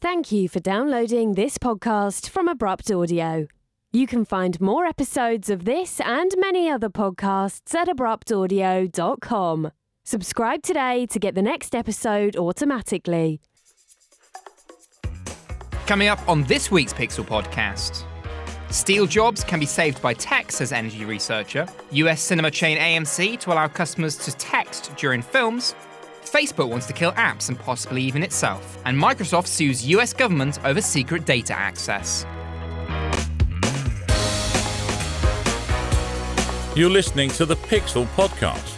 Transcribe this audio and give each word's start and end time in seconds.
Thank 0.00 0.32
you 0.32 0.48
for 0.48 0.60
downloading 0.60 1.34
this 1.34 1.58
podcast 1.58 2.30
from 2.30 2.48
Abrupt 2.48 2.90
Audio. 2.90 3.46
You 3.92 4.06
can 4.06 4.24
find 4.24 4.58
more 4.58 4.86
episodes 4.86 5.50
of 5.50 5.66
this 5.66 6.00
and 6.00 6.34
many 6.38 6.70
other 6.70 6.88
podcasts 6.88 7.74
at 7.74 7.86
abruptaudio.com. 7.86 9.70
Subscribe 10.02 10.62
today 10.62 11.04
to 11.04 11.18
get 11.18 11.34
the 11.34 11.42
next 11.42 11.74
episode 11.74 12.34
automatically. 12.34 13.42
Coming 15.84 16.08
up 16.08 16.26
on 16.26 16.44
this 16.44 16.70
week's 16.70 16.94
Pixel 16.94 17.26
podcast. 17.26 18.04
Steel 18.72 19.04
jobs 19.04 19.44
can 19.44 19.60
be 19.60 19.66
saved 19.66 20.00
by 20.00 20.14
tech, 20.14 20.50
says 20.50 20.72
energy 20.72 21.04
researcher. 21.04 21.66
US 21.90 22.22
cinema 22.22 22.50
chain 22.50 22.78
AMC 22.78 23.38
to 23.40 23.52
allow 23.52 23.68
customers 23.68 24.16
to 24.16 24.34
text 24.38 24.96
during 24.96 25.20
films. 25.20 25.74
Facebook 26.30 26.68
wants 26.68 26.86
to 26.86 26.92
kill 26.92 27.10
apps 27.12 27.48
and 27.48 27.58
possibly 27.58 28.02
even 28.02 28.22
itself. 28.22 28.78
And 28.84 28.96
Microsoft 28.96 29.48
sues 29.48 29.84
US 29.88 30.12
government 30.12 30.60
over 30.64 30.80
secret 30.80 31.26
data 31.26 31.58
access. 31.58 32.24
You're 36.76 36.88
listening 36.88 37.30
to 37.30 37.44
the 37.44 37.56
Pixel 37.56 38.06
Podcast. 38.14 38.76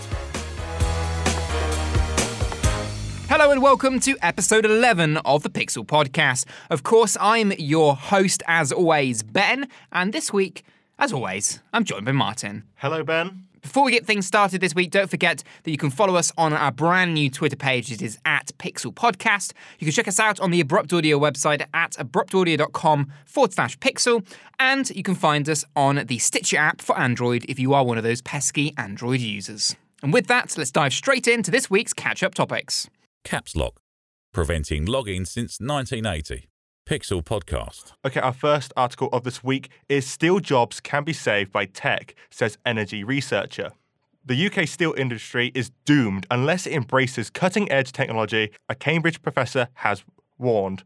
Hello 3.28 3.50
and 3.50 3.62
welcome 3.62 4.00
to 4.00 4.16
episode 4.22 4.64
11 4.64 5.18
of 5.18 5.42
the 5.42 5.50
Pixel 5.50 5.86
Podcast. 5.86 6.46
Of 6.70 6.82
course, 6.82 7.18
I'm 7.20 7.52
your 7.58 7.94
host, 7.96 8.42
as 8.46 8.72
always, 8.72 9.22
Ben, 9.22 9.68
and 9.92 10.14
this 10.14 10.32
week, 10.32 10.64
as 10.98 11.12
always, 11.12 11.60
I'm 11.72 11.84
joined 11.84 12.06
by 12.06 12.12
Martin. 12.12 12.64
Hello, 12.76 13.02
Ben. 13.02 13.44
Before 13.62 13.84
we 13.84 13.92
get 13.92 14.04
things 14.04 14.26
started 14.26 14.60
this 14.60 14.74
week, 14.74 14.90
don't 14.90 15.08
forget 15.08 15.44
that 15.62 15.70
you 15.70 15.76
can 15.76 15.90
follow 15.90 16.16
us 16.16 16.32
on 16.36 16.52
our 16.52 16.72
brand 16.72 17.14
new 17.14 17.30
Twitter 17.30 17.56
page. 17.56 17.92
It 17.92 18.02
is 18.02 18.18
at 18.24 18.50
Pixel 18.58 18.92
Podcast. 18.92 19.52
You 19.78 19.86
can 19.86 19.92
check 19.92 20.08
us 20.08 20.18
out 20.18 20.40
on 20.40 20.50
the 20.50 20.60
Abrupt 20.60 20.92
Audio 20.92 21.18
website 21.18 21.64
at 21.72 21.92
abruptaudio.com 21.92 23.12
forward 23.24 23.52
slash 23.52 23.78
pixel. 23.78 24.26
And 24.58 24.90
you 24.90 25.04
can 25.04 25.14
find 25.14 25.48
us 25.48 25.64
on 25.76 26.04
the 26.06 26.18
Stitcher 26.18 26.56
app 26.56 26.82
for 26.82 26.98
Android 26.98 27.44
if 27.48 27.60
you 27.60 27.72
are 27.72 27.84
one 27.84 27.98
of 27.98 28.04
those 28.04 28.20
pesky 28.20 28.74
Android 28.76 29.20
users. 29.20 29.76
And 30.02 30.12
with 30.12 30.26
that, 30.26 30.58
let's 30.58 30.72
dive 30.72 30.92
straight 30.92 31.28
into 31.28 31.52
this 31.52 31.70
week's 31.70 31.92
catch 31.92 32.24
up 32.24 32.34
topics. 32.34 32.90
Caps 33.22 33.54
Lock, 33.54 33.80
preventing 34.32 34.86
logging 34.86 35.24
since 35.24 35.60
1980. 35.60 36.48
Pixel 36.84 37.22
Podcast. 37.22 37.92
Okay, 38.04 38.20
our 38.20 38.32
first 38.32 38.72
article 38.76 39.08
of 39.12 39.22
this 39.22 39.44
week 39.44 39.70
is 39.88 40.06
Steel 40.06 40.40
Jobs 40.40 40.80
Can 40.80 41.04
Be 41.04 41.12
Saved 41.12 41.52
by 41.52 41.64
Tech, 41.64 42.14
says 42.28 42.58
energy 42.66 43.04
researcher. 43.04 43.70
The 44.24 44.46
UK 44.46 44.66
steel 44.66 44.92
industry 44.96 45.52
is 45.54 45.70
doomed 45.84 46.26
unless 46.30 46.66
it 46.66 46.72
embraces 46.72 47.30
cutting 47.30 47.70
edge 47.70 47.92
technology, 47.92 48.50
a 48.68 48.74
Cambridge 48.74 49.22
professor 49.22 49.68
has 49.74 50.04
warned. 50.38 50.82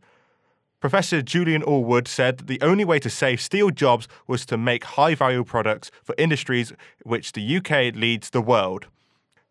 Professor 0.80 1.22
Julian 1.22 1.62
Allwood 1.62 2.06
said 2.06 2.46
the 2.46 2.60
only 2.60 2.84
way 2.84 2.98
to 2.98 3.08
save 3.08 3.40
steel 3.40 3.70
jobs 3.70 4.06
was 4.26 4.44
to 4.46 4.58
make 4.58 4.84
high 4.84 5.14
value 5.14 5.44
products 5.44 5.90
for 6.04 6.14
industries 6.18 6.74
which 7.04 7.32
the 7.32 7.56
UK 7.56 7.94
leads 7.94 8.30
the 8.30 8.42
world. 8.42 8.86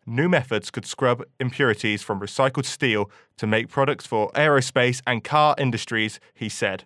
New 0.08 0.28
methods 0.28 0.70
could 0.70 0.86
scrub 0.86 1.24
impurities 1.40 2.00
from 2.00 2.20
recycled 2.20 2.64
steel 2.64 3.10
to 3.36 3.44
make 3.44 3.68
products 3.68 4.06
for 4.06 4.30
aerospace 4.32 5.02
and 5.04 5.24
car 5.24 5.56
industries, 5.58 6.20
he 6.32 6.48
said. 6.48 6.84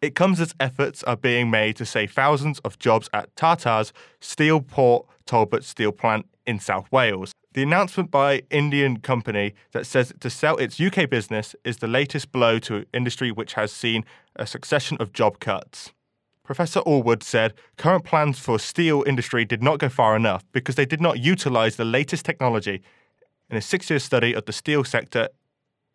It 0.00 0.14
comes 0.14 0.40
as 0.40 0.54
efforts 0.60 1.02
are 1.02 1.16
being 1.16 1.50
made 1.50 1.74
to 1.76 1.84
save 1.84 2.12
thousands 2.12 2.60
of 2.60 2.78
jobs 2.78 3.10
at 3.12 3.34
Tata's 3.34 3.92
Steel 4.20 4.60
Port 4.60 5.06
Talbot 5.26 5.64
Steel 5.64 5.90
Plant 5.90 6.26
in 6.46 6.60
South 6.60 6.86
Wales. 6.92 7.32
The 7.52 7.64
announcement 7.64 8.12
by 8.12 8.42
Indian 8.48 9.00
company 9.00 9.54
that 9.72 9.84
says 9.84 10.12
to 10.20 10.30
sell 10.30 10.56
its 10.56 10.80
UK 10.80 11.10
business 11.10 11.56
is 11.64 11.78
the 11.78 11.88
latest 11.88 12.30
blow 12.30 12.60
to 12.60 12.86
industry 12.94 13.32
which 13.32 13.54
has 13.54 13.72
seen 13.72 14.04
a 14.36 14.46
succession 14.46 14.96
of 15.00 15.12
job 15.12 15.40
cuts. 15.40 15.92
Professor 16.44 16.80
Allwood 16.80 17.22
said 17.22 17.54
current 17.76 18.04
plans 18.04 18.38
for 18.38 18.58
steel 18.58 19.04
industry 19.06 19.44
did 19.44 19.62
not 19.62 19.78
go 19.78 19.88
far 19.88 20.16
enough 20.16 20.44
because 20.52 20.74
they 20.74 20.84
did 20.84 21.00
not 21.00 21.20
utilize 21.20 21.76
the 21.76 21.84
latest 21.84 22.24
technology. 22.24 22.82
In 23.48 23.56
a 23.56 23.60
six-year 23.60 24.00
study 24.00 24.32
of 24.34 24.46
the 24.46 24.52
steel 24.52 24.82
sector, 24.82 25.28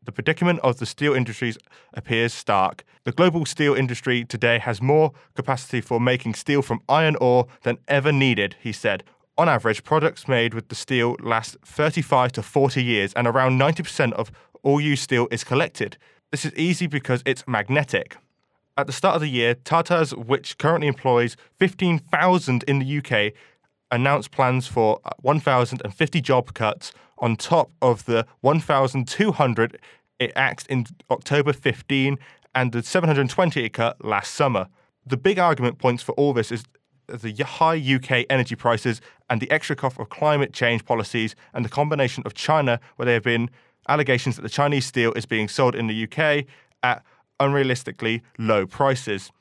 the 0.04 0.12
predicament 0.14 0.62
of 0.62 0.80
the 0.80 0.86
steel 0.86 1.14
industries 1.14 1.58
appears 1.94 2.34
stark. 2.34 2.86
The 3.04 3.12
global 3.12 3.46
steel 3.46 3.74
industry 3.74 4.24
today 4.24 4.58
has 4.60 4.82
more 4.82 5.12
capacity 5.36 5.82
for 5.82 6.00
making 6.00 6.36
steel 6.36 6.62
from 6.62 6.80
iron 6.88 7.18
ore 7.18 7.48
than 7.64 7.78
ever 7.90 8.14
needed, 8.14 8.56
he 8.62 8.72
said. 8.72 9.04
On 9.38 9.50
average, 9.50 9.84
products 9.84 10.28
made 10.28 10.54
with 10.54 10.70
the 10.70 10.76
steel 10.76 11.18
last 11.22 11.58
35 11.66 12.32
to 12.34 12.42
40 12.42 12.82
years, 12.82 13.12
and 13.14 13.28
around 13.28 13.60
90% 13.60 14.14
of 14.14 14.32
all 14.64 14.80
used 14.80 15.04
steel 15.04 15.28
is 15.30 15.44
collected. 15.44 15.98
This 16.32 16.46
is 16.46 16.54
easy 16.56 16.88
because 16.88 17.22
it's 17.26 17.46
magnetic. 17.46 18.18
At 18.78 18.86
the 18.86 18.94
start 18.94 19.16
of 19.16 19.22
the 19.22 19.28
year, 19.28 19.56
Tata's, 19.56 20.14
which 20.14 20.60
currently 20.60 20.88
employs 20.88 21.36
15,000 21.58 22.64
in 22.68 22.78
the 22.78 22.98
UK, 23.00 23.34
announced 23.90 24.30
plans 24.30 24.68
for 24.68 25.00
1,050 25.22 26.22
job 26.22 26.54
cuts 26.54 26.92
on 27.18 27.36
top 27.36 27.72
of 27.82 28.06
the 28.06 28.28
1,200 28.42 29.80
it 30.20 30.32
axed 30.36 30.68
in 30.68 30.86
October 31.10 31.54
15 31.54 32.18
and 32.54 32.72
the 32.72 32.84
720 32.84 33.64
it 33.64 33.74
cut 33.74 34.04
last 34.06 34.36
summer. 34.36 34.68
The 35.06 35.18
big 35.18 35.40
argument 35.40 35.80
points 35.80 36.04
for 36.04 36.12
all 36.12 36.34
this 36.34 36.52
is 36.52 36.64
the 37.08 37.34
high 37.44 37.78
UK 37.78 38.26
energy 38.30 38.56
prices 38.56 39.02
and 39.30 39.42
the 39.42 39.50
extra 39.50 39.76
cost 39.76 40.00
of 40.00 40.10
climate 40.10 40.54
change 40.54 40.86
policies 40.86 41.36
and 41.54 41.66
the 41.66 41.70
combination 41.70 42.22
of 42.28 42.36
China, 42.36 42.80
where 42.98 43.08
there 43.08 43.16
have 43.16 43.24
been 43.24 43.50
allegations 43.90 44.36
that 44.36 44.44
the 44.44 44.50
Chinese 44.50 44.86
steel 44.86 45.14
is 45.14 45.26
being 45.26 45.48
sold 45.48 45.74
in 45.74 45.88
the 45.88 46.04
UK 46.04 46.46
at 46.84 47.04
unrealistically 47.40 48.22
low 48.38 48.66
prices. 48.66 49.32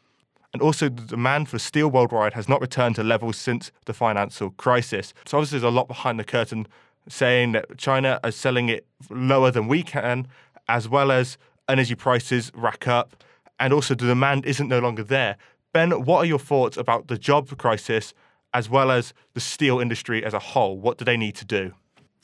And 0.53 0.63
also, 0.63 0.89
the 0.89 1.03
demand 1.03 1.49
for 1.49 1.59
steel 1.59 1.91
worldwide 1.91 2.33
has 2.35 2.49
not 2.49 2.61
returned 2.61 2.97
to 2.97 3.05
levels 3.05 3.37
since 3.37 3.71
the 3.85 3.93
financial 3.93 4.51
crisis. 4.51 5.13
So, 5.27 5.39
obviously, 5.39 5.59
there's 5.59 5.73
a 5.73 5.75
lot 5.75 5.89
behind 5.89 6.19
the 6.19 6.25
curtain 6.25 6.67
saying 7.09 7.53
that 7.53 7.77
China 7.77 8.19
is 8.25 8.37
selling 8.37 8.69
it 8.69 8.87
lower 9.11 9.51
than 9.51 9.69
we 9.69 9.83
can, 9.83 10.27
as 10.69 10.89
well 10.89 11.13
as 11.13 11.37
energy 11.69 11.95
prices 11.95 12.51
rack 12.55 12.89
up, 12.89 13.23
and 13.59 13.73
also 13.73 13.95
the 13.95 14.07
demand 14.07 14.47
isn't 14.47 14.69
no 14.69 14.79
longer 14.79 15.03
there. 15.03 15.37
Ben, 15.73 15.91
what 16.05 16.21
are 16.21 16.27
your 16.27 16.39
thoughts 16.39 16.77
about 16.77 17.09
the 17.09 17.19
job 17.19 17.55
crisis 17.59 18.15
as 18.55 18.71
well 18.71 18.91
as 18.91 19.13
the 19.35 19.41
steel 19.41 19.81
industry 19.81 20.25
as 20.25 20.33
a 20.33 20.39
whole? 20.39 20.79
What 20.79 20.99
do 20.99 21.05
they 21.05 21.17
need 21.17 21.35
to 21.37 21.45
do? 21.45 21.73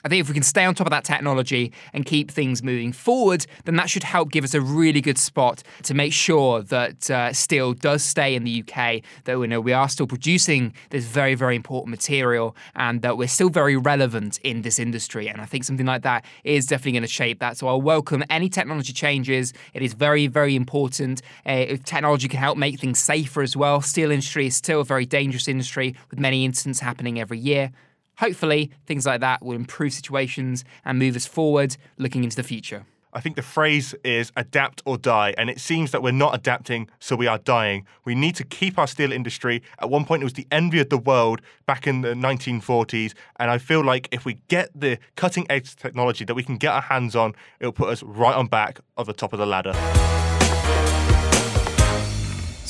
I 0.05 0.09
think 0.09 0.21
if 0.21 0.29
we 0.29 0.35
can 0.35 0.43
stay 0.43 0.65
on 0.65 0.75
top 0.75 0.87
of 0.87 0.91
that 0.91 1.05
technology 1.05 1.73
and 1.93 2.05
keep 2.05 2.31
things 2.31 2.63
moving 2.63 2.93
forward, 2.93 3.47
then 3.65 3.77
that 3.77 3.89
should 3.89 4.03
help 4.03 4.33
give 4.33 4.43
us 4.43 4.55
a 4.55 4.61
really 4.61 5.01
good 5.01 5.19
spot 5.19 5.63
to 5.85 5.95
make 5.95 6.13
sure 6.13 6.63
that 6.63 7.11
uh, 7.11 7.33
steel 7.33 7.73
does 7.73 8.03
stay 8.03 8.35
in 8.35 8.45
the 8.45 8.65
UK, 8.67 9.03
that 9.25 9.39
we 9.39 9.47
know 9.47 9.61
we 9.61 9.73
are 9.73 9.89
still 9.89 10.07
producing 10.07 10.75
this 10.91 11.05
very, 11.05 11.35
very 11.35 11.55
important 11.55 11.91
material 11.91 12.57
and 12.75 13.03
that 13.03 13.17
we're 13.17 13.29
still 13.29 13.49
very 13.49 13.77
relevant 13.77 14.39
in 14.39 14.63
this 14.63 14.79
industry. 14.79 15.29
And 15.29 15.41
I 15.41 15.45
think 15.45 15.65
something 15.65 15.87
like 15.87 16.03
that 16.03 16.25
is 16.43 16.67
definitely 16.67 16.93
going 16.93 17.03
to 17.03 17.09
shape 17.09 17.39
that. 17.39 17.57
So 17.57 17.69
I'll 17.69 17.81
welcome 17.81 18.25
any 18.29 18.49
technology 18.49 18.93
changes. 18.93 19.53
It 19.73 19.83
is 19.83 19.95
very, 19.95 20.27
very 20.27 20.57
important. 20.57 21.23
Uh, 21.47 21.67
if 21.69 21.85
technology 21.85 22.27
can 22.27 22.41
help 22.41 22.59
make 22.59 22.81
things 22.81 22.99
safer 22.99 23.43
as 23.43 23.57
well, 23.57 23.81
steel 23.81 24.11
industry 24.11 24.47
is 24.47 24.57
still 24.57 24.81
a 24.81 24.85
very 24.85 25.07
dangerous 25.07 25.47
industry 25.47 25.95
with 26.11 26.19
many 26.19 26.45
incidents 26.45 26.81
happening 26.81 27.21
every 27.21 27.39
year. 27.39 27.71
Hopefully, 28.19 28.71
things 28.87 29.07
like 29.07 29.21
that 29.21 29.43
will 29.43 29.57
improve 29.57 29.93
situations 29.93 30.65
and 30.85 30.99
move 30.99 31.17
us 31.17 31.27
forward 31.27 31.77
looking 31.99 32.25
into 32.25 32.37
the 32.37 32.43
future. 32.43 32.85
I 33.15 33.21
think 33.21 33.37
the 33.37 33.43
phrase 33.43 33.95
is 34.05 34.33
adapt 34.37 34.81
or 34.87 34.97
die, 34.97 35.35
and 35.37 35.51
it 35.51 35.61
seems 35.61 35.91
that 35.91 36.03
we're 36.03 36.13
not 36.13 36.35
adapting, 36.35 36.89
so 36.99 37.15
we 37.15 37.27
are 37.27 37.37
dying. 37.37 37.87
We 38.07 38.15
need 38.15 38.37
to 38.37 38.45
keep 38.45 38.79
our 38.79 38.87
steel 38.87 39.13
industry. 39.13 39.63
At 39.81 39.91
one 39.91 40.07
point, 40.07 40.23
it 40.23 40.25
was 40.25 40.33
the 40.33 40.47
envy 40.51 40.81
of 40.81 40.89
the 40.89 40.97
world 40.97 41.43
back 41.67 41.87
in 41.87 42.01
the 42.01 42.15
1940s, 42.15 43.13
and 43.37 43.51
I 43.51 43.59
feel 43.59 43.85
like 43.85 44.09
if 44.13 44.25
we 44.25 44.39
get 44.49 44.71
the 44.75 44.99
cutting 45.17 45.47
edge 45.51 45.77
technology 45.77 46.25
that 46.25 46.35
we 46.35 46.43
can 46.43 46.57
get 46.57 46.73
our 46.73 46.81
hands 46.81 47.15
on, 47.15 47.35
it'll 47.61 47.73
put 47.73 47.91
us 47.91 48.03
right 48.03 48.35
on 48.35 48.47
back 48.47 48.81
of 48.97 49.07
the 49.07 49.13
top 49.13 49.35
of 49.35 49.39
the 49.39 49.47
ladder. 49.47 49.75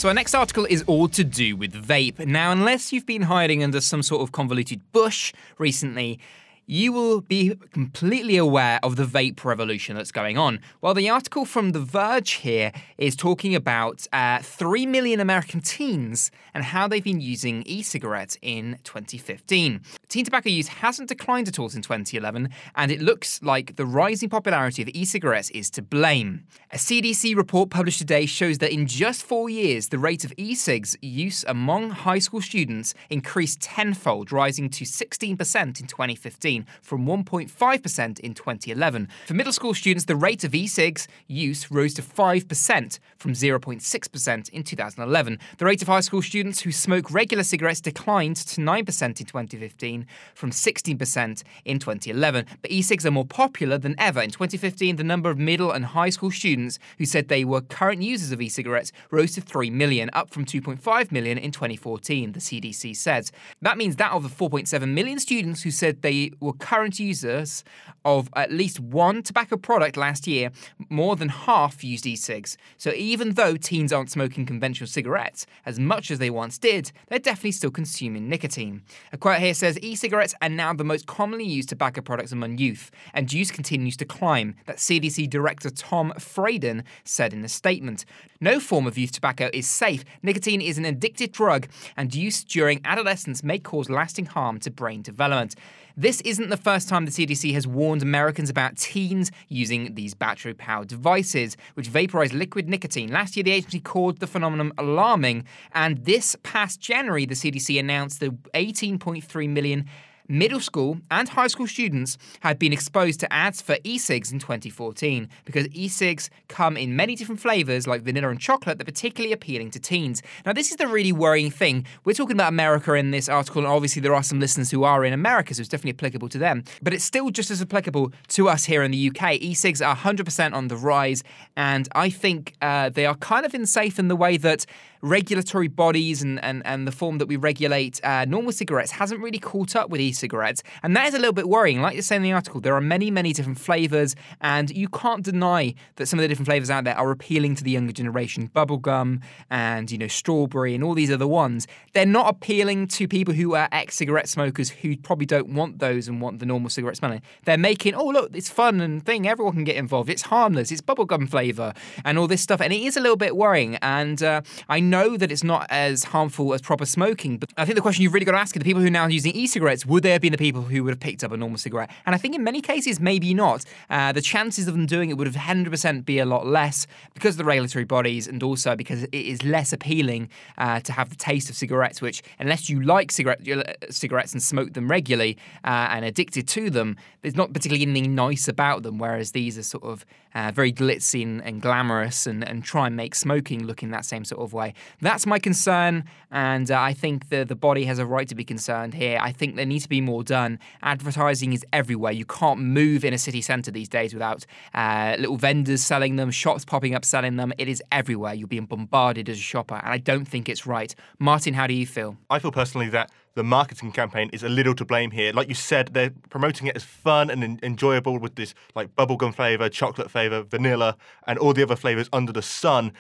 So, 0.03 0.09
our 0.09 0.15
next 0.15 0.35
article 0.35 0.65
is 0.69 0.83
all 0.89 1.07
to 1.11 1.23
do 1.23 1.55
with 1.55 1.75
vape. 1.75 2.27
Now, 2.27 2.51
unless 2.51 2.93
you've 2.93 3.07
been 3.07 3.23
hiding 3.23 3.63
under 3.63 3.81
some 3.81 4.03
sort 4.03 4.21
of 4.23 4.33
convoluted 4.33 4.81
bush 4.91 5.33
recently, 5.59 6.19
you 6.67 6.93
will 6.93 7.21
be 7.21 7.55
completely 7.73 8.37
aware 8.37 8.79
of 8.83 8.97
the 8.97 9.05
vape 9.05 9.45
revolution 9.45 9.97
that's 9.97 10.13
going 10.13 10.39
on. 10.39 10.61
Well, 10.81 10.95
the 10.95 11.09
article 11.09 11.45
from 11.45 11.73
The 11.73 11.81
Verge 11.81 12.33
here 12.33 12.73
is 12.99 13.17
talking 13.17 13.55
about 13.55 14.07
uh, 14.13 14.41
3 14.41 14.87
million 14.87 15.21
American 15.21 15.61
teens 15.61 16.31
and 16.55 16.65
how 16.65 16.87
they've 16.87 17.03
been 17.03 17.21
using 17.21 17.63
e 17.67 17.83
cigarettes 17.83 18.39
in 18.43 18.79
2015. 18.85 19.81
teen 20.09 20.25
tobacco 20.25 20.51
use 20.51 20.69
hasn't 20.69 21.09
declined 21.09 21.49
at 21.49 21.59
all 21.59 21.69
since 21.69 21.87
2011, 21.87 22.49
and 22.77 22.91
it 22.91 23.01
looks 23.01 23.43
like 23.43 23.77
the 23.77 23.87
rising 23.87 24.29
popularity 24.29 24.83
of 24.83 24.89
e 24.89 25.05
cigarettes 25.05 25.51
is 25.51 25.71
to 25.71 25.83
blame. 25.83 26.45
A 26.71 26.77
CDC 26.77 27.37
report 27.37 27.71
published 27.71 27.99
today 27.99 28.27
shows 28.27 28.59
that 28.59 28.73
in 28.73 28.87
just 28.87 29.23
four 29.23 29.51
years, 29.51 29.89
the 29.89 29.99
rate 29.99 30.25
of 30.25 30.33
e 30.37 30.55
cigs 30.55 30.97
use 31.03 31.45
among 31.49 31.91
high 31.91 32.19
school 32.19 32.41
students 32.41 32.95
increased 33.11 33.61
tenfold, 33.61 34.33
rising 34.33 34.71
to 34.71 34.85
16% 34.85 35.81
in 35.81 35.87
2015 35.87 36.62
from 36.81 37.07
1.5% 37.07 38.21
in 38.21 38.35
2011. 38.35 39.09
For 39.27 39.35
middle 39.35 39.53
school 39.53 39.75
students, 39.75 40.05
the 40.05 40.17
rate 40.17 40.45
of 40.45 40.55
e 40.55 40.67
cigs 40.67 41.09
use 41.27 41.71
rose 41.71 41.95
to 41.95 42.03
5% 42.03 42.99
from 43.17 43.33
0.6% 43.33 44.49
in 44.51 44.63
2011. 44.63 45.39
The 45.59 45.65
rate 45.65 45.83
of 45.83 45.89
high 45.89 46.01
school 46.01 46.23
students 46.23 46.61
who 46.61 46.73
smoke 46.73 47.11
regular 47.11 47.45
cigarettes 47.45 47.81
declined 47.81 48.37
to 48.37 48.61
9% 48.61 49.03
in 49.03 49.15
2015 49.27 50.07
from 50.35 50.51
16% 50.51 51.43
in 51.65 51.79
2011. 51.79 52.47
But 52.61 52.71
e 52.71 52.83
cigs 52.83 53.07
are 53.07 53.11
more 53.11 53.25
popular 53.25 53.79
than 53.79 53.95
ever. 53.99 54.21
In 54.21 54.31
2015, 54.31 54.97
the 54.97 55.05
number 55.05 55.31
of 55.31 55.39
middle 55.39 55.71
and 55.71 55.85
high 55.85 56.11
school 56.11 56.31
students 56.31 56.79
who 56.99 57.05
said 57.05 57.29
they 57.29 57.45
were 57.45 57.61
current 57.61 58.03
users 58.03 58.33
of 58.33 58.41
e 58.41 58.49
cigarettes 58.49 58.93
rose 59.11 59.33
to 59.33 59.41
3 59.41 59.71
million, 59.71 60.11
up 60.13 60.31
from 60.31 60.45
2.5 60.45 61.13
million 61.13 61.39
in 61.39 61.51
2014, 61.51 62.33
the 62.33 62.41
CDC 62.41 62.97
says. 62.97 63.33
That 63.61 63.79
means 63.79 63.97
that 63.97 64.13
of 64.13 64.23
the 64.23 64.29
4.7 64.29 64.89
million 64.89 65.19
students 65.19 65.63
who 65.63 65.71
said 65.71 66.03
they 66.03 66.33
were 66.43 66.53
current 66.53 66.99
users 66.99 67.65
of 68.05 68.29
at 68.35 68.53
least 68.53 68.81
one 68.81 69.23
tobacco 69.23 69.57
product 69.57 69.97
last 69.97 70.27
year, 70.27 70.51
more 70.89 71.17
than 71.17 71.29
half 71.29 71.85
used 71.85 72.07
e 72.07 72.17
cigs. 72.17 72.57
So 72.79 72.93
even 72.93 73.35
though 73.35 73.57
teens 73.57 73.93
aren't 73.93 74.11
smoking 74.11 74.45
conventional 74.45 74.89
cigarettes 74.89 75.47
as 75.65 75.79
much 75.79 76.11
as 76.11 76.19
they 76.19 76.31
once 76.31 76.59
did, 76.59 76.93
they're 77.09 77.19
definitely 77.19 77.53
still 77.53 77.71
consuming 77.71 78.29
nicotine. 78.29 78.83
A 79.13 79.17
quote 79.17 79.39
here 79.39 79.55
says 79.55 79.79
e 79.81 79.95
cigarettes 79.95 80.35
are 80.43 80.49
now 80.49 80.73
the 80.73 80.85
most 80.85 81.07
commonly 81.07 81.45
used 81.45 81.69
tobacco 81.69 82.01
products 82.01 82.33
among 82.33 82.59
youth, 82.59 82.91
and 83.15 83.33
use 83.33 83.51
continues 83.51 83.97
to 83.99 84.05
climb. 84.05 84.57
That 84.67 84.77
CDC 84.79 85.31
Director 85.31 85.71
Tom 85.71 86.13
Frieden 86.19 86.85
said 87.05 87.33
in 87.33 87.45
a 87.45 87.49
statement. 87.49 88.05
No 88.41 88.59
form 88.59 88.87
of 88.87 88.99
youth 88.99 89.13
tobacco 89.13 89.51
is 89.53 89.69
safe. 89.69 90.05
Nicotine 90.23 90.61
is 90.61 90.79
an 90.79 90.85
addictive 90.85 91.31
drug, 91.31 91.69
and 91.97 92.15
use 92.15 92.43
during 92.43 92.81
adolescence 92.85 93.45
may 93.45 93.59
cause 93.59 93.89
lasting 93.89 94.27
harm 94.27 94.59
to 94.61 94.71
brain 94.71 95.03
development. 95.03 95.55
This 95.97 96.21
isn't 96.23 96.49
the 96.49 96.57
first 96.57 96.89
time 96.89 97.05
the 97.05 97.11
CDC 97.11 97.53
has 97.53 97.67
warned 97.67 98.03
Americans 98.03 98.49
about 98.49 98.77
teens 98.77 99.31
using 99.49 99.95
these 99.95 100.15
battery 100.15 100.55
powered 100.55 100.89
devices, 100.89 101.57
which 101.75 101.89
vaporize 101.89 102.33
liquid 102.33 102.69
nicotine. 102.69 103.11
Last 103.11 103.37
year, 103.37 103.45
the 103.45 103.53
agency 103.53 103.81
called 103.81 104.19
the 104.19 104.27
phenomenon 104.27 104.73
alarming, 104.79 105.45
and 105.73 106.05
this 106.05 106.35
past 106.43 106.81
January, 106.81 107.27
the 107.27 107.35
CDC 107.35 107.79
announced 107.79 108.21
that 108.21 108.43
18.3 108.53 109.49
million 109.51 109.87
middle 110.29 110.61
school 110.61 110.99
and 111.11 111.29
high 111.29 111.47
school 111.47 111.67
students 111.67 112.17
had 112.41 112.59
been 112.59 112.73
exposed 112.73 113.21
to 113.21 113.33
ads 113.33 113.61
for 113.61 113.77
e-cigs 113.85 114.33
in 114.33 114.39
2014 114.39 115.29
because 115.45 115.69
e-cigs 115.73 116.31
come 116.49 116.77
in 116.77 116.97
many 116.97 117.15
different 117.15 117.41
flavors 117.41 117.87
like 117.87 118.03
vanilla 118.03 118.29
and 118.29 118.41
chocolate 118.41 118.79
that 118.79 118.85
are 118.89 118.93
particularly 118.93 119.33
appealing 119.33 119.71
to 119.71 119.81
teens. 119.81 120.23
Now 120.47 120.53
this 120.53 120.71
is 120.71 120.77
the 120.77 120.87
really 120.87 121.13
worrying 121.13 121.51
thing. 121.51 121.87
We're 122.05 122.15
talking 122.15 122.37
about 122.37 122.49
America 122.49 122.95
in 122.95 123.11
this 123.11 123.29
article 123.29 123.63
and 123.63 123.69
obviously 123.69 124.01
there 124.01 124.15
are 124.15 124.23
some 124.23 124.41
listeners 124.41 124.71
who 124.71 124.85
are 124.85 125.05
in 125.05 125.13
America 125.13 125.55
so 125.55 125.61
it's 125.61 125.69
definitely 125.69 125.99
applicable 125.99 126.29
to 126.31 126.39
them, 126.39 126.65
but 126.83 126.95
it's 126.95 127.05
still 127.05 127.31
just 127.31 127.51
as 127.51 127.61
applicable 127.61 128.13
to 128.29 128.49
us 128.49 128.65
here 128.65 128.83
in 128.83 128.91
the 128.91 129.11
UK. 129.11 129.35
E-cigs 129.35 129.83
are 129.83 129.97
100% 129.97 130.53
on 130.53 130.69
the 130.69 130.77
rise 130.77 131.23
and 131.57 131.89
I 131.93 132.11
think 132.11 132.55
uh, 132.63 132.89
they 132.89 133.07
are 133.07 133.17
kind 133.17 133.45
of 133.45 133.55
unsafe 133.55 133.99
in 133.99 134.09
the 134.09 134.17
way 134.17 134.37
that 134.39 134.67
regulatory 135.03 135.67
bodies 135.67 136.23
and, 136.23 136.43
and, 136.45 136.63
and 136.65 136.87
the 136.87 136.93
form 136.93 137.19
that 137.19 137.27
we 137.27 137.37
regulate 137.37 138.03
uh, 138.05 138.25
normal 138.25 138.53
cigarettes 138.53 138.93
hasn't 138.93 139.21
really 139.21 139.39
caught 139.39 139.75
up 139.75 139.91
with 139.91 140.01
e-cigarettes. 140.13 140.63
And 140.83 140.95
that 140.97 141.07
is 141.09 141.15
a 141.15 141.19
little 141.19 141.33
bit 141.33 141.49
worrying. 141.49 141.81
Like 141.81 141.97
you 141.97 142.03
say 142.03 142.17
in 142.17 142.23
the 142.23 142.33
article, 142.33 142.61
there 142.61 142.75
are 142.75 142.81
many, 142.81 143.11
many 143.11 143.33
different 143.33 143.59
flavors, 143.59 144.15
and 144.41 144.71
you 144.71 144.89
can't 144.89 145.25
deny 145.25 145.75
that 145.97 146.07
some 146.07 146.19
of 146.19 146.23
the 146.23 146.29
different 146.29 146.47
flavors 146.47 146.71
out 146.71 146.85
there 146.85 146.97
are 146.97 147.11
appealing 147.11 147.55
to 147.57 147.65
the 147.65 147.71
younger 147.71 147.93
generation. 147.93 148.51
Bubblegum 148.55 149.23
and, 149.51 149.91
you 149.91 149.99
know, 149.99 150.09
strawberry 150.09 150.75
and 150.75 150.85
all 150.85 150.95
these 150.95 151.11
other 151.11 151.27
ones. 151.27 151.67
They're 151.95 152.07
not 152.07 152.29
appealing 152.29 152.89
to 152.89 153.09
people 153.09 153.35
who 153.35 153.55
are 153.55 153.69
ex-cigarette 153.73 154.29
smokers 154.29 154.71
who 154.71 154.97
probably 154.97 155.27
don't 155.27 155.55
want 155.55 155.79
those 155.79 156.09
and 156.09 156.21
want 156.21 156.39
the 156.39 156.47
normal 156.47 156.71
cigarette 156.71 156.97
smelling. 156.97 157.23
They're 157.45 157.59
making, 157.59 157.95
oh, 157.95 158.07
look, 158.07 158.37
it's 158.37 158.51
fun 158.51 158.81
and 158.81 159.05
thing. 159.05 159.27
Everyone 159.27 159.55
can 159.55 159.65
get 159.65 159.77
involved. 159.77 160.11
It's 160.11 160.23
harmless. 160.23 160.71
It's 160.71 160.81
bubblegum 160.81 161.29
flavor 161.29 161.73
and 162.05 162.19
all 162.19 162.27
this 162.27 162.43
stuff. 162.43 162.61
And 162.61 162.73
it 162.73 162.83
is 162.83 162.97
a 162.97 163.01
little 163.01 163.17
bit 163.17 163.37
worrying. 163.37 163.77
And 163.83 164.23
uh, 164.23 164.43
I 164.69 164.81
know 164.81 165.17
that 165.17 165.33
it's 165.33 165.45
not 165.45 165.67
as 165.71 166.05
harmful 166.05 166.55
as 166.55 166.61
proper 166.61 166.87
smoking, 166.87 167.39
but 167.39 167.51
I 167.57 167.65
think 167.65 167.77
the 167.77 167.83
question 167.83 168.03
you've 168.03 168.15
really 168.15 168.27
got 168.27 168.33
to 168.33 168.39
ask 168.39 168.55
is 168.57 168.61
the 168.61 168.65
people 168.65 168.83
who 168.83 168.89
are 168.89 168.91
now 168.91 169.07
using 169.07 169.33
e-cigarettes, 169.33 169.87
would 169.87 170.02
they 170.03 170.13
have 170.13 170.21
been 170.21 170.33
the 170.33 170.39
people 170.39 170.63
who 170.63 170.85
would 170.85 170.91
have 170.91 171.01
picked 171.01 171.25
up 171.25 171.33
a 171.33 171.37
normal 171.37 171.59
cigarette? 171.59 171.91
And 172.07 172.15
I 172.15 172.19
think 172.19 172.35
in 172.35 172.45
many 172.45 172.61
cases, 172.61 173.01
maybe 173.01 173.35
not. 173.35 173.65
Uh, 173.91 174.13
the 174.13 174.21
chances 174.21 174.69
of 174.69 174.75
them 174.75 174.87
doing 174.87 175.11
it 175.11 175.17
would 175.17 175.27
have 175.27 175.37
100% 175.37 176.05
be 176.05 176.19
a 176.19 176.27
lot 176.27 176.47
less 176.47 176.87
because 177.15 177.35
of 177.35 177.39
the 177.39 177.45
regulatory 177.45 177.85
bodies 177.85 178.27
and 178.27 178.43
also 178.43 178.77
because 178.77 179.05
it 179.05 179.15
is 179.15 179.43
less 179.45 179.73
appealing 179.73 180.29
uh, 180.59 180.81
to 180.81 180.93
have 180.93 181.11
the 181.11 181.17
taste 181.17 181.51
of 181.51 181.57
cigarettes, 181.57 182.01
which 182.01 182.23
unless 182.39 182.69
you 182.69 182.81
like 182.83 183.11
cigarette, 183.13 183.47
uh, 183.49 183.63
cigarettes 183.91 184.33
and 184.33 184.43
smoke 184.43 184.73
them 184.73 184.89
regularly 184.89 185.37
uh, 185.65 185.89
and 185.91 186.05
addicted 186.05 186.49
to 186.49 186.71
them, 186.71 186.97
there's 187.23 187.37
not 187.37 187.53
particularly 187.53 187.83
anything 187.83 188.15
nice 188.15 188.49
about 188.49 188.83
them, 188.83 188.99
whereas 188.99 189.33
these 189.33 189.57
are 189.57 189.63
sort 189.63 189.85
of 189.85 190.05
uh, 190.35 190.51
very 190.55 190.73
glitzy 190.73 191.23
and, 191.23 191.43
and 191.43 191.61
glamorous 191.61 192.27
and, 192.27 192.47
and 192.47 192.65
try 192.65 192.87
and 192.87 192.97
make 192.97 193.15
smoking 193.15 193.65
look 193.65 193.83
in 193.83 193.91
that 193.91 194.05
same 194.05 194.25
sort 194.25 194.41
of 194.41 194.53
way. 194.53 194.75
That's 195.01 195.27
my 195.27 195.39
concern, 195.39 196.05
and 196.31 196.71
uh, 196.71 196.81
I 196.81 196.93
think 196.93 197.29
the, 197.29 197.45
the 197.45 197.55
body 197.55 197.85
has 197.85 197.99
a 197.99 198.07
right 198.07 198.29
to 198.29 198.35
be 198.35 198.45
concerned 198.45 198.95
here. 198.95 199.19
I 199.21 199.33
think 199.33 199.57
there 199.57 199.67
needs 199.67 199.85
to 199.85 199.89
be 199.89 199.92
more 200.01 200.25
done. 200.25 200.59
Advertising 200.83 201.53
is 201.53 201.65
everywhere. 201.73 202.13
You 202.13 202.25
can't 202.25 202.61
move 202.61 203.05
in 203.05 203.13
a 203.13 203.19
city 203.19 203.41
centre 203.41 203.71
these 203.71 203.89
days 203.89 204.15
without 204.15 204.47
uh, 204.75 205.17
little 205.19 205.37
vendors 205.37 205.83
selling 205.83 206.17
them, 206.17 206.31
shops 206.31 206.65
popping 206.65 206.95
up 206.95 207.05
selling 207.05 207.37
them. 207.37 207.53
It 207.59 207.69
is 207.69 207.83
everywhere. 207.93 208.35
You're 208.35 208.49
being 208.49 208.67
bombarded 208.67 209.29
as 209.29 209.39
a 209.39 209.41
shopper, 209.41 209.77
and 209.77 209.89
I 209.89 209.99
don't 209.99 210.27
think 210.27 210.49
it's 210.49 210.67
right. 210.67 210.95
Martin, 211.19 211.55
how 211.55 211.67
do 211.67 211.75
you 211.75 211.87
feel? 211.87 212.17
I 212.31 212.39
feel 212.39 212.53
personally 212.53 212.89
that 212.91 213.11
the 213.35 213.43
marketing 213.43 213.93
campaign 213.93 214.29
is 214.33 214.43
a 214.43 214.49
little 214.49 214.75
to 214.75 214.85
blame 214.85 215.11
here. 215.11 215.33
Like 215.33 215.49
you 215.49 215.55
said, 215.55 215.91
they're 215.93 216.13
promoting 216.29 216.67
it 216.67 216.77
as 216.77 216.85
fun 216.85 217.31
and 217.31 217.43
en- 217.43 217.61
enjoyable 217.63 218.19
with 218.19 218.35
this 218.35 218.55
like 218.75 218.95
bubblegum 218.95 219.35
flavor, 219.35 219.69
chocolate 219.69 220.11
flavor, 220.11 220.43
vanilla, 220.43 220.97
and 221.27 221.39
all 221.39 221.55
the 221.55 221.63
other 221.63 221.77
flavors 221.77 222.09
under 222.13 222.33
the 222.33 222.43
sun. 222.43 222.93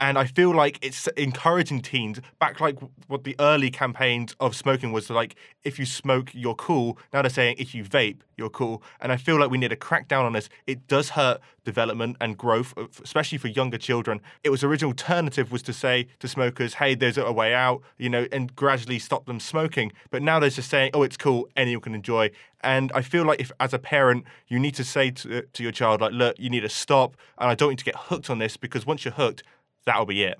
And 0.00 0.16
I 0.16 0.24
feel 0.24 0.54
like 0.54 0.78
it's 0.80 1.06
encouraging 1.08 1.82
teens 1.82 2.20
back 2.38 2.58
like 2.58 2.78
what 3.08 3.24
the 3.24 3.36
early 3.38 3.70
campaigns 3.70 4.34
of 4.40 4.56
smoking 4.56 4.92
was 4.92 5.10
like 5.10 5.36
if 5.62 5.78
you 5.78 5.84
smoke, 5.84 6.30
you're 6.32 6.54
cool. 6.54 6.98
Now 7.12 7.20
they're 7.20 7.30
saying 7.30 7.56
if 7.58 7.74
you 7.74 7.84
vape, 7.84 8.20
you're 8.38 8.48
cool. 8.48 8.82
And 9.00 9.12
I 9.12 9.18
feel 9.18 9.38
like 9.38 9.50
we 9.50 9.58
need 9.58 9.68
to 9.68 9.76
crack 9.76 10.08
down 10.08 10.24
on 10.24 10.32
this. 10.32 10.48
It 10.66 10.88
does 10.88 11.10
hurt 11.10 11.40
development 11.64 12.16
and 12.20 12.38
growth, 12.38 12.72
uh, 12.78 12.86
especially 13.04 13.36
for 13.36 13.48
younger 13.48 13.76
children. 13.76 14.20
It 14.42 14.48
was 14.48 14.64
original 14.64 14.90
alternative 14.90 15.52
was 15.52 15.62
to 15.64 15.74
say 15.74 16.06
to 16.20 16.28
smokers, 16.28 16.74
hey, 16.74 16.94
there's 16.94 17.18
a 17.18 17.30
way 17.30 17.54
out, 17.54 17.82
you 17.98 18.08
know, 18.08 18.26
and 18.32 18.56
gradually 18.56 18.98
stop 18.98 19.26
them 19.26 19.38
smoking. 19.38 19.92
But 20.10 20.22
now 20.22 20.40
they're 20.40 20.48
just 20.48 20.70
saying, 20.70 20.92
oh, 20.94 21.02
it's 21.02 21.18
cool, 21.18 21.48
anyone 21.56 21.82
can 21.82 21.94
enjoy. 21.94 22.30
And 22.62 22.90
I 22.94 23.02
feel 23.02 23.24
like 23.24 23.40
if, 23.40 23.52
as 23.60 23.74
a 23.74 23.78
parent, 23.78 24.24
you 24.48 24.58
need 24.58 24.74
to 24.76 24.84
say 24.84 25.10
to, 25.10 25.42
to 25.42 25.62
your 25.62 25.72
child, 25.72 26.00
like, 26.00 26.12
look, 26.12 26.38
you 26.38 26.48
need 26.48 26.60
to 26.60 26.68
stop, 26.68 27.16
and 27.38 27.50
I 27.50 27.54
don't 27.54 27.70
need 27.70 27.78
to 27.78 27.84
get 27.84 27.96
hooked 27.96 28.30
on 28.30 28.38
this 28.38 28.56
because 28.56 28.86
once 28.86 29.04
you're 29.04 29.14
hooked, 29.14 29.42
that'll 29.86 30.06
be 30.06 30.22
it. 30.22 30.38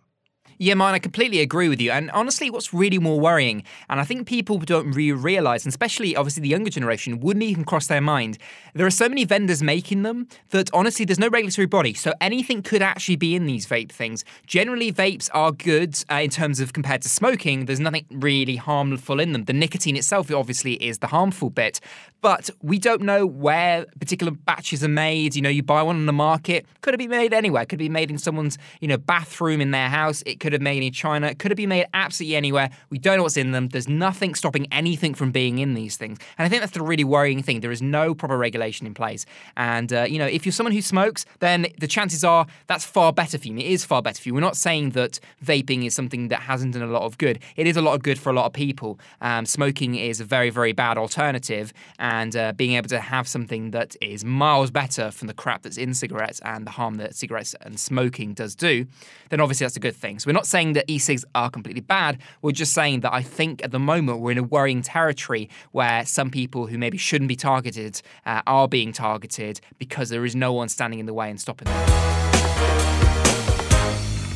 Yeah, 0.58 0.74
man, 0.74 0.94
I 0.94 0.98
completely 0.98 1.40
agree 1.40 1.68
with 1.68 1.80
you. 1.80 1.90
And 1.90 2.10
honestly, 2.10 2.50
what's 2.50 2.74
really 2.74 2.98
more 2.98 3.18
worrying, 3.18 3.64
and 3.88 4.00
I 4.00 4.04
think 4.04 4.26
people 4.26 4.58
don't 4.58 4.90
really 4.92 5.12
realize, 5.12 5.64
and 5.64 5.70
especially 5.72 6.14
obviously 6.14 6.42
the 6.42 6.48
younger 6.48 6.70
generation, 6.70 7.20
wouldn't 7.20 7.42
even 7.42 7.64
cross 7.64 7.86
their 7.86 8.00
mind. 8.00 8.38
There 8.74 8.86
are 8.86 8.90
so 8.90 9.08
many 9.08 9.24
vendors 9.24 9.62
making 9.62 10.02
them 10.02 10.28
that 10.50 10.70
honestly, 10.72 11.04
there's 11.04 11.18
no 11.18 11.28
regulatory 11.28 11.66
body. 11.66 11.94
So 11.94 12.12
anything 12.20 12.62
could 12.62 12.82
actually 12.82 13.16
be 13.16 13.34
in 13.34 13.46
these 13.46 13.66
vape 13.66 13.90
things. 13.90 14.24
Generally, 14.46 14.92
vapes 14.92 15.30
are 15.32 15.52
good 15.52 16.02
uh, 16.10 16.16
in 16.16 16.30
terms 16.30 16.60
of 16.60 16.72
compared 16.72 17.02
to 17.02 17.08
smoking, 17.08 17.66
there's 17.66 17.80
nothing 17.80 18.06
really 18.10 18.56
harmful 18.56 19.20
in 19.20 19.32
them. 19.32 19.44
The 19.44 19.52
nicotine 19.52 19.96
itself, 19.96 20.30
obviously, 20.30 20.74
is 20.74 20.98
the 20.98 21.06
harmful 21.06 21.50
bit. 21.50 21.80
But 22.22 22.50
we 22.60 22.78
don't 22.78 23.02
know 23.02 23.24
where 23.26 23.86
particular 23.98 24.32
batches 24.32 24.84
are 24.84 24.88
made. 24.88 25.34
You 25.34 25.42
know, 25.42 25.48
you 25.48 25.62
buy 25.62 25.82
one 25.82 25.96
on 25.96 26.06
the 26.06 26.12
market, 26.12 26.66
could 26.82 26.92
have 26.92 26.98
been 26.98 27.10
made 27.10 27.32
anywhere. 27.32 27.64
Could 27.64 27.78
be 27.78 27.88
made 27.88 28.10
in 28.10 28.18
someone's, 28.18 28.58
you 28.80 28.88
know, 28.88 28.98
bathroom 28.98 29.60
in 29.60 29.70
their 29.70 29.88
house. 29.88 30.22
It 30.26 30.39
could 30.40 30.52
have 30.52 30.62
made 30.62 30.82
in 30.82 30.92
China. 30.92 31.34
Could 31.34 31.50
have 31.50 31.56
been 31.56 31.68
made 31.68 31.86
absolutely 31.94 32.36
anywhere. 32.36 32.70
We 32.88 32.98
don't 32.98 33.18
know 33.18 33.22
what's 33.22 33.36
in 33.36 33.52
them. 33.52 33.68
There's 33.68 33.88
nothing 33.88 34.34
stopping 34.34 34.66
anything 34.72 35.14
from 35.14 35.30
being 35.30 35.58
in 35.58 35.74
these 35.74 35.96
things. 35.96 36.18
And 36.36 36.46
I 36.46 36.48
think 36.48 36.62
that's 36.62 36.72
the 36.72 36.82
really 36.82 37.04
worrying 37.04 37.42
thing. 37.42 37.60
There 37.60 37.70
is 37.70 37.82
no 37.82 38.14
proper 38.14 38.36
regulation 38.36 38.86
in 38.86 38.94
place. 38.94 39.26
And, 39.56 39.92
uh, 39.92 40.02
you 40.02 40.18
know, 40.18 40.26
if 40.26 40.44
you're 40.44 40.52
someone 40.52 40.72
who 40.72 40.82
smokes, 40.82 41.24
then 41.38 41.66
the 41.78 41.86
chances 41.86 42.24
are 42.24 42.46
that's 42.66 42.84
far 42.84 43.12
better 43.12 43.38
for 43.38 43.46
you. 43.46 43.56
It 43.56 43.66
is 43.66 43.84
far 43.84 44.02
better 44.02 44.20
for 44.20 44.28
you. 44.28 44.34
We're 44.34 44.40
not 44.40 44.56
saying 44.56 44.90
that 44.90 45.20
vaping 45.44 45.86
is 45.86 45.94
something 45.94 46.28
that 46.28 46.40
hasn't 46.40 46.74
done 46.74 46.82
a 46.82 46.86
lot 46.86 47.02
of 47.02 47.18
good. 47.18 47.38
It 47.56 47.66
is 47.66 47.76
a 47.76 47.82
lot 47.82 47.94
of 47.94 48.02
good 48.02 48.18
for 48.18 48.30
a 48.30 48.32
lot 48.32 48.46
of 48.46 48.52
people. 48.52 48.98
Um, 49.20 49.46
smoking 49.46 49.94
is 49.94 50.20
a 50.20 50.24
very, 50.24 50.50
very 50.50 50.72
bad 50.72 50.98
alternative. 50.98 51.72
And 51.98 52.34
uh, 52.34 52.52
being 52.52 52.74
able 52.74 52.88
to 52.88 53.00
have 53.00 53.28
something 53.28 53.70
that 53.70 53.96
is 54.00 54.24
miles 54.24 54.70
better 54.70 55.10
from 55.10 55.28
the 55.28 55.34
crap 55.34 55.62
that's 55.62 55.76
in 55.76 55.94
cigarettes 55.94 56.40
and 56.44 56.66
the 56.66 56.70
harm 56.70 56.94
that 56.96 57.14
cigarettes 57.14 57.54
and 57.60 57.78
smoking 57.78 58.34
does 58.34 58.54
do, 58.54 58.86
then 59.28 59.40
obviously 59.40 59.64
that's 59.64 59.76
a 59.76 59.80
good 59.80 59.96
thing. 59.96 60.10
things. 60.10 60.26
We're 60.30 60.34
not 60.34 60.46
saying 60.46 60.74
that 60.74 60.84
e-cigs 60.86 61.24
are 61.34 61.50
completely 61.50 61.80
bad. 61.80 62.20
We're 62.40 62.52
just 62.52 62.72
saying 62.72 63.00
that 63.00 63.12
I 63.12 63.20
think 63.20 63.64
at 63.64 63.72
the 63.72 63.80
moment 63.80 64.20
we're 64.20 64.30
in 64.30 64.38
a 64.38 64.44
worrying 64.44 64.80
territory 64.80 65.50
where 65.72 66.06
some 66.06 66.30
people 66.30 66.68
who 66.68 66.78
maybe 66.78 66.98
shouldn't 66.98 67.26
be 67.26 67.34
targeted 67.34 68.00
uh, 68.24 68.40
are 68.46 68.68
being 68.68 68.92
targeted 68.92 69.60
because 69.76 70.08
there 70.08 70.24
is 70.24 70.36
no 70.36 70.52
one 70.52 70.68
standing 70.68 71.00
in 71.00 71.06
the 71.06 71.14
way 71.14 71.30
and 71.30 71.40
stopping 71.40 71.66
them. 71.66 71.90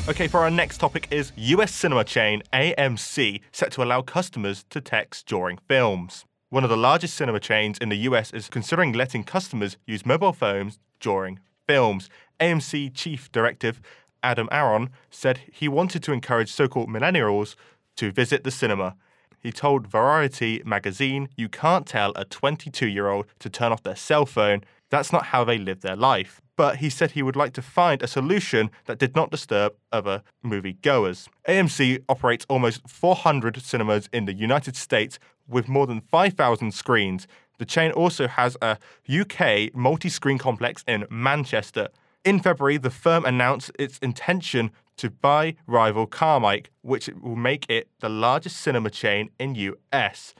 Okay, 0.08 0.26
for 0.26 0.40
our 0.40 0.50
next 0.50 0.78
topic 0.78 1.06
is 1.12 1.30
US 1.36 1.72
cinema 1.72 2.02
chain 2.02 2.42
AMC 2.52 3.40
set 3.52 3.70
to 3.70 3.84
allow 3.84 4.02
customers 4.02 4.64
to 4.70 4.80
text 4.80 5.28
during 5.28 5.58
films. 5.68 6.24
One 6.50 6.64
of 6.64 6.70
the 6.70 6.76
largest 6.76 7.14
cinema 7.14 7.38
chains 7.38 7.78
in 7.78 7.88
the 7.88 7.98
US 7.98 8.32
is 8.32 8.48
considering 8.48 8.94
letting 8.94 9.22
customers 9.22 9.76
use 9.86 10.04
mobile 10.04 10.32
phones 10.32 10.80
during 10.98 11.38
films. 11.68 12.10
AMC 12.40 12.92
chief 12.92 13.30
directive 13.30 13.80
Adam 14.24 14.48
Aron 14.50 14.90
said 15.10 15.42
he 15.52 15.68
wanted 15.68 16.02
to 16.02 16.12
encourage 16.12 16.50
so 16.50 16.66
called 16.66 16.88
millennials 16.88 17.54
to 17.96 18.10
visit 18.10 18.42
the 18.42 18.50
cinema. 18.50 18.96
He 19.38 19.52
told 19.52 19.86
Variety 19.86 20.62
magazine, 20.64 21.28
You 21.36 21.48
can't 21.48 21.86
tell 21.86 22.12
a 22.16 22.24
22 22.24 22.88
year 22.88 23.08
old 23.08 23.26
to 23.38 23.50
turn 23.50 23.70
off 23.70 23.84
their 23.84 23.94
cell 23.94 24.26
phone. 24.26 24.64
That's 24.90 25.12
not 25.12 25.26
how 25.26 25.44
they 25.44 25.58
live 25.58 25.82
their 25.82 25.96
life 25.96 26.40
but 26.56 26.76
he 26.76 26.90
said 26.90 27.12
he 27.12 27.22
would 27.22 27.36
like 27.36 27.52
to 27.54 27.62
find 27.62 28.02
a 28.02 28.06
solution 28.06 28.70
that 28.86 28.98
did 28.98 29.16
not 29.16 29.30
disturb 29.30 29.74
other 29.92 30.22
moviegoers. 30.44 31.28
AMC 31.48 32.04
operates 32.08 32.46
almost 32.48 32.88
400 32.88 33.60
cinemas 33.60 34.08
in 34.12 34.24
the 34.26 34.34
United 34.34 34.76
States 34.76 35.18
with 35.48 35.68
more 35.68 35.86
than 35.86 36.00
5,000 36.00 36.72
screens. 36.72 37.26
The 37.58 37.64
chain 37.64 37.92
also 37.92 38.28
has 38.28 38.56
a 38.62 38.78
UK 39.08 39.74
multi 39.74 40.08
screen 40.08 40.38
complex 40.38 40.84
in 40.86 41.06
Manchester. 41.10 41.88
In 42.24 42.40
February, 42.40 42.78
the 42.78 42.90
firm 42.90 43.26
announced 43.26 43.70
its 43.78 43.98
intention 43.98 44.70
to 44.96 45.10
buy 45.10 45.56
rival 45.66 46.06
Carmike, 46.06 46.68
which 46.80 47.10
will 47.20 47.36
make 47.36 47.68
it 47.68 47.88
the 48.00 48.08
largest 48.08 48.56
cinema 48.56 48.88
chain 48.88 49.28
in 49.38 49.54
US. 49.54 50.34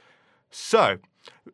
So, 0.49 0.97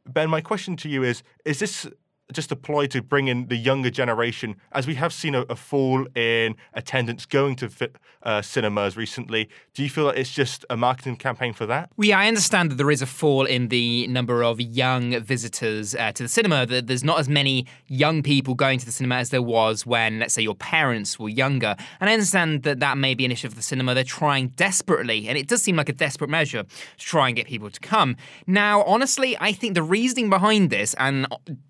Ben, 0.06 0.30
my 0.30 0.40
question 0.40 0.78
to 0.78 0.90
you 0.90 1.04
is 1.04 1.22
Is 1.44 1.60
this 1.60 1.88
just 2.32 2.52
a 2.52 2.56
ploy 2.56 2.88
to 2.88 3.02
bring 3.02 3.28
in 3.28 3.48
the 3.48 3.56
younger 3.56 3.90
generation, 3.90 4.56
as 4.72 4.88
we 4.88 4.96
have 4.96 5.14
seen 5.14 5.36
a, 5.36 5.42
a 5.50 5.56
fall 5.56 6.06
in 6.16 6.56
attendance 6.74 7.26
going 7.26 7.56
to 7.58 7.70
uh, 8.24 8.42
cinemas 8.42 8.96
recently. 8.98 9.50
Do 9.74 9.84
you 9.84 9.90
feel 9.90 10.08
that 10.08 10.18
it's 10.18 10.32
just 10.32 10.66
a 10.70 10.78
marketing 10.78 11.18
campaign 11.18 11.54
for 11.54 11.66
that? 11.66 11.90
Yeah, 11.98 12.20
I 12.20 12.28
understand 12.28 12.72
that 12.72 12.76
there 12.76 12.92
is 12.92 13.02
a 13.02 13.06
fall 13.06 13.46
in 13.46 13.70
the 13.70 14.08
number 14.08 14.44
of 14.44 14.60
young 14.60 15.20
visitors 15.22 15.96
uh, 15.96 16.12
to 16.14 16.24
the 16.24 16.30
cinema. 16.30 16.66
That 16.66 16.88
there's 16.88 17.04
not 17.04 17.20
as 17.20 17.30
many 17.30 17.66
young 17.88 18.24
people 18.24 18.56
going 18.56 18.80
to 18.80 18.86
the 18.86 18.92
cinema 18.92 19.16
as 19.16 19.30
there 19.30 19.42
was 19.42 19.86
when, 19.86 20.20
let's 20.20 20.34
say, 20.34 20.42
your 20.42 20.56
parents 20.56 21.20
were 21.20 21.30
younger. 21.30 21.76
And 22.00 22.10
I 22.10 22.14
understand 22.14 22.64
that 22.64 22.80
that 22.80 22.98
may 22.98 23.16
be 23.16 23.26
an 23.26 23.32
issue 23.32 23.50
for 23.50 23.56
the 23.56 23.62
cinema. 23.62 23.94
They're 23.94 24.04
trying 24.04 24.50
desperately, 24.50 25.28
and 25.28 25.38
it 25.38 25.48
does 25.48 25.64
seem 25.64 25.76
like 25.76 25.90
a 25.90 25.94
desperate 25.94 26.30
measure 26.30 26.64
to 26.64 27.06
try 27.06 27.28
and 27.28 27.36
get 27.36 27.48
people 27.48 27.70
to 27.70 27.80
come. 27.80 28.16
Now, 28.48 28.84
honestly, 28.84 29.38
I 29.40 29.52
think 29.52 29.76
the 29.76 29.84
reasoning 29.84 30.30
behind 30.30 30.70
this, 30.70 30.94
and 30.96 31.28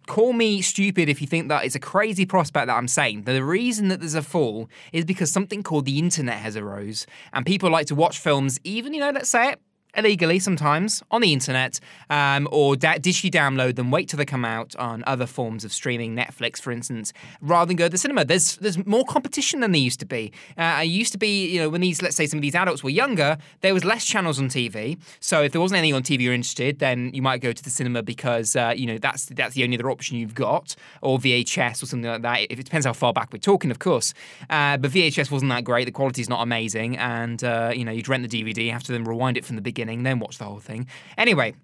call 0.08 0.34
me 0.34 0.50
stupid 0.60 1.08
if 1.08 1.22
you 1.22 1.27
think 1.27 1.48
that 1.48 1.63
it's 1.63 1.75
a 1.75 1.79
crazy 1.79 2.25
prospect 2.25 2.67
that 2.67 2.75
I'm 2.75 2.89
saying. 2.89 3.24
The 3.24 3.43
reason 3.43 3.88
that 3.88 4.01
there's 4.01 4.15
a 4.15 4.22
fall 4.22 4.70
is 4.91 5.05
because 5.05 5.31
something 5.31 5.63
called 5.63 5.86
the 5.86 6.00
internet 6.00 6.39
has 6.39 6.58
arose, 6.58 7.05
and 7.31 7.46
people 7.46 7.70
like 7.70 7.86
to 7.88 7.96
watch 7.96 8.20
films, 8.20 8.60
even, 8.65 8.93
you 8.93 9.00
know, 9.00 9.12
let's 9.12 9.29
say 9.29 9.51
it, 9.51 9.62
illegally 9.96 10.40
sometimes 10.40 11.04
on 11.12 11.22
the 11.22 11.34
internet, 11.34 11.80
um, 12.10 12.48
or 12.52 12.76
da- 12.76 12.98
digitally 12.98 13.32
download 13.32 13.76
them, 13.76 13.92
wait 13.92 14.10
till 14.10 14.18
they 14.18 14.26
come 14.26 14.46
out 14.46 14.76
on 14.78 15.04
other 15.06 15.26
forms 15.26 15.66
of 15.66 15.74
streaming, 15.74 16.16
Netflix, 16.16 16.62
for 16.62 16.72
instance, 16.72 17.14
rather 17.42 17.68
than 17.68 17.76
go 17.76 17.86
to 17.86 17.90
the 17.90 17.98
cinema. 17.98 18.26
There's 18.26 18.58
there's 18.58 18.84
more 18.86 19.06
competition 19.06 19.60
than 19.60 19.72
there 19.72 19.82
used 19.82 20.00
to 20.00 20.06
be. 20.06 20.32
Uh, 20.58 20.82
it 20.84 20.86
used 20.86 21.12
to 21.12 21.18
be, 21.18 21.48
you 21.48 21.60
know, 21.60 21.70
when 21.70 21.82
these, 21.82 22.02
let's 22.02 22.16
say, 22.16 22.26
some 22.26 22.38
of 22.38 22.42
these 22.42 22.56
adults 22.56 22.84
were 22.84 22.90
younger, 22.90 23.38
there 23.62 23.74
was 23.74 23.84
less 23.84 24.06
channels 24.06 24.40
on 24.40 24.48
TV. 24.48 24.98
So 25.20 25.44
if 25.44 25.52
there 25.52 25.62
wasn't 25.62 25.80
anything 25.80 25.96
on 25.96 26.04
TV 26.04 26.22
you're 26.22 26.34
interested, 26.34 26.80
then 26.80 27.12
you 27.14 27.22
might 27.22 27.42
go 27.42 27.52
to 27.52 27.64
the 27.64 27.70
cinema 27.70 28.04
because 28.04 28.56
uh, 28.56 28.74
you 28.76 28.86
know 28.86 28.98
that's 28.98 29.26
that's 29.26 29.56
the 29.56 29.64
only 29.64 29.78
other 29.78 29.92
option 29.92 30.18
you've 30.18 30.36
got, 30.36 30.76
or 31.02 31.20
VHS 31.20 31.84
or 31.84 31.86
something 31.86 32.10
like 32.10 32.22
that. 32.22 32.40
It 32.50 32.64
depends 32.64 32.86
how 32.86 32.94
far 32.94 33.14
back 33.14 33.32
we're 33.32 33.40
talking, 33.40 33.72
of 33.72 33.80
course. 33.80 34.14
Uh, 34.50 34.78
but 34.78 34.92
VHS 34.92 35.32
wasn't 35.32 35.50
that 35.50 35.64
great. 35.64 35.86
The 35.86 35.92
quality's 35.92 36.30
not 36.30 36.42
amazing, 36.42 36.98
and 36.98 37.44
uh, 37.44 37.72
you 37.76 37.84
know 37.84 37.92
you'd 37.92 38.08
rent 38.08 38.30
the 38.30 38.44
DVD, 38.44 38.72
have 38.72 38.84
to 38.84 38.92
then 38.92 39.04
rewind 39.04 39.38
it 39.38 39.46
from 39.46 39.56
the 39.56 39.62
beginning 39.62 39.81
beginning, 39.82 40.04
then 40.04 40.20
watch 40.20 40.38
the 40.38 40.46
whole 40.46 40.60
thing. 40.60 40.88
Anyway, 41.18 41.56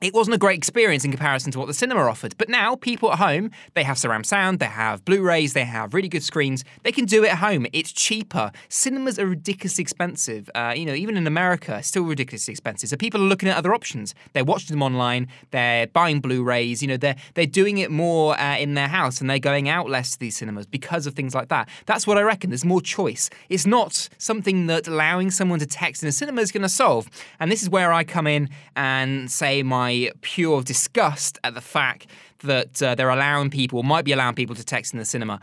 it 0.00 0.14
wasn't 0.14 0.34
a 0.34 0.38
great 0.38 0.56
experience 0.56 1.04
in 1.04 1.10
comparison 1.10 1.52
to 1.52 1.58
what 1.58 1.66
the 1.66 1.74
cinema 1.74 2.00
offered. 2.00 2.34
But 2.38 2.48
now, 2.48 2.74
people 2.74 3.12
at 3.12 3.18
home, 3.18 3.50
they 3.74 3.82
have 3.82 3.98
surround 3.98 4.26
sound, 4.26 4.58
they 4.58 4.66
have 4.66 5.04
Blu 5.04 5.22
rays, 5.22 5.52
they 5.52 5.64
have 5.64 5.92
really 5.92 6.08
good 6.08 6.22
screens. 6.22 6.64
They 6.84 6.92
can 6.92 7.04
do 7.04 7.22
it 7.22 7.30
at 7.30 7.38
home. 7.38 7.66
It's 7.74 7.92
cheaper. 7.92 8.50
Cinemas 8.70 9.18
are 9.18 9.26
ridiculously 9.26 9.82
expensive. 9.82 10.48
Uh, 10.54 10.72
you 10.74 10.86
know, 10.86 10.94
even 10.94 11.18
in 11.18 11.26
America, 11.26 11.82
still 11.82 12.04
ridiculously 12.04 12.52
expensive. 12.52 12.88
So 12.88 12.96
people 12.96 13.20
are 13.20 13.24
looking 13.26 13.48
at 13.50 13.58
other 13.58 13.74
options. 13.74 14.14
They're 14.32 14.44
watching 14.44 14.70
them 14.70 14.82
online, 14.82 15.28
they're 15.50 15.86
buying 15.86 16.20
Blu 16.20 16.42
rays, 16.42 16.80
you 16.80 16.88
know, 16.88 16.96
they're, 16.96 17.16
they're 17.34 17.46
doing 17.46 17.78
it 17.78 17.90
more 17.90 18.38
uh, 18.40 18.56
in 18.56 18.74
their 18.74 18.88
house 18.88 19.20
and 19.20 19.28
they're 19.28 19.38
going 19.38 19.68
out 19.68 19.90
less 19.90 20.12
to 20.12 20.18
these 20.18 20.36
cinemas 20.36 20.66
because 20.66 21.06
of 21.06 21.14
things 21.14 21.34
like 21.34 21.48
that. 21.48 21.68
That's 21.84 22.06
what 22.06 22.16
I 22.16 22.22
reckon. 22.22 22.48
There's 22.48 22.64
more 22.64 22.80
choice. 22.80 23.28
It's 23.50 23.66
not 23.66 24.08
something 24.16 24.66
that 24.68 24.88
allowing 24.88 25.30
someone 25.30 25.58
to 25.58 25.66
text 25.66 26.02
in 26.02 26.08
a 26.08 26.12
cinema 26.12 26.40
is 26.40 26.52
going 26.52 26.62
to 26.62 26.70
solve. 26.70 27.10
And 27.38 27.52
this 27.52 27.62
is 27.62 27.68
where 27.68 27.92
I 27.92 28.04
come 28.04 28.26
in 28.26 28.48
and 28.76 29.30
say 29.30 29.62
my 29.62 29.89
pure 30.20 30.62
disgust 30.62 31.38
at 31.44 31.54
the 31.54 31.60
fact 31.60 32.06
that 32.42 32.82
uh, 32.82 32.94
they're 32.94 33.10
allowing 33.10 33.50
people, 33.50 33.82
might 33.82 34.04
be 34.04 34.12
allowing 34.12 34.34
people 34.34 34.54
to 34.56 34.64
text 34.64 34.92
in 34.92 34.98
the 34.98 35.04
cinema. 35.04 35.40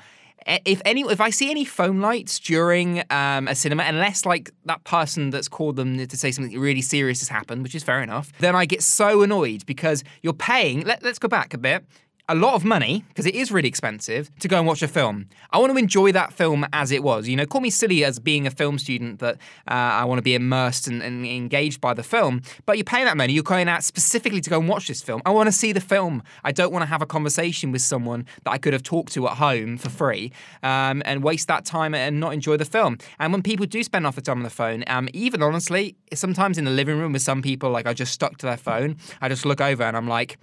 If 0.66 0.82
any, 0.86 1.02
if 1.02 1.20
I 1.20 1.30
see 1.30 1.52
any 1.52 1.66
phone 1.66 2.00
lights 2.00 2.40
during 2.40 3.04
um, 3.10 3.50
a 3.50 3.56
cinema, 3.56 3.84
unless 3.84 4.26
like 4.26 4.52
that 4.66 4.84
person 4.86 5.30
that's 5.30 5.50
called 5.50 5.76
them 5.76 6.06
to 6.06 6.18
say 6.18 6.32
something 6.32 6.58
really 6.58 6.82
serious 6.82 7.20
has 7.20 7.28
happened, 7.28 7.64
which 7.64 7.76
is 7.76 7.84
fair 7.84 8.02
enough, 8.02 8.32
then 8.40 8.56
I 8.56 8.66
get 8.66 8.82
so 8.82 9.24
annoyed 9.24 9.66
because 9.66 10.04
you're 10.22 10.34
paying. 10.34 10.86
Let, 10.86 11.04
let's 11.04 11.20
go 11.20 11.28
back 11.28 11.54
a 11.54 11.58
bit 11.58 11.86
a 12.30 12.36
lot 12.36 12.56
of 12.56 12.66
money, 12.66 13.06
because 13.10 13.26
it 13.26 13.36
is 13.36 13.52
really 13.52 13.70
expensive, 13.70 14.30
to 14.40 14.48
go 14.48 14.58
and 14.58 14.68
watch 14.68 14.82
a 14.82 14.88
film. 14.88 15.28
I 15.52 15.60
want 15.60 15.72
to 15.72 15.78
enjoy 15.78 16.12
that 16.12 16.34
film 16.34 16.66
as 16.74 16.92
it 16.92 17.02
was. 17.02 17.28
You 17.28 17.36
know, 17.38 17.46
call 17.46 17.62
me 17.62 17.70
silly 17.70 18.04
as 18.04 18.20
being 18.20 18.46
a 18.46 18.52
film 18.52 18.78
student 18.78 19.20
that 19.20 19.36
uh, 19.68 19.74
I 19.74 20.04
want 20.04 20.20
to 20.20 20.24
be 20.24 20.36
immersed 20.36 20.88
and, 20.88 21.02
and, 21.02 21.26
engaged 21.26 21.80
by 21.82 21.94
the 21.94 22.04
film, 22.04 22.42
but 22.66 22.78
you're 22.78 22.84
paying 22.84 23.06
that 23.06 23.18
money, 23.18 23.34
you're 23.34 23.44
going 23.44 23.68
out 23.68 23.84
specifically 23.84 24.42
to 24.42 24.50
go 24.50 24.60
and 24.60 24.68
watch 24.68 24.88
this 24.88 25.02
film. 25.02 25.22
I 25.26 25.32
want 25.32 25.48
to 25.48 25.52
see 25.52 25.72
the 25.72 25.82
film. 25.82 26.24
I 26.44 26.52
don't 26.52 26.72
want 26.72 26.84
to 26.84 26.88
have 26.88 27.02
a 27.02 27.06
conversation 27.06 27.72
with 27.72 27.82
someone 27.82 28.26
that 28.44 28.52
I 28.52 28.58
could 28.58 28.74
have 28.74 28.84
talked 28.84 29.14
to 29.14 29.28
at 29.28 29.38
home 29.38 29.78
for 29.78 29.90
free 29.90 30.32
um, 30.64 31.02
and 31.06 31.24
waste 31.24 31.48
that 31.48 31.66
time 31.66 31.96
and 31.96 32.20
not 32.20 32.34
enjoy 32.34 32.58
the 32.58 32.66
film. 32.66 32.98
And 33.20 33.32
when 33.32 33.42
people 33.42 33.66
do 33.66 33.84
spend 33.84 34.06
off 34.06 34.16
the 34.16 34.22
time 34.22 34.38
on 34.38 34.44
the 34.44 34.50
phone, 34.50 34.84
um, 34.88 35.10
even 35.14 35.42
honestly, 35.42 35.96
sometimes 36.14 36.58
in 36.58 36.66
the 36.66 36.72
living 36.72 36.98
room 37.00 37.14
with 37.14 37.22
some 37.22 37.42
people, 37.42 37.70
like 37.70 37.88
I 37.88 37.94
just 37.94 38.14
stuck 38.14 38.38
to 38.40 38.46
their 38.46 38.58
phone, 38.58 38.98
I 39.22 39.30
just 39.30 39.46
look 39.46 39.62
over 39.62 39.84
and 39.84 39.96
I'm 39.96 40.08
like, 40.08 40.38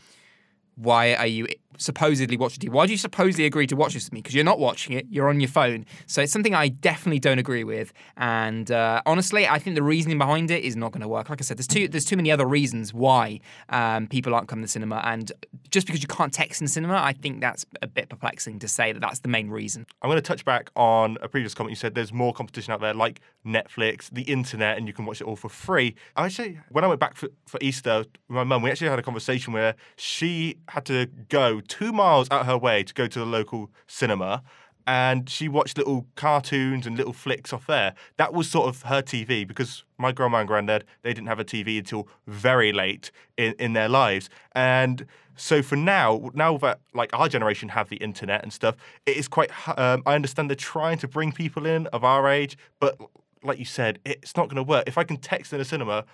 why 0.76 1.14
are 1.14 1.26
you 1.26 1.46
supposedly 1.78 2.36
watching 2.36 2.64
it. 2.64 2.72
Why 2.72 2.86
do 2.86 2.92
you 2.92 2.98
supposedly 2.98 3.46
agree 3.46 3.66
to 3.66 3.76
watch 3.76 3.94
this 3.94 4.06
with 4.06 4.12
me? 4.12 4.20
Because 4.20 4.34
you're 4.34 4.44
not 4.44 4.58
watching 4.58 4.96
it, 4.96 5.06
you're 5.10 5.28
on 5.28 5.40
your 5.40 5.48
phone. 5.48 5.86
So 6.06 6.22
it's 6.22 6.32
something 6.32 6.54
I 6.54 6.68
definitely 6.68 7.20
don't 7.20 7.38
agree 7.38 7.64
with. 7.64 7.92
And 8.16 8.70
uh, 8.70 9.02
honestly, 9.06 9.46
I 9.46 9.58
think 9.58 9.76
the 9.76 9.82
reasoning 9.82 10.18
behind 10.18 10.50
it 10.50 10.62
is 10.64 10.76
not 10.76 10.92
going 10.92 11.02
to 11.02 11.08
work. 11.08 11.30
Like 11.30 11.40
I 11.40 11.44
said, 11.44 11.58
there's 11.58 11.66
too 11.66 11.88
there's 11.88 12.04
too 12.04 12.16
many 12.16 12.30
other 12.30 12.46
reasons 12.46 12.92
why 12.92 13.40
um, 13.68 14.06
people 14.06 14.34
aren't 14.34 14.48
coming 14.48 14.64
to 14.64 14.68
cinema. 14.70 15.02
And 15.04 15.32
just 15.70 15.86
because 15.86 16.02
you 16.02 16.08
can't 16.08 16.32
text 16.32 16.60
in 16.60 16.68
cinema, 16.68 16.94
I 16.94 17.12
think 17.12 17.40
that's 17.40 17.64
a 17.82 17.86
bit 17.86 18.08
perplexing 18.08 18.58
to 18.60 18.68
say 18.68 18.92
that 18.92 19.00
that's 19.00 19.20
the 19.20 19.28
main 19.28 19.50
reason. 19.50 19.86
I'm 20.02 20.08
going 20.08 20.16
to 20.16 20.22
touch 20.22 20.44
back 20.44 20.70
on 20.76 21.18
a 21.22 21.28
previous 21.28 21.54
comment. 21.54 21.72
You 21.72 21.76
said 21.76 21.94
there's 21.94 22.12
more 22.12 22.32
competition 22.32 22.72
out 22.72 22.80
there, 22.80 22.94
like 22.94 23.20
Netflix, 23.46 24.10
the 24.10 24.22
internet, 24.22 24.78
and 24.78 24.86
you 24.86 24.92
can 24.92 25.04
watch 25.04 25.20
it 25.20 25.24
all 25.24 25.36
for 25.36 25.48
free. 25.48 25.94
I 26.16 26.26
actually, 26.26 26.58
when 26.70 26.84
I 26.84 26.86
went 26.86 27.00
back 27.00 27.16
for, 27.16 27.28
for 27.46 27.58
Easter 27.60 27.98
with 27.98 28.08
my 28.28 28.44
mum, 28.44 28.62
we 28.62 28.70
actually 28.70 28.88
had 28.88 28.98
a 28.98 29.02
conversation 29.02 29.52
where 29.52 29.74
she 29.96 30.58
had 30.68 30.84
to 30.86 31.06
go 31.28 31.60
two 31.68 31.92
miles 31.92 32.28
out 32.30 32.46
her 32.46 32.58
way 32.58 32.82
to 32.82 32.94
go 32.94 33.06
to 33.06 33.18
the 33.18 33.26
local 33.26 33.70
cinema 33.86 34.42
and 34.86 35.28
she 35.28 35.48
watched 35.48 35.78
little 35.78 36.06
cartoons 36.14 36.86
and 36.86 36.96
little 36.96 37.12
flicks 37.12 37.52
off 37.52 37.66
there. 37.66 37.94
That 38.16 38.32
was 38.34 38.50
sort 38.50 38.68
of 38.68 38.82
her 38.82 39.02
TV 39.02 39.46
because 39.46 39.84
my 39.98 40.12
grandma 40.12 40.38
and 40.38 40.48
granddad 40.48 40.84
they 41.02 41.14
didn't 41.14 41.28
have 41.28 41.40
a 41.40 41.44
TV 41.44 41.78
until 41.78 42.08
very 42.26 42.72
late 42.72 43.10
in, 43.36 43.54
in 43.58 43.72
their 43.72 43.88
lives. 43.88 44.28
And 44.52 45.06
so 45.36 45.62
for 45.62 45.76
now, 45.76 46.30
now 46.34 46.58
that 46.58 46.80
like 46.92 47.10
our 47.14 47.28
generation 47.28 47.70
have 47.70 47.88
the 47.88 47.96
internet 47.96 48.42
and 48.42 48.52
stuff, 48.52 48.76
it 49.06 49.16
is 49.16 49.28
quite. 49.28 49.50
Um, 49.78 50.02
I 50.06 50.14
understand 50.14 50.50
they're 50.50 50.56
trying 50.56 50.98
to 50.98 51.08
bring 51.08 51.32
people 51.32 51.66
in 51.66 51.86
of 51.88 52.04
our 52.04 52.28
age, 52.28 52.56
but 52.78 52.98
like 53.42 53.58
you 53.58 53.64
said, 53.64 53.98
it's 54.04 54.36
not 54.36 54.48
going 54.48 54.56
to 54.56 54.62
work. 54.62 54.84
If 54.86 54.98
I 54.98 55.04
can 55.04 55.16
text 55.16 55.52
in 55.52 55.60
a 55.60 55.64
cinema, 55.64 56.04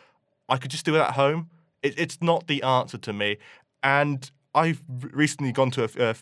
I 0.49 0.57
could 0.57 0.71
just 0.71 0.85
do 0.85 0.97
it 0.97 1.00
at 1.00 1.12
home. 1.12 1.50
It, 1.83 1.95
it's 1.99 2.19
not 2.21 2.47
the 2.47 2.62
answer 2.62 2.99
to 2.99 3.12
me. 3.12 3.38
And 3.83 4.30
I've 4.54 4.83
recently 5.12 5.52
gone 5.52 5.71
to 5.73 5.85
a, 5.85 6.11
a, 6.11 6.14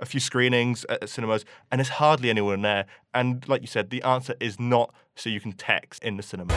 a 0.00 0.06
few 0.06 0.20
screenings 0.20 0.84
at, 0.88 1.02
at 1.02 1.08
cinemas, 1.08 1.44
and 1.70 1.78
there's 1.78 1.88
hardly 1.88 2.30
anyone 2.30 2.62
there. 2.62 2.86
And 3.12 3.46
like 3.48 3.60
you 3.60 3.66
said, 3.66 3.90
the 3.90 4.02
answer 4.02 4.34
is 4.40 4.60
not 4.60 4.94
so 5.16 5.30
you 5.30 5.40
can 5.40 5.52
text 5.52 6.02
in 6.04 6.16
the 6.16 6.22
cinema. 6.22 6.54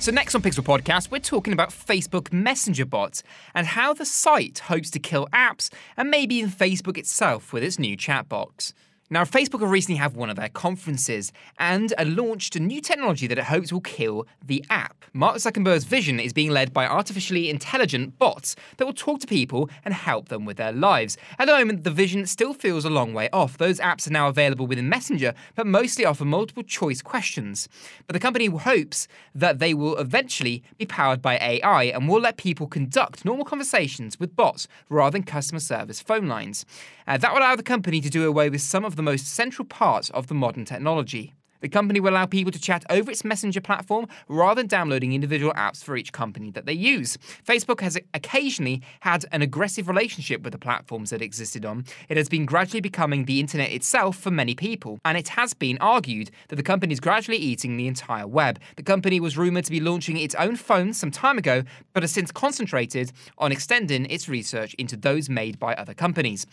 So, 0.00 0.12
next 0.12 0.36
on 0.36 0.42
Pixel 0.42 0.62
Podcast, 0.62 1.10
we're 1.10 1.18
talking 1.18 1.52
about 1.52 1.70
Facebook 1.70 2.32
Messenger 2.32 2.86
bots 2.86 3.24
and 3.52 3.66
how 3.66 3.92
the 3.92 4.04
site 4.04 4.60
hopes 4.60 4.90
to 4.90 5.00
kill 5.00 5.26
apps 5.32 5.70
and 5.96 6.08
maybe 6.08 6.36
even 6.36 6.50
Facebook 6.50 6.96
itself 6.96 7.52
with 7.52 7.64
its 7.64 7.80
new 7.80 7.96
chat 7.96 8.28
box. 8.28 8.72
Now, 9.10 9.24
Facebook 9.24 9.60
have 9.60 9.70
recently 9.70 9.96
had 9.96 10.14
one 10.14 10.28
of 10.28 10.36
their 10.36 10.50
conferences 10.50 11.32
and 11.58 11.94
launched 11.98 12.56
a 12.56 12.60
new 12.60 12.82
technology 12.82 13.26
that 13.26 13.38
it 13.38 13.44
hopes 13.44 13.72
will 13.72 13.80
kill 13.80 14.26
the 14.44 14.62
app. 14.68 15.02
Mark 15.14 15.36
Zuckerberg's 15.36 15.84
vision 15.84 16.20
is 16.20 16.34
being 16.34 16.50
led 16.50 16.74
by 16.74 16.86
artificially 16.86 17.48
intelligent 17.48 18.18
bots 18.18 18.54
that 18.76 18.84
will 18.84 18.92
talk 18.92 19.20
to 19.20 19.26
people 19.26 19.70
and 19.82 19.94
help 19.94 20.28
them 20.28 20.44
with 20.44 20.58
their 20.58 20.72
lives. 20.72 21.16
At 21.38 21.46
the 21.46 21.56
moment, 21.56 21.84
the 21.84 21.90
vision 21.90 22.26
still 22.26 22.52
feels 22.52 22.84
a 22.84 22.90
long 22.90 23.14
way 23.14 23.30
off. 23.32 23.56
Those 23.56 23.80
apps 23.80 24.06
are 24.06 24.12
now 24.12 24.28
available 24.28 24.66
within 24.66 24.90
Messenger, 24.90 25.32
but 25.54 25.66
mostly 25.66 26.04
offer 26.04 26.26
multiple 26.26 26.62
choice 26.62 27.00
questions. 27.00 27.66
But 28.06 28.12
the 28.12 28.20
company 28.20 28.44
hopes 28.46 29.08
that 29.34 29.58
they 29.58 29.72
will 29.72 29.96
eventually 29.96 30.62
be 30.76 30.84
powered 30.84 31.22
by 31.22 31.38
AI 31.38 31.84
and 31.84 32.10
will 32.10 32.20
let 32.20 32.36
people 32.36 32.66
conduct 32.66 33.24
normal 33.24 33.46
conversations 33.46 34.20
with 34.20 34.36
bots 34.36 34.68
rather 34.90 35.12
than 35.12 35.22
customer 35.22 35.60
service 35.60 36.02
phone 36.02 36.26
lines. 36.28 36.66
Uh, 37.08 37.16
that 37.16 37.32
will 37.32 37.40
allow 37.40 37.56
the 37.56 37.62
company 37.62 38.02
to 38.02 38.10
do 38.10 38.28
away 38.28 38.50
with 38.50 38.60
some 38.60 38.84
of 38.84 38.96
the 38.96 39.02
most 39.02 39.26
central 39.26 39.64
parts 39.64 40.10
of 40.10 40.26
the 40.26 40.34
modern 40.34 40.66
technology. 40.66 41.32
The 41.60 41.68
company 41.68 42.00
will 42.00 42.10
allow 42.10 42.26
people 42.26 42.52
to 42.52 42.60
chat 42.60 42.84
over 42.90 43.10
its 43.10 43.24
messenger 43.24 43.62
platform 43.62 44.08
rather 44.28 44.60
than 44.60 44.68
downloading 44.68 45.14
individual 45.14 45.54
apps 45.54 45.82
for 45.82 45.96
each 45.96 46.12
company 46.12 46.50
that 46.50 46.66
they 46.66 46.74
use. 46.74 47.16
Facebook 47.46 47.80
has 47.80 47.98
occasionally 48.12 48.82
had 49.00 49.24
an 49.32 49.40
aggressive 49.40 49.88
relationship 49.88 50.42
with 50.42 50.52
the 50.52 50.58
platforms 50.58 51.08
that 51.08 51.22
existed 51.22 51.64
on. 51.64 51.86
It 52.10 52.18
has 52.18 52.28
been 52.28 52.44
gradually 52.44 52.82
becoming 52.82 53.24
the 53.24 53.40
internet 53.40 53.72
itself 53.72 54.18
for 54.18 54.30
many 54.30 54.54
people, 54.54 55.00
and 55.02 55.16
it 55.16 55.28
has 55.28 55.54
been 55.54 55.78
argued 55.80 56.30
that 56.48 56.56
the 56.56 56.62
company 56.62 56.92
is 56.92 57.00
gradually 57.00 57.38
eating 57.38 57.78
the 57.78 57.88
entire 57.88 58.26
web. 58.26 58.60
The 58.76 58.82
company 58.82 59.18
was 59.18 59.38
rumored 59.38 59.64
to 59.64 59.70
be 59.70 59.80
launching 59.80 60.18
its 60.18 60.34
own 60.34 60.56
phone 60.56 60.92
some 60.92 61.10
time 61.10 61.38
ago, 61.38 61.62
but 61.94 62.02
has 62.02 62.12
since 62.12 62.30
concentrated 62.30 63.12
on 63.38 63.50
extending 63.50 64.04
its 64.10 64.28
research 64.28 64.74
into 64.74 64.96
those 64.96 65.30
made 65.30 65.58
by 65.58 65.72
other 65.74 65.94
companies. 65.94 66.46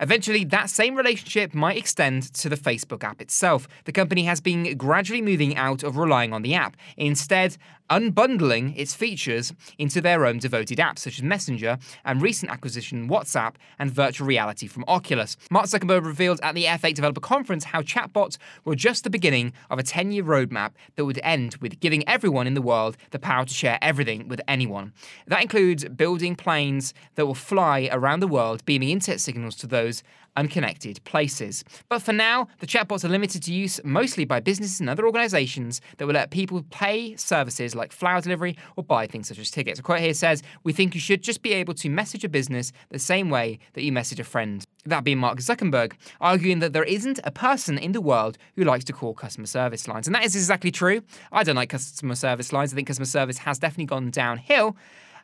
Eventually, 0.00 0.44
that 0.44 0.70
same 0.70 0.94
relationship 0.94 1.54
might 1.54 1.76
extend 1.76 2.32
to 2.34 2.48
the 2.48 2.56
Facebook 2.56 3.04
app 3.04 3.20
itself. 3.20 3.68
The 3.84 3.92
company 3.92 4.24
has 4.24 4.40
been 4.40 4.76
gradually 4.76 5.22
moving 5.22 5.56
out 5.56 5.82
of 5.82 5.96
relying 5.96 6.32
on 6.32 6.42
the 6.42 6.54
app, 6.54 6.76
instead, 6.96 7.56
unbundling 7.92 8.74
its 8.76 8.94
features 8.94 9.52
into 9.78 10.00
their 10.00 10.24
own 10.24 10.38
devoted 10.38 10.78
apps, 10.78 11.00
such 11.00 11.18
as 11.18 11.22
Messenger 11.22 11.78
and 12.06 12.22
recent 12.22 12.50
acquisition 12.50 13.08
WhatsApp 13.08 13.56
and 13.78 13.90
virtual 13.90 14.26
reality 14.26 14.66
from 14.66 14.84
Oculus. 14.88 15.36
Mark 15.50 15.66
Zuckerberg 15.66 16.06
revealed 16.06 16.40
at 16.42 16.54
the 16.54 16.64
F8 16.64 16.94
Developer 16.94 17.20
Conference 17.20 17.64
how 17.64 17.82
chatbots 17.82 18.38
were 18.64 18.74
just 18.74 19.04
the 19.04 19.10
beginning 19.10 19.52
of 19.68 19.78
a 19.78 19.82
10 19.82 20.10
year 20.10 20.24
roadmap 20.24 20.72
that 20.96 21.04
would 21.04 21.20
end 21.22 21.56
with 21.56 21.80
giving 21.80 22.08
everyone 22.08 22.46
in 22.46 22.54
the 22.54 22.62
world 22.62 22.96
the 23.10 23.18
power 23.18 23.44
to 23.44 23.52
share 23.52 23.78
everything 23.82 24.26
with 24.26 24.40
anyone. 24.48 24.92
That 25.26 25.42
includes 25.42 25.84
building 25.84 26.34
planes 26.34 26.94
that 27.16 27.26
will 27.26 27.34
fly 27.34 27.90
around 27.92 28.20
the 28.20 28.28
world, 28.28 28.64
beaming 28.64 28.88
internet 28.88 29.20
signals 29.20 29.56
to 29.56 29.66
those 29.66 29.81
unconnected 30.36 31.02
places. 31.04 31.64
But 31.88 32.00
for 32.00 32.12
now, 32.12 32.48
the 32.58 32.66
chatbots 32.66 33.04
are 33.04 33.08
limited 33.08 33.42
to 33.44 33.52
use 33.52 33.80
mostly 33.84 34.24
by 34.24 34.40
businesses 34.40 34.80
and 34.80 34.88
other 34.88 35.06
organizations 35.06 35.80
that 35.98 36.06
will 36.06 36.14
let 36.14 36.30
people 36.30 36.64
pay 36.70 37.16
services 37.16 37.74
like 37.74 37.92
flower 37.92 38.20
delivery 38.20 38.56
or 38.76 38.84
buy 38.84 39.06
things 39.06 39.28
such 39.28 39.38
as 39.38 39.50
tickets. 39.50 39.78
A 39.78 39.82
quote 39.82 40.00
here 40.00 40.14
says, 40.14 40.42
We 40.64 40.72
think 40.72 40.94
you 40.94 41.00
should 41.00 41.22
just 41.22 41.42
be 41.42 41.52
able 41.52 41.74
to 41.74 41.88
message 41.88 42.24
a 42.24 42.28
business 42.28 42.72
the 42.90 42.98
same 42.98 43.30
way 43.30 43.58
that 43.74 43.82
you 43.82 43.92
message 43.92 44.20
a 44.20 44.24
friend. 44.24 44.64
That 44.84 45.04
being 45.04 45.18
Mark 45.18 45.38
Zuckerberg, 45.38 45.92
arguing 46.20 46.58
that 46.60 46.72
there 46.72 46.84
isn't 46.84 47.20
a 47.24 47.30
person 47.30 47.78
in 47.78 47.92
the 47.92 48.00
world 48.00 48.38
who 48.56 48.64
likes 48.64 48.84
to 48.84 48.92
call 48.92 49.14
customer 49.14 49.46
service 49.46 49.86
lines. 49.86 50.08
And 50.08 50.14
that 50.14 50.24
is 50.24 50.34
exactly 50.34 50.70
true. 50.70 51.02
I 51.30 51.44
don't 51.44 51.56
like 51.56 51.68
customer 51.68 52.14
service 52.14 52.52
lines. 52.52 52.72
I 52.72 52.76
think 52.76 52.88
customer 52.88 53.06
service 53.06 53.38
has 53.38 53.58
definitely 53.58 53.86
gone 53.86 54.10
downhill. 54.10 54.76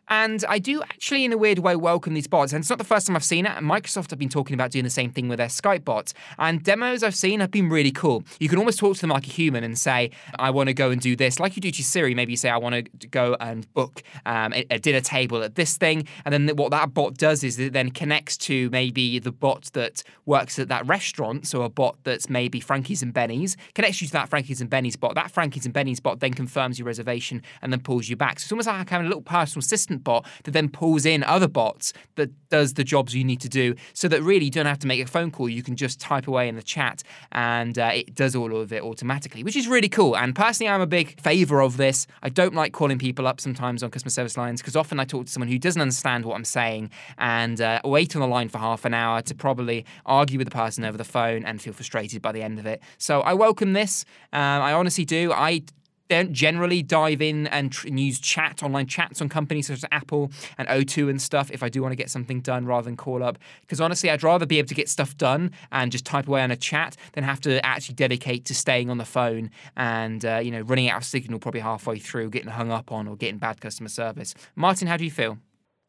And 0.09 0.45
I 0.49 0.59
do 0.59 0.83
actually, 0.83 1.25
in 1.25 1.33
a 1.33 1.39
weird 1.39 1.59
way, 1.59 1.77
welcome 1.77 2.15
these 2.15 2.27
bots. 2.27 2.53
And 2.53 2.63
it's 2.63 2.71
not 2.71 2.79
the 2.79 2.85
first 2.85 3.07
time 3.07 3.17
I've 3.17 3.25
seen 3.25 3.47
it. 3.47 3.53
And 3.57 3.67
Microsoft 3.67 4.11
have 4.11 4.19
been 4.19 4.29
talking 4.29 4.55
about 4.55 4.71
doing 4.71 4.85
the 4.85 4.91
same 4.91 5.11
thing 5.11 5.29
with 5.29 5.39
their 5.39 5.49
Skype 5.49 5.85
bots. 5.85 6.15
And 6.39 6.63
demos 6.63 7.03
I've 7.03 7.15
seen 7.15 7.41
have 7.41 7.51
been 7.51 7.69
really 7.69 7.91
cool. 7.91 8.25
You 8.41 8.49
can 8.49 8.59
almost 8.59 8.79
talk 8.79 8.95
to 8.97 9.01
them 9.01 9.11
like 9.11 9.27
a 9.27 9.31
human 9.31 9.65
and 9.65 9.79
say, 9.79 10.11
I 10.39 10.51
want 10.51 10.69
to 10.69 10.75
go 10.75 10.91
and 10.91 11.01
do 11.01 11.17
this. 11.17 11.39
Like 11.39 11.57
you 11.57 11.63
do 11.63 11.71
to 11.71 11.85
Siri, 11.85 12.15
maybe 12.15 12.33
you 12.33 12.37
say, 12.37 12.51
I 12.51 12.57
want 12.57 12.75
to 13.01 13.07
go 13.09 13.37
and 13.41 13.73
book 13.75 14.03
um, 14.25 14.53
a, 14.55 14.79
dinner 14.79 15.01
table 15.01 15.43
at 15.43 15.57
this 15.57 15.77
thing. 15.77 16.07
And 16.25 16.33
then 16.33 16.57
what 16.57 16.71
that 16.71 16.95
bot 16.95 17.17
does 17.17 17.45
is 17.45 17.59
it 17.59 17.73
then 17.73 17.91
connects 17.91 18.37
to 18.39 18.71
maybe 18.71 19.19
the 19.19 19.33
bot 19.33 19.71
that 19.75 20.03
works 20.25 20.59
at 20.59 20.69
that 20.69 20.87
restaurant. 20.87 21.47
So 21.47 21.63
a 21.63 21.69
bot 21.69 21.97
that's 22.05 22.31
maybe 22.31 22.61
Frankie's 22.61 23.03
and 23.03 23.13
Benny's, 23.13 23.57
connects 23.75 24.01
you 24.01 24.07
to 24.07 24.13
that 24.15 24.29
Frankie's 24.29 24.61
and 24.61 24.71
Benny's 24.71 24.97
bot. 24.97 25.15
That 25.15 25.31
Frankie's 25.31 25.65
and 25.65 25.75
Benny's 25.75 26.01
bot 26.01 26.21
then 26.21 26.33
confirms 26.33 26.79
your 26.79 26.87
reservation 26.87 27.43
and 27.61 27.73
then 27.73 27.81
pulls 27.81 28.09
you 28.09 28.17
back. 28.17 28.39
So 28.39 28.45
it's 28.45 28.53
almost 28.53 28.69
like 28.69 28.89
having 28.89 29.07
a 29.07 29.09
little 29.09 29.23
personal 29.23 29.61
assistant 29.61 29.98
bot 29.99 30.27
that 30.45 30.53
then 30.53 30.69
pulls 30.69 31.05
in 31.05 31.23
other 31.25 31.49
bots 31.49 31.93
that 32.17 32.31
does 32.49 32.75
the 32.75 32.85
jobs 32.85 33.15
you 33.15 33.25
need 33.25 33.41
to 33.41 33.49
do 33.49 33.75
so 33.93 34.09
that 34.09 34.23
really 34.23 34.47
you 34.47 34.51
don't 34.51 34.67
have 34.67 34.79
to 34.79 34.87
make 34.87 35.01
a 35.01 35.07
phone 35.07 35.31
call. 35.31 35.49
You 35.49 35.63
can 35.63 35.77
just 35.77 36.01
type 36.01 36.27
away 36.27 36.49
in 36.49 36.57
the 36.57 36.63
chat 36.63 37.03
and 37.33 37.79
uh, 37.79 37.91
it 37.95 38.15
does 38.15 38.35
all 38.35 38.57
of 38.57 38.73
it 38.73 38.83
automatically, 38.83 39.43
which 39.43 39.57
is 39.57 39.69
really 39.69 39.89
cool. 39.89 40.17
And 40.17 40.35
personally, 40.35 40.71
I'm 40.71 40.81
a 40.81 40.87
big 40.87 41.21
favor 41.21 41.61
of 41.61 41.77
this. 41.77 42.07
I 42.23 42.29
don't 42.29 42.55
like 42.55 42.73
calling 42.73 42.99
people 42.99 43.27
up 43.27 43.41
sometimes 43.41 43.83
on 43.83 43.91
customer 43.91 44.11
service 44.11 44.37
lines 44.37 44.61
because 44.61 44.77
often 44.77 44.99
I 45.01 45.05
talk 45.05 45.27
to 45.27 45.33
someone 45.33 45.49
who 45.49 45.59
doesn't 45.59 45.81
understand 45.81 46.25
what 46.25 46.35
I'm 46.35 46.45
saying 46.45 46.91
and 47.19 47.61
uh, 47.61 47.81
wait 47.85 48.17
on 48.17 48.23
the 48.23 48.29
line 48.29 48.49
for 48.49 48.59
half 48.59 48.85
an 48.85 48.95
hour 48.95 49.23
to 49.23 49.35
probably 49.35 49.85
argue 50.07 50.39
with 50.39 50.47
the 50.47 50.55
person 50.55 50.85
over 50.85 50.97
the 50.97 51.05
phone 51.05 51.45
and 51.45 51.61
feel 51.61 51.73
frustrated 51.73 52.23
by 52.23 52.33
the 52.33 52.43
end 52.43 52.59
of 52.59 52.67
it. 52.67 52.83
So 52.99 53.21
I 53.21 53.35
welcome 53.35 53.73
this. 53.73 54.05
Uh, 54.33 54.37
I 54.37 54.73
honestly 54.73 55.05
do. 55.05 55.33
I 55.33 55.63
don't 56.09 56.33
generally 56.33 56.83
dive 56.83 57.23
in 57.23 57.47
and, 57.49 57.73
tr- 57.73 57.89
and, 57.89 58.01
use 58.01 58.19
chat, 58.19 58.63
online 58.63 58.87
chats 58.87 59.21
on 59.21 59.29
companies 59.29 59.67
such 59.67 59.79
as 59.79 59.85
Apple 59.93 60.31
and 60.57 60.69
O2 60.69 61.11
and 61.11 61.21
stuff 61.21 61.51
if 61.51 61.63
I 61.63 61.69
do 61.69 61.83
want 61.83 61.93
to 61.93 61.97
get 61.97 62.11
something 62.11 62.41
done 62.41 62.67
rather 62.67 62.85
than 62.85 62.97
call 62.97 63.23
up. 63.23 63.39
Because 63.61 63.81
honestly, 63.81 64.11
I'd 64.11 64.23
rather 64.23 64.47
be 64.47 64.59
able 64.59 64.69
to 64.69 64.75
get 64.75 64.89
stuff 64.89 65.17
done 65.17 65.53
and 65.71 65.93
just 65.93 66.05
type 66.05 66.29
away 66.29 66.43
on 66.43 66.51
a 66.51 66.57
chat 66.57 66.97
than 67.13 67.25
have 67.25 67.41
to 67.43 67.65
actually 67.65 67.95
dedicate 67.95 68.45
to 68.47 68.55
staying 68.55 68.91
on 68.91 68.99
the 68.99 69.05
phone 69.05 69.51
and, 69.77 70.25
uh, 70.25 70.39
you 70.43 70.51
know, 70.51 70.63
running 70.63 70.89
out 70.89 70.99
of 70.99 71.05
signal 71.05 71.39
probably 71.39 71.61
halfway 71.61 71.99
through, 71.99 72.31
getting 72.31 72.51
hung 72.51 72.71
up 72.71 72.91
on 72.91 73.07
or 73.07 73.17
getting 73.17 73.39
bad 73.39 73.61
customer 73.61 73.89
service. 73.89 74.35
Martin, 74.57 74.89
how 74.89 74.97
do 74.97 75.05
you 75.05 75.11
feel? 75.11 75.39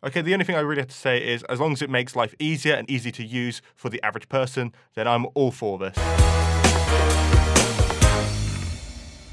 Okay, 0.02 0.22
the 0.22 0.32
only 0.32 0.46
thing 0.46 0.56
I 0.56 0.62
really 0.62 0.82
have 0.82 0.90
to 0.90 0.96
say 0.96 1.18
is 1.18 1.44
as 1.44 1.60
long 1.60 1.74
as 1.74 1.82
it 1.82 1.90
makes 1.90 2.16
life 2.16 2.34
easier 2.40 2.74
and 2.74 2.90
easy 2.90 3.12
to 3.12 3.24
use 3.24 3.62
for 3.76 3.90
the 3.90 4.02
average 4.02 4.30
person, 4.30 4.74
then 4.96 5.10
I'm 5.10 5.26
all 5.34 5.52
for 5.52 5.78
this. 5.78 7.39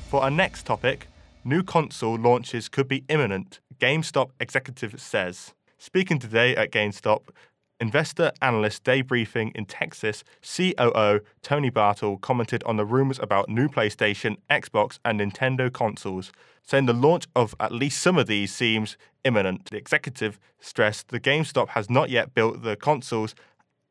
For 0.09 0.23
our 0.23 0.31
next 0.31 0.67
topic, 0.67 1.09
new 1.45 1.65
console 1.65 2.15
launches 2.15 2.69
could 2.69 2.87
be 2.87 3.05
imminent, 3.09 3.59
GameStop 3.81 4.31
executive 4.39 5.01
says. 5.01 5.53
Speaking 5.79 6.21
today 6.21 6.55
at 6.55 6.71
GameStop, 6.71 7.23
investor 7.81 8.31
analyst 8.41 8.85
day 8.85 9.03
briefing 9.03 9.51
in 9.57 9.67
Texas, 9.67 10.23
COO 10.43 11.23
Tony 11.43 11.71
Bartel 11.71 12.19
commented 12.19 12.63
on 12.63 12.77
the 12.77 12.85
rumors 12.85 13.19
about 13.19 13.49
new 13.49 13.69
PlayStation, 13.69 14.37
Xbox, 14.49 15.01
and 15.05 15.21
Nintendo 15.21 15.73
consoles, 15.73 16.31
saying 16.63 16.87
the 16.87 16.93
launch 16.93 17.27
of 17.35 17.57
at 17.59 17.73
least 17.73 18.01
some 18.01 18.17
of 18.17 18.29
these 18.29 18.55
seems 18.55 18.97
imminent. 19.25 19.65
The 19.71 19.77
executive 19.77 20.39
stressed 20.61 21.09
the 21.09 21.19
GameStop 21.19 21.71
has 21.71 21.91
not 21.91 22.11
yet 22.11 22.33
built 22.33 22.63
the 22.63 22.77
consoles 22.77 23.35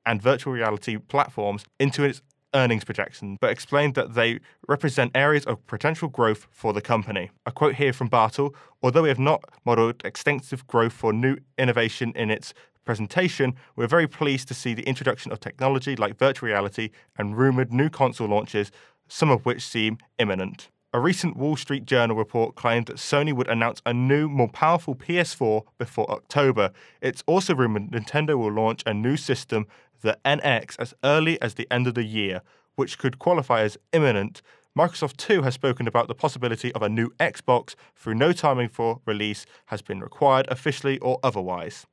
and 0.06 0.21
virtual 0.21 0.54
reality 0.54 0.95
platforms 0.95 1.65
into 1.78 2.06
its 2.06 2.21
earnings 2.56 2.84
projections, 2.84 3.38
but 3.39 3.52
explained 3.52 3.94
that 3.94 4.15
they 4.15 4.39
represent 4.68 5.12
areas 5.13 5.46
of 5.46 5.65
potential 5.68 6.08
growth 6.08 6.48
for 6.50 6.74
the 6.74 6.82
company. 6.82 7.30
A 7.46 7.52
quote 7.52 7.76
here 7.76 7.94
from 7.94 8.08
Bartel 8.08 8.56
Although 8.82 9.04
we 9.04 9.10
have 9.10 9.20
not 9.20 9.44
modeled 9.65 10.02
extensive 10.06 10.65
growth 10.68 10.94
for 10.94 11.12
new 11.12 11.38
innovation 11.58 12.13
in 12.15 12.32
its 12.32 12.54
presentation, 12.86 13.56
we're 13.76 13.88
very 13.88 14.08
pleased 14.08 14.48
to 14.48 14.54
see 14.54 14.74
the 14.74 14.84
introduction 14.84 15.32
of 15.32 15.39
technology 15.39 15.96
like 15.96 16.18
virtual 16.18 16.48
reality 16.48 16.89
and 17.18 17.38
rumored 17.38 17.74
new 17.74 17.89
console 17.89 18.28
launches, 18.28 18.72
some 19.08 19.30
of 19.30 19.46
which 19.46 19.63
seem 19.63 19.98
imminent. 20.18 20.70
A 20.95 20.99
recent 21.01 21.36
Wall 21.36 21.58
Street 21.58 21.84
Journal 21.84 22.15
report 22.15 22.55
claimed 22.55 22.86
that 22.86 22.95
Sony 22.95 23.34
would 23.34 23.49
announce 23.49 23.81
a 23.86 23.93
new, 23.93 24.29
more 24.29 24.47
powerful 24.47 24.95
PS4 24.95 25.63
before 25.77 26.10
October. 26.10 26.71
It's 27.01 27.21
also 27.27 27.53
rumored 27.53 27.91
Nintendo 27.91 28.38
will 28.38 28.53
launch 28.53 28.81
a 28.86 28.93
new 28.93 29.17
system 29.17 29.67
the 29.99 30.17
NX 30.23 30.77
as 30.79 30.93
early 31.03 31.41
as 31.41 31.55
the 31.55 31.67
end 31.69 31.88
of 31.88 31.95
the 31.95 32.05
year, 32.05 32.41
which 32.75 32.97
could 32.97 33.19
qualify 33.19 33.63
as 33.63 33.77
imminent. 33.91 34.41
Microsoft 34.73 35.17
too 35.17 35.41
has 35.41 35.53
spoken 35.53 35.86
about 35.86 36.08
the 36.08 36.15
possibility 36.15 36.71
of 36.71 36.81
a 36.81 36.88
new 36.88 37.10
Xbox 37.19 37.75
through 37.97 38.15
no 38.15 38.31
timing 38.31 38.69
for 38.69 39.01
release 39.05 39.45
has 39.65 39.81
been 39.81 39.99
required 39.99 40.47
officially 40.47 40.97
or 40.99 41.19
otherwise. 41.21 41.86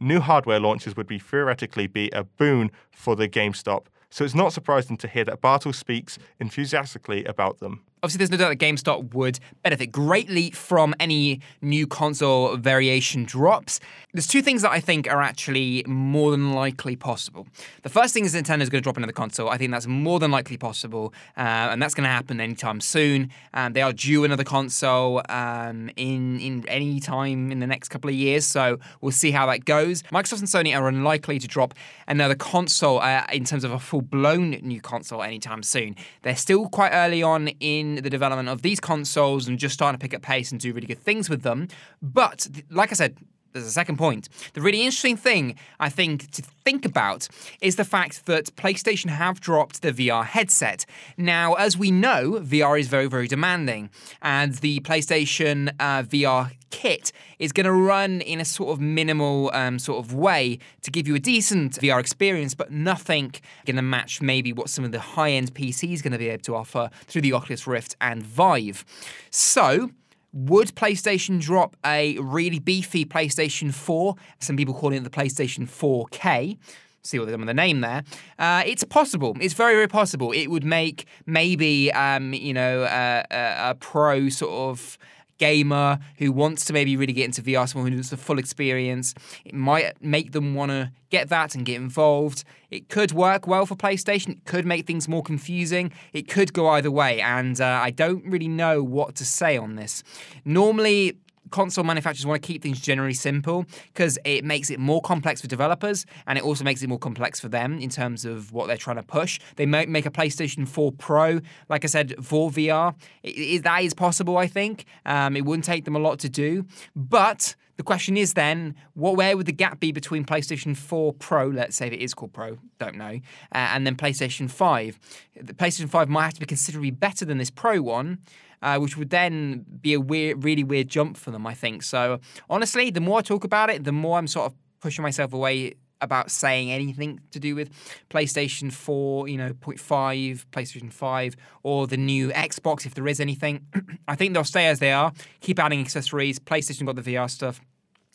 New 0.00 0.20
hardware 0.20 0.58
launches 0.58 0.96
would 0.96 1.06
be 1.06 1.18
theoretically 1.18 1.86
be 1.86 2.08
a 2.12 2.24
boon 2.24 2.70
for 2.90 3.14
the 3.14 3.28
GameStop, 3.28 3.88
so 4.08 4.24
it's 4.24 4.34
not 4.34 4.54
surprising 4.54 4.96
to 4.96 5.06
hear 5.06 5.24
that 5.24 5.42
Bartel 5.42 5.74
speaks 5.74 6.18
enthusiastically 6.40 7.26
about 7.26 7.58
them. 7.58 7.84
Obviously, 8.02 8.18
there's 8.18 8.30
no 8.30 8.36
doubt 8.36 8.50
that 8.50 8.58
GameStop 8.58 9.14
would 9.14 9.40
benefit 9.62 9.92
greatly 9.92 10.50
from 10.50 10.94
any 11.00 11.40
new 11.60 11.86
console 11.86 12.56
variation 12.56 13.24
drops. 13.24 13.80
There's 14.12 14.26
two 14.26 14.42
things 14.42 14.62
that 14.62 14.70
I 14.70 14.80
think 14.80 15.08
are 15.08 15.20
actually 15.20 15.84
more 15.86 16.30
than 16.30 16.52
likely 16.52 16.96
possible. 16.96 17.46
The 17.82 17.88
first 17.88 18.14
thing 18.14 18.24
is 18.24 18.34
Nintendo's 18.34 18.68
going 18.68 18.80
to 18.80 18.80
drop 18.80 18.96
another 18.96 19.12
console. 19.12 19.48
I 19.48 19.58
think 19.58 19.72
that's 19.72 19.86
more 19.86 20.18
than 20.18 20.30
likely 20.30 20.56
possible, 20.56 21.12
uh, 21.36 21.40
and 21.40 21.82
that's 21.82 21.94
going 21.94 22.04
to 22.04 22.10
happen 22.10 22.40
anytime 22.40 22.80
soon. 22.80 23.30
Um, 23.54 23.72
they 23.72 23.82
are 23.82 23.92
due 23.92 24.24
another 24.24 24.44
console 24.44 25.22
um, 25.28 25.90
in 25.96 26.40
in 26.40 26.68
any 26.68 27.00
time 27.00 27.50
in 27.50 27.58
the 27.58 27.66
next 27.66 27.88
couple 27.88 28.08
of 28.08 28.14
years, 28.14 28.46
so 28.46 28.78
we'll 29.00 29.12
see 29.12 29.30
how 29.30 29.46
that 29.46 29.64
goes. 29.64 30.02
Microsoft 30.04 30.40
and 30.40 30.48
Sony 30.48 30.78
are 30.78 30.88
unlikely 30.88 31.38
to 31.38 31.48
drop 31.48 31.74
another 32.06 32.34
console 32.34 33.00
uh, 33.00 33.24
in 33.32 33.44
terms 33.44 33.64
of 33.64 33.72
a 33.72 33.78
full 33.78 34.02
blown 34.02 34.50
new 34.62 34.80
console 34.80 35.22
anytime 35.22 35.62
soon. 35.62 35.96
They're 36.22 36.36
still 36.36 36.68
quite 36.68 36.92
early 36.92 37.22
on 37.22 37.48
in 37.60 37.87
the 37.96 38.10
development 38.10 38.48
of 38.48 38.62
these 38.62 38.80
consoles 38.80 39.48
and 39.48 39.58
just 39.58 39.74
starting 39.74 39.98
to 39.98 40.02
pick 40.02 40.14
up 40.14 40.22
pace 40.22 40.50
and 40.52 40.60
do 40.60 40.72
really 40.72 40.86
good 40.86 41.02
things 41.02 41.28
with 41.28 41.42
them. 41.42 41.68
But 42.02 42.48
like 42.70 42.90
I 42.92 42.94
said, 42.94 43.16
there's 43.52 43.66
a 43.66 43.70
second 43.70 43.96
point. 43.96 44.28
The 44.54 44.60
really 44.60 44.82
interesting 44.82 45.16
thing, 45.16 45.56
I 45.80 45.88
think, 45.88 46.30
to 46.32 46.42
think 46.42 46.84
about 46.84 47.28
is 47.60 47.76
the 47.76 47.84
fact 47.84 48.26
that 48.26 48.54
PlayStation 48.56 49.10
have 49.10 49.40
dropped 49.40 49.82
the 49.82 49.92
VR 49.92 50.24
headset. 50.24 50.84
Now, 51.16 51.54
as 51.54 51.76
we 51.76 51.90
know, 51.90 52.40
VR 52.40 52.78
is 52.78 52.88
very, 52.88 53.06
very 53.06 53.26
demanding, 53.26 53.90
and 54.22 54.54
the 54.54 54.80
PlayStation 54.80 55.70
uh, 55.80 56.02
VR 56.02 56.52
kit 56.70 57.12
is 57.38 57.52
going 57.52 57.64
to 57.64 57.72
run 57.72 58.20
in 58.20 58.40
a 58.40 58.44
sort 58.44 58.70
of 58.70 58.80
minimal 58.80 59.50
um, 59.54 59.78
sort 59.78 60.04
of 60.04 60.12
way 60.12 60.58
to 60.82 60.90
give 60.90 61.08
you 61.08 61.14
a 61.14 61.18
decent 61.18 61.74
VR 61.74 61.98
experience, 61.98 62.54
but 62.54 62.70
nothing 62.70 63.34
going 63.64 63.76
to 63.76 63.82
match 63.82 64.20
maybe 64.20 64.52
what 64.52 64.68
some 64.68 64.84
of 64.84 64.92
the 64.92 65.00
high 65.00 65.30
end 65.30 65.54
PCs 65.54 66.02
going 66.02 66.12
to 66.12 66.18
be 66.18 66.28
able 66.28 66.42
to 66.42 66.54
offer 66.54 66.90
through 67.06 67.22
the 67.22 67.32
Oculus 67.32 67.66
Rift 67.66 67.96
and 68.00 68.22
Vive. 68.22 68.84
So, 69.30 69.90
would 70.38 70.74
PlayStation 70.74 71.40
drop 71.40 71.76
a 71.84 72.16
really 72.18 72.58
beefy 72.58 73.04
PlayStation 73.04 73.74
4? 73.74 74.14
Some 74.38 74.56
people 74.56 74.74
calling 74.74 74.98
it 74.98 75.04
the 75.04 75.10
PlayStation 75.10 75.68
4K. 75.68 76.56
See 77.02 77.18
what 77.18 77.26
they're 77.26 77.36
doing 77.36 77.46
with 77.46 77.48
the 77.48 77.54
name 77.54 77.80
there. 77.80 78.04
Uh, 78.38 78.62
it's 78.66 78.84
possible. 78.84 79.36
It's 79.40 79.54
very, 79.54 79.74
very 79.74 79.88
possible. 79.88 80.32
It 80.32 80.48
would 80.48 80.64
make 80.64 81.06
maybe, 81.26 81.92
um, 81.92 82.34
you 82.34 82.52
know, 82.52 82.82
uh, 82.82 83.22
a, 83.30 83.70
a 83.70 83.74
pro 83.74 84.28
sort 84.28 84.52
of 84.52 84.98
gamer 85.38 85.98
who 86.18 86.30
wants 86.32 86.64
to 86.66 86.72
maybe 86.72 86.96
really 86.96 87.12
get 87.12 87.24
into 87.24 87.42
VR, 87.42 87.68
someone 87.68 87.90
who 87.90 87.96
wants 87.96 88.10
the 88.10 88.16
full 88.16 88.38
experience. 88.38 89.14
It 89.44 89.54
might 89.54 90.02
make 90.02 90.32
them 90.32 90.54
want 90.54 90.70
to 90.70 90.92
get 91.10 91.28
that 91.30 91.54
and 91.54 91.64
get 91.64 91.76
involved. 91.76 92.44
It 92.70 92.88
could 92.88 93.12
work 93.12 93.46
well 93.46 93.64
for 93.64 93.74
PlayStation. 93.74 94.30
It 94.30 94.44
could 94.44 94.66
make 94.66 94.86
things 94.86 95.08
more 95.08 95.22
confusing. 95.22 95.92
It 96.12 96.28
could 96.28 96.52
go 96.52 96.68
either 96.68 96.90
way, 96.90 97.20
and 97.20 97.60
uh, 97.60 97.80
I 97.82 97.90
don't 97.90 98.24
really 98.24 98.48
know 98.48 98.82
what 98.82 99.14
to 99.16 99.24
say 99.24 99.56
on 99.56 99.76
this. 99.76 100.02
Normally, 100.44 101.16
console 101.50 101.84
manufacturers 101.84 102.26
want 102.26 102.42
to 102.42 102.46
keep 102.46 102.62
things 102.62 102.80
generally 102.80 103.14
simple 103.14 103.64
because 103.92 104.18
it 104.24 104.44
makes 104.44 104.70
it 104.70 104.78
more 104.78 105.00
complex 105.00 105.40
for 105.40 105.46
developers 105.46 106.06
and 106.26 106.38
it 106.38 106.44
also 106.44 106.64
makes 106.64 106.82
it 106.82 106.88
more 106.88 106.98
complex 106.98 107.40
for 107.40 107.48
them 107.48 107.78
in 107.78 107.90
terms 107.90 108.24
of 108.24 108.52
what 108.52 108.66
they're 108.66 108.76
trying 108.76 108.96
to 108.96 109.02
push. 109.02 109.40
They 109.56 109.66
might 109.66 109.88
make 109.88 110.06
a 110.06 110.10
PlayStation 110.10 110.66
4 110.66 110.92
Pro, 110.92 111.40
like 111.68 111.84
I 111.84 111.88
said, 111.88 112.14
for 112.24 112.50
VR. 112.50 112.94
It, 113.22 113.30
it, 113.30 113.62
that 113.64 113.82
is 113.82 113.94
possible, 113.94 114.36
I 114.36 114.46
think. 114.46 114.84
Um, 115.06 115.36
it 115.36 115.44
wouldn't 115.44 115.64
take 115.64 115.84
them 115.84 115.96
a 115.96 116.00
lot 116.00 116.18
to 116.20 116.28
do, 116.28 116.66
but. 116.94 117.54
The 117.76 117.84
question 117.84 118.16
is 118.16 118.34
then, 118.34 118.74
what 118.94 119.16
where 119.16 119.36
would 119.36 119.46
the 119.46 119.52
gap 119.52 119.78
be 119.78 119.92
between 119.92 120.24
PlayStation 120.24 120.76
4 120.76 121.12
Pro, 121.12 121.46
let's 121.46 121.76
say 121.76 121.86
it 121.86 121.92
is 121.92 122.12
called 122.12 122.32
Pro, 122.32 122.58
don't 122.80 122.96
know, 122.96 123.20
uh, 123.52 123.70
and 123.72 123.86
then 123.86 123.94
PlayStation 123.94 124.50
5? 124.50 124.98
The 125.40 125.54
PlayStation 125.54 125.88
5 125.88 126.08
might 126.08 126.24
have 126.24 126.34
to 126.34 126.40
be 126.40 126.46
considerably 126.46 126.90
better 126.90 127.24
than 127.24 127.38
this 127.38 127.50
Pro 127.50 127.80
one, 127.80 128.18
uh, 128.62 128.78
which 128.78 128.96
would 128.96 129.10
then 129.10 129.64
be 129.80 129.94
a 129.94 130.00
weird, 130.00 130.44
really 130.44 130.64
weird 130.64 130.88
jump 130.88 131.16
for 131.16 131.30
them, 131.30 131.46
I 131.46 131.54
think. 131.54 131.82
So 131.82 132.20
honestly, 132.48 132.90
the 132.90 133.00
more 133.00 133.18
I 133.18 133.22
talk 133.22 133.44
about 133.44 133.70
it, 133.70 133.84
the 133.84 133.92
more 133.92 134.18
I'm 134.18 134.26
sort 134.26 134.46
of 134.46 134.54
pushing 134.80 135.02
myself 135.02 135.32
away 135.32 135.74
about 136.00 136.30
saying 136.30 136.70
anything 136.70 137.20
to 137.32 137.40
do 137.40 137.54
with 137.54 137.70
PlayStation 138.10 138.72
4, 138.72 139.28
you 139.28 139.36
know, 139.36 139.52
0.5, 139.52 140.44
PlayStation 140.52 140.92
5, 140.92 141.36
or 141.62 141.86
the 141.86 141.96
new 141.96 142.28
Xbox, 142.30 142.86
if 142.86 142.94
there 142.94 143.08
is 143.08 143.20
anything. 143.20 143.66
I 144.08 144.14
think 144.14 144.34
they'll 144.34 144.44
stay 144.44 144.66
as 144.66 144.78
they 144.78 144.92
are, 144.92 145.12
keep 145.40 145.58
adding 145.58 145.80
accessories. 145.80 146.38
PlayStation 146.38 146.86
got 146.86 146.96
the 146.96 147.02
VR 147.02 147.28
stuff. 147.28 147.60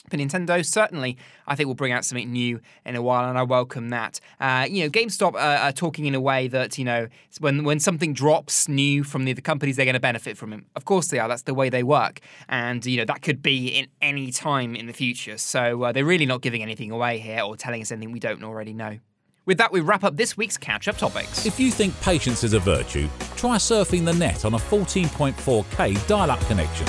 But 0.09 0.19
Nintendo 0.19 0.65
certainly, 0.65 1.17
I 1.47 1.55
think, 1.55 1.67
will 1.67 1.75
bring 1.75 1.93
out 1.93 2.03
something 2.03 2.31
new 2.31 2.59
in 2.85 2.95
a 2.95 3.01
while, 3.01 3.29
and 3.29 3.37
I 3.37 3.43
welcome 3.43 3.89
that. 3.89 4.19
Uh, 4.39 4.67
you 4.69 4.83
know, 4.83 4.89
GameStop 4.89 5.35
uh, 5.35 5.37
are 5.37 5.71
talking 5.71 6.05
in 6.05 6.13
a 6.13 6.21
way 6.21 6.47
that 6.49 6.77
you 6.77 6.85
know, 6.85 7.07
when 7.39 7.63
when 7.63 7.79
something 7.79 8.13
drops 8.13 8.67
new 8.67 9.03
from 9.03 9.23
the, 9.25 9.33
companies, 9.35 9.77
they're 9.77 9.85
going 9.85 9.93
to 9.93 9.99
benefit 9.99 10.37
from 10.37 10.53
it. 10.53 10.63
Of 10.75 10.85
course, 10.85 11.07
they 11.07 11.19
are. 11.19 11.27
That's 11.27 11.43
the 11.43 11.53
way 11.53 11.69
they 11.69 11.83
work, 11.83 12.19
and 12.49 12.85
you 12.85 12.97
know 12.97 13.05
that 13.05 13.21
could 13.21 13.41
be 13.41 13.67
in 13.69 13.87
any 14.01 14.31
time 14.31 14.75
in 14.75 14.87
the 14.87 14.93
future. 14.93 15.37
So 15.37 15.83
uh, 15.83 15.91
they're 15.91 16.05
really 16.05 16.25
not 16.25 16.41
giving 16.41 16.61
anything 16.61 16.91
away 16.91 17.19
here 17.19 17.41
or 17.41 17.55
telling 17.55 17.81
us 17.81 17.91
anything 17.91 18.11
we 18.11 18.19
don't 18.19 18.43
already 18.43 18.73
know. 18.73 18.99
With 19.45 19.57
that, 19.57 19.73
we 19.73 19.81
wrap 19.81 20.05
up 20.05 20.15
this 20.15 20.37
week's 20.37 20.57
catch 20.57 20.87
up 20.87 20.97
topics. 20.97 21.45
If 21.45 21.59
you 21.59 21.69
think 21.69 21.99
patience 21.99 22.43
is 22.45 22.53
a 22.53 22.59
virtue, 22.59 23.09
try 23.35 23.57
surfing 23.57 24.05
the 24.05 24.13
net 24.13 24.45
on 24.45 24.53
a 24.53 24.57
14.4K 24.57 26.07
dial 26.07 26.31
up 26.31 26.39
connection. 26.41 26.87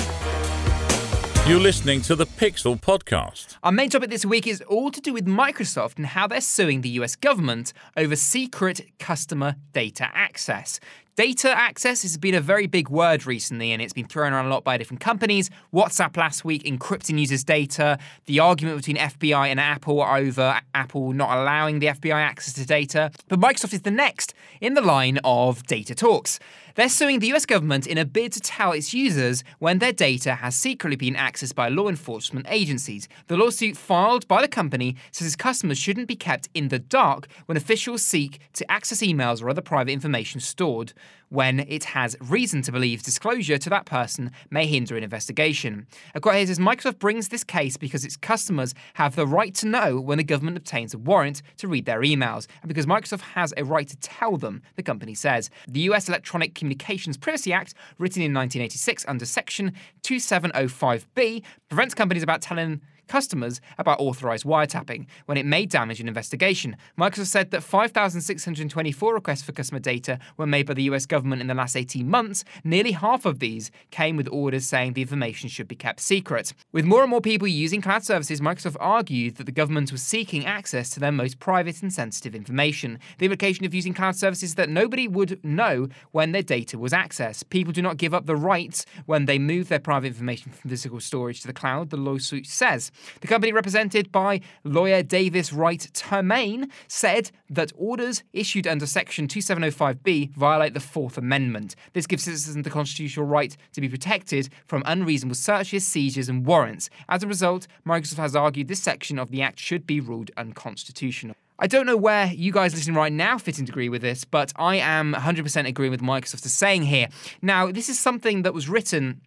You're 1.46 1.60
listening 1.60 2.00
to 2.02 2.16
the 2.16 2.24
Pixel 2.24 2.80
Podcast. 2.80 3.58
Our 3.62 3.70
main 3.70 3.90
topic 3.90 4.08
this 4.08 4.24
week 4.24 4.46
is 4.46 4.62
all 4.62 4.90
to 4.90 4.98
do 4.98 5.12
with 5.12 5.26
Microsoft 5.26 5.98
and 5.98 6.06
how 6.06 6.26
they're 6.26 6.40
suing 6.40 6.80
the 6.80 6.88
US 7.00 7.16
government 7.16 7.74
over 7.98 8.16
secret 8.16 8.80
customer 8.98 9.56
data 9.74 10.08
access. 10.14 10.80
Data 11.16 11.50
access 11.50 12.00
has 12.00 12.16
been 12.16 12.34
a 12.34 12.40
very 12.40 12.66
big 12.66 12.88
word 12.88 13.26
recently 13.26 13.72
and 13.72 13.82
it's 13.82 13.92
been 13.92 14.06
thrown 14.06 14.32
around 14.32 14.46
a 14.46 14.48
lot 14.48 14.64
by 14.64 14.78
different 14.78 15.00
companies. 15.00 15.50
WhatsApp 15.72 16.16
last 16.16 16.46
week 16.46 16.64
encrypting 16.64 17.20
users' 17.20 17.44
data, 17.44 17.98
the 18.24 18.40
argument 18.40 18.78
between 18.78 18.96
FBI 18.96 19.48
and 19.48 19.60
Apple 19.60 20.00
over 20.00 20.58
Apple 20.74 21.12
not 21.12 21.36
allowing 21.36 21.78
the 21.78 21.88
FBI 21.88 22.14
access 22.14 22.54
to 22.54 22.64
data. 22.64 23.10
But 23.28 23.38
Microsoft 23.38 23.74
is 23.74 23.82
the 23.82 23.90
next 23.90 24.32
in 24.62 24.72
the 24.72 24.80
line 24.80 25.20
of 25.22 25.64
data 25.66 25.94
talks. 25.94 26.40
They're 26.76 26.88
suing 26.88 27.20
the 27.20 27.32
US 27.32 27.46
government 27.46 27.86
in 27.86 27.98
a 27.98 28.04
bid 28.04 28.32
to 28.32 28.40
tell 28.40 28.72
its 28.72 28.92
users 28.92 29.44
when 29.60 29.78
their 29.78 29.92
data 29.92 30.34
has 30.34 30.56
secretly 30.56 30.96
been 30.96 31.14
accessed 31.14 31.54
by 31.54 31.68
law 31.68 31.88
enforcement 31.88 32.46
agencies. 32.48 33.06
The 33.28 33.36
lawsuit 33.36 33.76
filed 33.76 34.26
by 34.26 34.42
the 34.42 34.48
company 34.48 34.96
says 35.12 35.28
its 35.28 35.36
customers 35.36 35.78
shouldn't 35.78 36.08
be 36.08 36.16
kept 36.16 36.48
in 36.52 36.68
the 36.68 36.80
dark 36.80 37.28
when 37.46 37.56
officials 37.56 38.02
seek 38.02 38.40
to 38.54 38.68
access 38.68 39.02
emails 39.02 39.40
or 39.40 39.50
other 39.50 39.62
private 39.62 39.92
information 39.92 40.40
stored 40.40 40.92
when 41.28 41.60
it 41.60 41.84
has 41.84 42.16
reason 42.20 42.62
to 42.62 42.72
believe 42.72 43.02
disclosure 43.02 43.58
to 43.58 43.70
that 43.70 43.86
person 43.86 44.30
may 44.50 44.66
hinder 44.66 44.96
an 44.96 45.02
investigation. 45.02 45.86
A 46.14 46.20
quote 46.20 46.36
here 46.36 46.46
says 46.46 46.58
Microsoft 46.58 46.98
brings 46.98 47.28
this 47.28 47.44
case 47.44 47.76
because 47.76 48.04
its 48.04 48.16
customers 48.16 48.74
have 48.94 49.16
the 49.16 49.26
right 49.26 49.54
to 49.56 49.66
know 49.66 50.00
when 50.00 50.18
the 50.18 50.24
government 50.24 50.56
obtains 50.56 50.94
a 50.94 50.98
warrant 50.98 51.42
to 51.56 51.68
read 51.68 51.86
their 51.86 52.00
emails, 52.02 52.46
and 52.62 52.68
because 52.68 52.86
Microsoft 52.86 53.20
has 53.20 53.52
a 53.56 53.64
right 53.64 53.88
to 53.88 53.96
tell 53.96 54.36
them, 54.36 54.62
the 54.76 54.82
company 54.82 55.14
says. 55.14 55.50
The 55.66 55.80
US 55.80 56.08
Electronic 56.08 56.54
Communications 56.64 57.18
Privacy 57.18 57.52
Act, 57.52 57.74
written 57.98 58.22
in 58.22 58.32
1986 58.32 59.04
under 59.06 59.26
Section 59.26 59.74
2705B, 60.02 61.42
prevents 61.68 61.94
companies 61.94 62.22
about 62.22 62.40
telling 62.40 62.80
customers 63.08 63.60
about 63.78 64.00
authorized 64.00 64.44
wiretapping 64.44 65.06
when 65.26 65.36
it 65.36 65.46
may 65.46 65.66
damage 65.66 66.00
an 66.00 66.08
investigation. 66.08 66.76
Microsoft 66.98 67.26
said 67.26 67.50
that 67.50 67.62
5,624 67.62 69.14
requests 69.14 69.42
for 69.42 69.52
customer 69.52 69.80
data 69.80 70.18
were 70.36 70.46
made 70.46 70.66
by 70.66 70.74
the 70.74 70.84
US 70.84 71.06
government 71.06 71.40
in 71.40 71.48
the 71.48 71.54
last 71.54 71.76
18 71.76 72.08
months. 72.08 72.44
Nearly 72.62 72.92
half 72.92 73.24
of 73.24 73.38
these 73.38 73.70
came 73.90 74.16
with 74.16 74.28
orders 74.30 74.66
saying 74.66 74.92
the 74.92 75.02
information 75.02 75.48
should 75.48 75.68
be 75.68 75.74
kept 75.74 76.00
secret. 76.00 76.54
With 76.72 76.84
more 76.84 77.02
and 77.02 77.10
more 77.10 77.20
people 77.20 77.48
using 77.48 77.82
cloud 77.82 78.04
services, 78.04 78.40
Microsoft 78.40 78.76
argued 78.80 79.36
that 79.36 79.44
the 79.44 79.52
government 79.52 79.92
was 79.92 80.02
seeking 80.02 80.46
access 80.46 80.90
to 80.90 81.00
their 81.00 81.12
most 81.12 81.38
private 81.38 81.82
and 81.82 81.92
sensitive 81.92 82.34
information. 82.34 82.98
The 83.18 83.26
implication 83.26 83.64
of 83.64 83.74
using 83.74 83.94
cloud 83.94 84.16
services 84.16 84.44
is 84.44 84.54
that 84.56 84.68
nobody 84.68 85.08
would 85.08 85.42
know 85.44 85.88
when 86.12 86.32
their 86.32 86.42
data 86.42 86.78
was 86.78 86.92
accessed. 86.92 87.48
People 87.50 87.72
do 87.72 87.82
not 87.82 87.96
give 87.96 88.14
up 88.14 88.26
the 88.26 88.36
rights 88.36 88.84
when 89.06 89.24
they 89.24 89.38
move 89.38 89.68
their 89.68 89.78
private 89.78 90.08
information 90.08 90.52
from 90.52 90.70
physical 90.70 91.00
storage 91.00 91.40
to 91.40 91.46
the 91.46 91.52
cloud, 91.52 91.90
the 91.90 91.96
lawsuit 91.96 92.46
says. 92.46 92.90
The 93.20 93.26
company, 93.26 93.52
represented 93.52 94.10
by 94.10 94.40
lawyer 94.64 95.02
Davis 95.02 95.52
Wright 95.52 95.88
Tremaine, 95.92 96.70
said 96.88 97.30
that 97.50 97.72
orders 97.76 98.22
issued 98.32 98.66
under 98.66 98.86
Section 98.86 99.28
2705B 99.28 100.32
violate 100.34 100.74
the 100.74 100.80
Fourth 100.80 101.18
Amendment. 101.18 101.76
This 101.92 102.06
gives 102.06 102.24
citizens 102.24 102.64
the 102.64 102.70
constitutional 102.70 103.26
right 103.26 103.56
to 103.72 103.80
be 103.80 103.88
protected 103.88 104.48
from 104.66 104.82
unreasonable 104.86 105.34
searches, 105.34 105.86
seizures, 105.86 106.28
and 106.28 106.46
warrants. 106.46 106.88
As 107.08 107.22
a 107.22 107.28
result, 107.28 107.66
Microsoft 107.86 108.18
has 108.18 108.34
argued 108.34 108.68
this 108.68 108.82
section 108.82 109.18
of 109.18 109.30
the 109.30 109.42
Act 109.42 109.58
should 109.58 109.86
be 109.86 110.00
ruled 110.00 110.30
unconstitutional. 110.36 111.36
I 111.58 111.68
don't 111.68 111.86
know 111.86 111.96
where 111.96 112.26
you 112.26 112.50
guys 112.50 112.74
listening 112.74 112.96
right 112.96 113.12
now 113.12 113.38
fit 113.38 113.60
into 113.60 113.70
agree 113.70 113.88
with 113.88 114.02
this, 114.02 114.24
but 114.24 114.52
I 114.56 114.76
am 114.76 115.14
100% 115.14 115.68
agreeing 115.68 115.90
with 115.90 116.00
Microsoft 116.00 116.44
is 116.46 116.52
saying 116.52 116.82
here. 116.82 117.08
Now, 117.42 117.70
this 117.70 117.88
is 117.88 117.98
something 117.98 118.42
that 118.42 118.54
was 118.54 118.68
written 118.68 119.20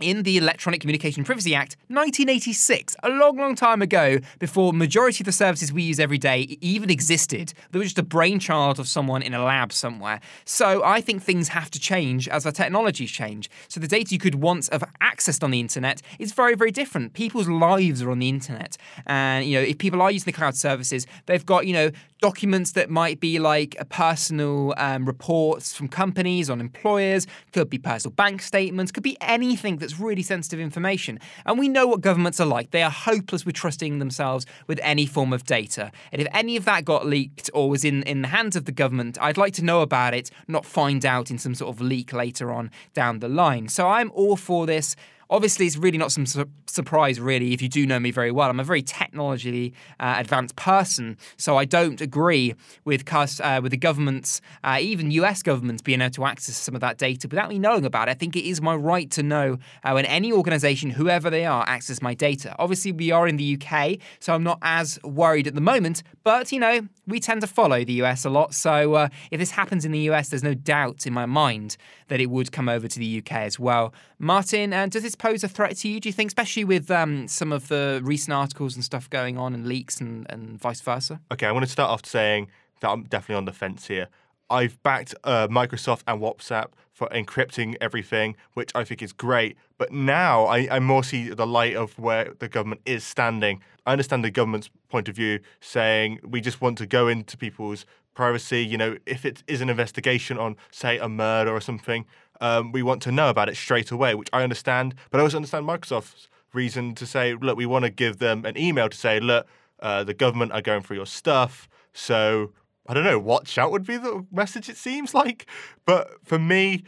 in 0.00 0.22
the 0.24 0.36
Electronic 0.36 0.80
Communication 0.80 1.24
Privacy 1.24 1.54
Act 1.54 1.76
1986, 1.88 2.96
a 3.02 3.08
long, 3.08 3.36
long 3.36 3.54
time 3.54 3.80
ago, 3.80 4.18
before 4.38 4.72
majority 4.72 5.22
of 5.22 5.26
the 5.26 5.32
services 5.32 5.72
we 5.72 5.82
use 5.82 5.98
every 5.98 6.18
day 6.18 6.58
even 6.60 6.90
existed. 6.90 7.52
They 7.70 7.78
were 7.78 7.84
just 7.84 7.98
a 7.98 8.02
brainchild 8.02 8.78
of 8.78 8.88
someone 8.88 9.22
in 9.22 9.34
a 9.34 9.42
lab 9.42 9.72
somewhere. 9.72 10.20
So 10.44 10.84
I 10.84 11.00
think 11.00 11.22
things 11.22 11.48
have 11.48 11.70
to 11.70 11.80
change 11.80 12.28
as 12.28 12.44
our 12.44 12.52
technologies 12.52 13.10
change. 13.10 13.50
So 13.68 13.80
the 13.80 13.88
data 13.88 14.12
you 14.12 14.18
could 14.18 14.36
once 14.36 14.68
have 14.70 14.84
accessed 15.00 15.42
on 15.42 15.50
the 15.50 15.60
internet 15.60 16.02
is 16.18 16.32
very, 16.32 16.54
very 16.54 16.70
different. 16.70 17.14
People's 17.14 17.48
lives 17.48 18.02
are 18.02 18.10
on 18.10 18.18
the 18.18 18.28
internet. 18.28 18.76
And, 19.06 19.46
you 19.46 19.58
know, 19.58 19.62
if 19.62 19.78
people 19.78 20.02
are 20.02 20.10
using 20.10 20.26
the 20.26 20.36
cloud 20.36 20.56
services, 20.56 21.06
they've 21.26 21.44
got, 21.46 21.66
you 21.66 21.72
know, 21.72 21.90
documents 22.20 22.72
that 22.72 22.88
might 22.88 23.20
be 23.20 23.38
like 23.38 23.76
personal 23.90 24.74
um, 24.76 25.04
reports 25.04 25.74
from 25.74 25.88
companies 25.88 26.48
on 26.48 26.60
employers, 26.60 27.26
could 27.52 27.68
be 27.68 27.78
personal 27.78 28.12
bank 28.14 28.42
statements, 28.42 28.90
could 28.90 29.02
be 29.02 29.16
anything 29.20 29.76
that's 29.76 30.00
really 30.00 30.22
sensitive 30.22 30.58
information. 30.58 31.20
And 31.44 31.58
we 31.58 31.68
know 31.68 31.86
what 31.86 32.00
governments 32.00 32.40
are 32.40 32.46
like. 32.46 32.70
They 32.70 32.82
are 32.82 32.90
hopeless 32.90 33.44
with 33.44 33.54
trusting 33.54 33.98
themselves 33.98 34.46
with 34.66 34.80
any 34.82 35.06
form 35.06 35.32
of 35.32 35.44
data. 35.44 35.92
And 36.12 36.22
if 36.22 36.28
any 36.32 36.56
of 36.56 36.64
that 36.64 36.84
got 36.84 37.06
leaked 37.06 37.50
or 37.52 37.68
was 37.68 37.84
in, 37.84 38.02
in 38.04 38.22
the 38.22 38.28
hands 38.28 38.56
of 38.56 38.64
the 38.64 38.72
government, 38.72 39.18
I'd 39.20 39.36
like 39.36 39.52
to 39.54 39.64
know 39.64 39.82
about 39.82 40.14
it, 40.14 40.30
not 40.48 40.64
find 40.64 41.04
out 41.04 41.30
in 41.30 41.38
some 41.38 41.54
sort 41.54 41.74
of 41.74 41.80
leak 41.80 42.12
later 42.12 42.50
on 42.50 42.70
down 42.94 43.20
the 43.20 43.28
line. 43.28 43.68
So 43.68 43.88
I'm 43.88 44.10
all 44.12 44.36
for 44.36 44.66
this. 44.66 44.96
Obviously, 45.28 45.66
it's 45.66 45.76
really 45.76 45.98
not 45.98 46.12
some 46.12 46.24
su- 46.24 46.48
surprise, 46.66 47.18
really, 47.18 47.52
if 47.52 47.60
you 47.60 47.68
do 47.68 47.84
know 47.84 47.98
me 47.98 48.12
very 48.12 48.30
well. 48.30 48.48
I'm 48.48 48.60
a 48.60 48.64
very 48.64 48.82
technologically 48.82 49.74
uh, 49.98 50.14
advanced 50.18 50.54
person, 50.54 51.16
so 51.36 51.56
I 51.56 51.64
don't 51.64 52.00
agree 52.00 52.54
with 52.84 53.04
cus- 53.06 53.40
uh, 53.40 53.58
with 53.60 53.72
the 53.72 53.76
governments, 53.76 54.40
uh, 54.62 54.78
even 54.80 55.10
US 55.10 55.42
governments, 55.42 55.82
being 55.82 56.00
able 56.00 56.12
to 56.12 56.24
access 56.26 56.56
some 56.56 56.76
of 56.76 56.80
that 56.80 56.98
data 56.98 57.26
without 57.28 57.48
me 57.48 57.58
knowing 57.58 57.84
about 57.84 58.08
it. 58.08 58.12
I 58.12 58.14
think 58.14 58.36
it 58.36 58.44
is 58.44 58.60
my 58.62 58.76
right 58.76 59.10
to 59.12 59.22
know 59.24 59.58
uh, 59.82 59.92
when 59.92 60.06
any 60.06 60.32
organisation, 60.32 60.90
whoever 60.90 61.28
they 61.28 61.44
are, 61.44 61.64
access 61.66 62.00
my 62.00 62.14
data. 62.14 62.54
Obviously, 62.60 62.92
we 62.92 63.10
are 63.10 63.26
in 63.26 63.36
the 63.36 63.58
UK, 63.60 63.98
so 64.20 64.32
I'm 64.32 64.44
not 64.44 64.58
as 64.62 64.98
worried 65.02 65.48
at 65.48 65.56
the 65.56 65.60
moment, 65.60 66.04
but 66.22 66.52
you 66.52 66.60
know, 66.60 66.86
we 67.06 67.20
tend 67.20 67.40
to 67.40 67.46
follow 67.46 67.84
the 67.84 67.94
US 67.94 68.24
a 68.24 68.30
lot. 68.30 68.54
So 68.54 68.94
uh, 68.94 69.08
if 69.30 69.38
this 69.38 69.52
happens 69.52 69.84
in 69.84 69.92
the 69.92 70.00
US, 70.10 70.28
there's 70.28 70.42
no 70.42 70.54
doubt 70.54 71.06
in 71.06 71.12
my 71.12 71.26
mind 71.26 71.76
that 72.08 72.20
it 72.20 72.26
would 72.26 72.52
come 72.52 72.68
over 72.68 72.88
to 72.88 72.98
the 72.98 73.18
UK 73.18 73.32
as 73.32 73.58
well. 73.58 73.94
Martin, 74.18 74.72
uh, 74.72 74.86
does 74.86 75.02
this 75.02 75.14
pose 75.14 75.44
a 75.44 75.48
threat 75.48 75.76
to 75.78 75.88
you, 75.88 76.00
do 76.00 76.08
you 76.08 76.12
think, 76.12 76.30
especially 76.30 76.64
with 76.64 76.90
um, 76.90 77.28
some 77.28 77.52
of 77.52 77.68
the 77.68 78.00
recent 78.02 78.32
articles 78.32 78.74
and 78.74 78.84
stuff 78.84 79.08
going 79.10 79.38
on 79.38 79.54
and 79.54 79.66
leaks 79.66 80.00
and, 80.00 80.26
and 80.30 80.60
vice 80.60 80.80
versa? 80.80 81.20
Okay, 81.32 81.46
I 81.46 81.52
want 81.52 81.64
to 81.64 81.70
start 81.70 81.90
off 81.90 82.04
saying 82.04 82.48
that 82.80 82.90
I'm 82.90 83.04
definitely 83.04 83.36
on 83.36 83.44
the 83.44 83.52
fence 83.52 83.86
here. 83.86 84.08
I've 84.48 84.80
backed 84.82 85.14
uh, 85.24 85.48
Microsoft 85.48 86.02
and 86.06 86.20
WhatsApp 86.20 86.68
for 86.92 87.08
encrypting 87.08 87.76
everything, 87.80 88.36
which 88.54 88.70
I 88.74 88.84
think 88.84 89.02
is 89.02 89.12
great. 89.12 89.56
But 89.76 89.92
now 89.92 90.46
I, 90.46 90.68
I 90.70 90.78
more 90.78 91.04
see 91.04 91.28
the 91.28 91.46
light 91.46 91.76
of 91.76 91.98
where 91.98 92.32
the 92.38 92.48
government 92.48 92.80
is 92.86 93.04
standing. 93.04 93.60
I 93.86 93.92
understand 93.92 94.24
the 94.24 94.30
government's 94.30 94.68
point 94.88 95.08
of 95.08 95.16
view 95.16 95.40
saying 95.60 96.18
we 96.24 96.40
just 96.40 96.60
want 96.60 96.76
to 96.78 96.86
go 96.86 97.08
into 97.08 97.36
people's 97.36 97.86
privacy. 98.14 98.64
You 98.64 98.76
know, 98.76 98.96
if 99.06 99.24
it 99.24 99.44
is 99.46 99.60
an 99.60 99.70
investigation 99.70 100.38
on, 100.38 100.56
say, 100.72 100.98
a 100.98 101.08
murder 101.08 101.52
or 101.52 101.60
something, 101.60 102.04
um, 102.40 102.72
we 102.72 102.82
want 102.82 103.00
to 103.02 103.12
know 103.12 103.30
about 103.30 103.48
it 103.48 103.56
straight 103.56 103.90
away, 103.90 104.14
which 104.14 104.28
I 104.32 104.42
understand. 104.42 104.94
But 105.10 105.20
I 105.20 105.22
also 105.22 105.36
understand 105.36 105.66
Microsoft's 105.66 106.28
reason 106.52 106.94
to 106.96 107.06
say, 107.06 107.34
look, 107.34 107.56
we 107.56 107.66
want 107.66 107.84
to 107.84 107.90
give 107.90 108.18
them 108.18 108.44
an 108.44 108.58
email 108.58 108.88
to 108.88 108.96
say, 108.96 109.20
look, 109.20 109.46
uh, 109.80 110.02
the 110.04 110.14
government 110.14 110.52
are 110.52 110.62
going 110.62 110.82
through 110.82 110.96
your 110.96 111.06
stuff. 111.06 111.68
So 111.92 112.52
I 112.88 112.94
don't 112.94 113.04
know, 113.04 113.18
watch 113.18 113.56
out 113.58 113.70
would 113.70 113.86
be 113.86 113.96
the 113.96 114.26
message 114.32 114.68
it 114.68 114.76
seems 114.76 115.14
like. 115.14 115.46
But 115.84 116.08
for 116.24 116.38
me, 116.38 116.84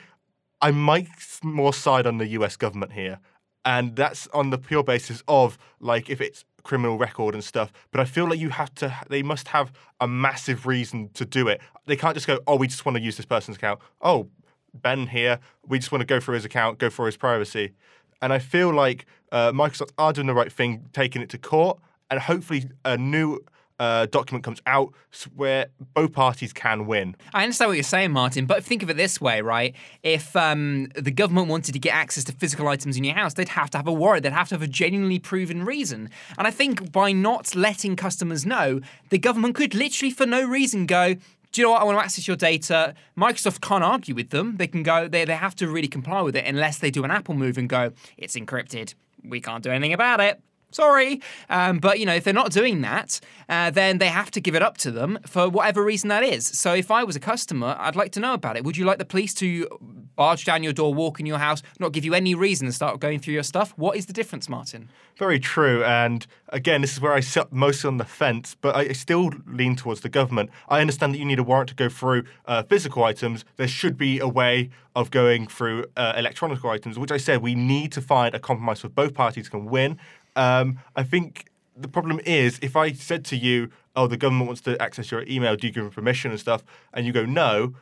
I 0.61 0.73
might 0.73 1.09
more 1.43 1.73
side 1.73 2.07
on 2.07 2.19
the 2.19 2.27
US 2.29 2.57
government 2.57 2.93
here. 2.93 3.21
And 3.65 3.97
that's 3.97 4.27
on 4.29 4.51
the 4.51 4.59
pure 4.59 4.83
basis 4.83 5.23
of 5.29 5.59
like 5.81 6.09
if 6.09 6.21
it's 6.21 6.45
criminal 6.69 6.99
record 6.99 7.35
and 7.35 7.43
stuff. 7.43 7.73
But 7.91 8.01
I 8.01 8.05
feel 8.05 8.29
like 8.29 8.39
you 8.39 8.51
have 8.51 8.75
to, 8.77 8.95
they 9.09 9.23
must 9.23 9.49
have 9.49 9.73
a 10.01 10.07
massive 10.07 10.67
reason 10.67 11.09
to 11.15 11.25
do 11.25 11.49
it. 11.49 11.63
They 11.87 11.97
can't 11.97 12.15
just 12.15 12.27
go, 12.27 12.41
oh, 12.47 12.57
we 12.57 12.67
just 12.67 12.85
want 12.85 12.97
to 12.99 13.03
use 13.03 13.17
this 13.17 13.25
person's 13.25 13.57
account. 13.57 13.81
Oh, 14.03 14.29
Ben 14.75 15.07
here, 15.07 15.41
we 15.67 15.79
just 15.79 15.91
want 15.91 16.03
to 16.03 16.07
go 16.07 16.21
through 16.21 16.35
his 16.35 16.45
account, 16.45 16.79
go 16.79 16.91
for 16.91 17.07
his 17.07 17.17
privacy. 17.17 17.73
And 18.21 18.35
I 18.35 18.39
feel 18.39 18.71
like 18.71 19.07
uh, 19.33 19.51
Microsoft 19.53 19.93
are 19.97 20.13
doing 20.13 20.27
the 20.27 20.35
right 20.35 20.53
thing, 20.53 20.91
taking 20.93 21.23
it 21.23 21.31
to 21.31 21.39
court, 21.39 21.79
and 22.11 22.21
hopefully 22.21 22.71
a 22.85 22.99
new 22.99 23.41
uh, 23.79 24.07
document 24.07 24.45
comes 24.45 24.61
out 24.67 24.93
where 25.35 25.67
both 25.95 26.13
parties 26.13 26.53
can 26.53 26.87
win. 26.87 27.17
I 27.33 27.43
understand 27.43 27.69
what 27.69 27.77
you're 27.77 27.85
saying, 27.85 28.13
Martin, 28.13 28.47
but 28.47 28.65
think 28.65 28.83
of 28.83 28.91
it 28.91 28.97
this 28.97 29.21
way, 29.21 29.41
right? 29.41 29.75
If 30.03 30.35
um, 30.37 30.89
the 30.95 31.11
government 31.11 31.49
wanted 31.49 31.73
to 31.73 31.79
get 31.79 31.95
access 31.95 32.25
to 32.25 32.33
physical 32.33 32.69
items 32.69 32.97
in 32.97 33.05
your 33.05 33.15
house, 33.15 33.35
they'd 33.35 33.49
have 33.51 33.71
to 33.71 33.79
have 33.79 33.87
a 33.87 33.93
warrant. 33.93 34.25
They'd 34.25 34.33
have 34.33 34.49
to 34.49 34.55
have 34.55 34.63
a 34.63 34.69
genuinely 34.69 35.19
proven 35.19 35.65
reason. 35.65 36.11
And 36.37 36.47
I 36.47 36.51
think 36.51 36.91
by 36.91 37.13
not 37.13 37.55
letting 37.55 37.97
customers 37.97 38.45
know, 38.45 38.81
the 39.11 39.19
government 39.19 39.55
could 39.55 39.75
literally, 39.75 40.11
for 40.11 40.27
no 40.27 40.47
reason, 40.47 40.87
go, 40.87 41.15
do 41.53 41.61
you 41.61 41.67
know 41.67 41.73
what? 41.73 41.81
I 41.81 41.85
want 41.85 41.99
to 41.99 42.05
access 42.05 42.29
your 42.29 42.37
data. 42.37 42.95
Microsoft 43.17 43.61
can't 43.61 43.85
argue 43.85 44.15
with 44.15 44.31
them. 44.31 44.57
They 44.57 44.67
can 44.67 44.83
go, 44.83 45.09
they, 45.09 45.25
they 45.25 45.37
have 45.37 45.55
to 45.57 45.69
really 45.69 45.89
comply 45.89 46.21
with 46.21 46.37
it 46.37 46.45
unless 46.45 46.79
they 46.79 46.91
do 46.91 47.05
an 47.05 47.11
Apple 47.11 47.35
move 47.35 47.57
and 47.57 47.69
go, 47.69 47.93
it's 48.17 48.37
encrypted. 48.37 48.95
We 49.25 49.41
can't 49.41 49.65
do 49.65 49.71
anything 49.71 49.93
about 49.93 50.21
it. 50.21 50.41
Sorry. 50.71 51.21
Um, 51.49 51.79
but, 51.79 51.99
you 51.99 52.07
know, 52.07 52.15
if 52.15 52.25
they're 52.25 52.35
not 52.35 52.53
doing 52.53 52.83
that, 52.83 53.21
uh, 53.49 53.71
then 53.71 53.99
they 53.99 54.09
have 54.09 54.31
to 54.33 54.41
give 54.41 54.55
it 54.55 54.63
up 54.63 54.77
to 54.79 54.91
them 54.91 55.19
for 55.27 55.49
whatever 55.49 55.83
reason 55.83 56.09
that 56.09 56.23
is. 56.23 56.47
So 56.47 56.75
if 56.75 56.91
I 56.91 57.05
was 57.05 57.17
a 57.17 57.21
customer, 57.21 57.77
I'd 57.79 57.97
like 57.97 58.13
to 58.13 58.21
know 58.21 58.35
about 58.35 58.57
it. 58.57 58.65
Would 58.65 58.77
you 58.77 58.85
like 58.85 58.99
the 58.99 59.07
police 59.07 59.33
to 59.35 59.67
barge 60.15 60.45
down 60.45 60.63
your 60.63 60.73
door, 60.73 60.93
walk 60.93 61.21
in 61.21 61.27
your 61.27 61.39
house, 61.39 61.63
not 61.79 61.93
give 61.93 62.05
you 62.05 62.13
any 62.13 62.35
reason 62.35 62.67
to 62.67 62.73
start 62.73 63.01
going 63.01 63.21
through 63.21 63.35
your 63.35 63.43
stuff? 63.45 63.73
What 63.77 63.97
is 63.97 64.07
the 64.07 64.13
difference, 64.13 64.49
Martin? 64.49 64.91
Very 65.17 65.39
true. 65.39 65.83
And 65.85 66.27
again, 66.49 66.81
this 66.81 66.93
is 66.93 67.01
where 67.01 67.13
I 67.13 67.21
sit 67.21 67.53
mostly 67.53 67.89
on 67.89 67.97
the 67.97 68.05
fence, 68.05 68.57
but 68.61 68.77
I 68.77 68.93
still 68.93 69.31
lean 69.47 69.77
towards 69.77 70.01
the 70.01 70.09
government. 70.09 70.51
I 70.69 70.81
understand 70.81 71.15
that 71.15 71.19
you 71.19 71.25
need 71.25 71.39
a 71.39 71.45
warrant 71.45 71.71
to 71.71 71.75
go 71.75 71.89
through 71.89 72.25
uh, 72.47 72.65
physical 72.65 73.05
items. 73.05 73.45
There 73.57 73.69
should 73.69 73.97
be 73.97 74.19
a 74.19 74.29
way 74.29 74.71
of 74.95 75.13
going 75.13 75.47
through 75.47 75.85
uh, 75.97 76.15
electronic 76.17 76.65
items, 76.65 76.99
which 76.99 77.13
I 77.13 77.17
said 77.17 77.41
we 77.41 77.55
need 77.55 77.93
to 77.93 78.01
find 78.01 78.35
a 78.35 78.41
compromise 78.41 78.83
where 78.83 78.91
both 78.91 79.15
parties 79.15 79.49
can 79.49 79.67
win. 79.67 79.99
Um, 80.39 80.79
I 80.95 81.03
think 81.03 81.51
the 81.77 81.89
problem 81.89 82.21
is 82.25 82.59
if 82.63 82.77
I 82.77 82.93
said 82.93 83.25
to 83.27 83.37
you, 83.37 83.71
"Oh, 83.97 84.07
the 84.07 84.17
government 84.17 84.47
wants 84.47 84.63
to 84.63 84.81
access 84.81 85.11
your 85.11 85.25
email. 85.27 85.57
Do 85.57 85.67
you 85.67 85.73
give 85.73 85.83
them 85.85 85.93
permission 85.93 86.31
and 86.31 86.41
stuff?" 86.41 86.65
and 86.95 87.05
you 87.07 87.13
go, 87.13 87.25
"No," 87.27 87.75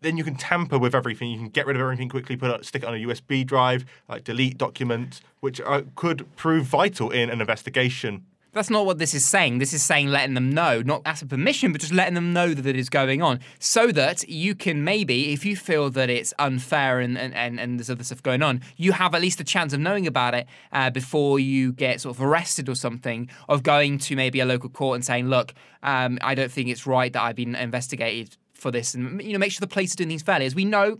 then 0.00 0.16
you 0.16 0.24
can 0.24 0.34
tamper 0.34 0.78
with 0.78 0.94
everything. 0.94 1.30
You 1.30 1.38
can 1.38 1.48
get 1.48 1.66
rid 1.66 1.76
of 1.76 1.82
everything 1.82 2.08
quickly, 2.08 2.36
put 2.36 2.50
it, 2.50 2.66
stick 2.66 2.82
it 2.82 2.86
on 2.86 2.94
a 2.94 2.98
USB 2.98 3.46
drive, 3.46 3.84
like 4.08 4.24
delete 4.24 4.58
documents, 4.58 5.20
which 5.38 5.60
uh, 5.60 5.82
could 5.94 6.34
prove 6.36 6.64
vital 6.66 7.10
in 7.10 7.30
an 7.30 7.40
investigation. 7.40 8.26
That's 8.52 8.70
not 8.70 8.84
what 8.84 8.98
this 8.98 9.14
is 9.14 9.24
saying. 9.24 9.58
This 9.58 9.72
is 9.72 9.82
saying 9.82 10.08
letting 10.08 10.34
them 10.34 10.50
know, 10.50 10.82
not 10.82 11.02
as 11.04 11.22
a 11.22 11.26
permission, 11.26 11.70
but 11.70 11.80
just 11.80 11.92
letting 11.92 12.14
them 12.14 12.32
know 12.32 12.52
that 12.52 12.66
it 12.66 12.76
is 12.76 12.88
going 12.88 13.22
on. 13.22 13.40
So 13.60 13.92
that 13.92 14.28
you 14.28 14.56
can 14.56 14.82
maybe, 14.82 15.32
if 15.32 15.44
you 15.44 15.56
feel 15.56 15.88
that 15.90 16.10
it's 16.10 16.34
unfair 16.38 16.98
and, 16.98 17.16
and, 17.16 17.32
and, 17.34 17.60
and 17.60 17.78
there's 17.78 17.90
other 17.90 18.02
stuff 18.02 18.22
going 18.22 18.42
on, 18.42 18.60
you 18.76 18.92
have 18.92 19.14
at 19.14 19.20
least 19.20 19.40
a 19.40 19.44
chance 19.44 19.72
of 19.72 19.78
knowing 19.78 20.06
about 20.06 20.34
it 20.34 20.46
uh, 20.72 20.90
before 20.90 21.38
you 21.38 21.72
get 21.72 22.00
sort 22.00 22.16
of 22.16 22.22
arrested 22.22 22.68
or 22.68 22.74
something, 22.74 23.30
of 23.48 23.62
going 23.62 23.98
to 23.98 24.16
maybe 24.16 24.40
a 24.40 24.44
local 24.44 24.68
court 24.68 24.96
and 24.96 25.04
saying, 25.04 25.28
look, 25.28 25.54
um, 25.84 26.18
I 26.20 26.34
don't 26.34 26.50
think 26.50 26.68
it's 26.68 26.86
right 26.86 27.12
that 27.12 27.22
I've 27.22 27.36
been 27.36 27.54
investigated 27.54 28.36
for 28.54 28.70
this 28.70 28.94
and 28.94 29.22
you 29.22 29.32
know 29.32 29.38
make 29.38 29.50
sure 29.50 29.60
the 29.60 29.66
police 29.66 29.94
are 29.94 29.96
doing 29.96 30.10
things 30.10 30.22
fairly 30.22 30.44
as 30.44 30.54
we 30.54 30.66
know 30.66 30.98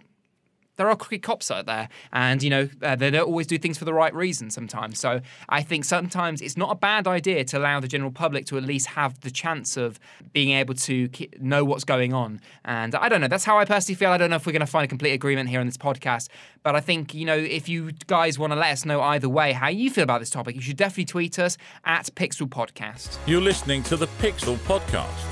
there 0.81 0.89
are 0.89 0.97
crooked 0.97 1.23
cops 1.23 1.51
out 1.51 1.67
there, 1.67 1.91
and 2.11 2.43
you 2.43 2.49
know 2.49 2.67
uh, 2.81 2.97
they 2.97 3.11
don't 3.11 3.27
always 3.27 3.47
do 3.47 3.59
things 3.59 3.77
for 3.77 3.85
the 3.85 3.93
right 3.93 4.15
reason 4.15 4.49
sometimes. 4.49 4.99
So 4.99 5.21
I 5.51 5.61
think 5.61 5.85
sometimes 5.85 6.41
it's 6.41 6.57
not 6.57 6.73
a 6.73 6.75
bad 6.75 7.07
idea 7.07 7.45
to 7.45 7.59
allow 7.59 7.81
the 7.81 7.87
general 7.87 8.11
public 8.11 8.47
to 8.47 8.57
at 8.57 8.65
least 8.65 8.87
have 8.87 9.21
the 9.21 9.31
chance 9.31 9.77
of 9.77 10.01
being 10.33 10.53
able 10.53 10.73
to 10.73 11.11
know 11.39 11.67
what's 11.67 11.85
going 11.85 12.15
on. 12.15 12.41
And 12.65 12.95
I 12.95 13.11
don't 13.11 13.21
know. 13.21 13.29
That's 13.29 13.45
how 13.45 13.59
I 13.59 13.67
personally 13.67 13.97
feel. 13.97 14.09
I 14.09 14.17
don't 14.17 14.31
know 14.31 14.37
if 14.37 14.47
we're 14.47 14.53
going 14.53 14.61
to 14.61 14.67
find 14.67 14.87
a 14.87 14.89
complete 14.89 15.13
agreement 15.13 15.51
here 15.51 15.61
on 15.61 15.67
this 15.67 15.77
podcast, 15.77 16.29
but 16.63 16.75
I 16.75 16.81
think 16.81 17.13
you 17.13 17.27
know 17.27 17.37
if 17.37 17.69
you 17.69 17.93
guys 18.07 18.39
want 18.39 18.55
to 18.55 18.59
let 18.59 18.73
us 18.73 18.87
know 18.87 19.03
either 19.03 19.29
way 19.29 19.53
how 19.53 19.69
you 19.69 19.91
feel 19.91 20.05
about 20.05 20.21
this 20.21 20.31
topic, 20.31 20.55
you 20.55 20.63
should 20.63 20.79
definitely 20.79 21.05
tweet 21.05 21.39
us 21.39 21.59
at 21.85 22.07
Pixel 22.15 22.49
Podcast. 22.49 23.19
You're 23.27 23.43
listening 23.43 23.83
to 23.83 23.99
the 23.99 24.07
Pixel 24.23 24.57
Podcast. 24.57 25.29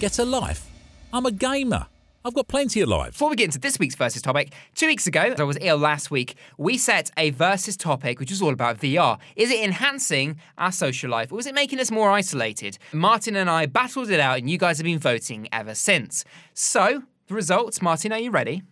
Get 0.00 0.18
a 0.18 0.24
life. 0.24 0.70
I'm 1.12 1.26
a 1.26 1.30
gamer. 1.30 1.86
I've 2.26 2.34
got 2.34 2.48
plenty 2.48 2.80
of 2.80 2.88
lives. 2.88 3.12
Before 3.12 3.30
we 3.30 3.36
get 3.36 3.44
into 3.44 3.60
this 3.60 3.78
week's 3.78 3.94
versus 3.94 4.20
topic, 4.20 4.52
two 4.74 4.88
weeks 4.88 5.06
ago, 5.06 5.32
I 5.38 5.42
was 5.44 5.56
ill 5.60 5.76
last 5.76 6.10
week, 6.10 6.34
we 6.58 6.76
set 6.76 7.12
a 7.16 7.30
versus 7.30 7.76
topic 7.76 8.18
which 8.18 8.30
was 8.30 8.42
all 8.42 8.52
about 8.52 8.80
VR. 8.80 9.20
Is 9.36 9.48
it 9.52 9.62
enhancing 9.62 10.40
our 10.58 10.72
social 10.72 11.08
life 11.08 11.30
or 11.30 11.38
is 11.38 11.46
it 11.46 11.54
making 11.54 11.78
us 11.78 11.88
more 11.88 12.10
isolated? 12.10 12.78
Martin 12.92 13.36
and 13.36 13.48
I 13.48 13.66
battled 13.66 14.10
it 14.10 14.18
out 14.18 14.38
and 14.38 14.50
you 14.50 14.58
guys 14.58 14.78
have 14.78 14.84
been 14.84 14.98
voting 14.98 15.48
ever 15.52 15.72
since. 15.76 16.24
So, 16.52 17.04
the 17.28 17.34
results, 17.34 17.80
Martin, 17.80 18.12
are 18.12 18.18
you 18.18 18.32
ready? 18.32 18.64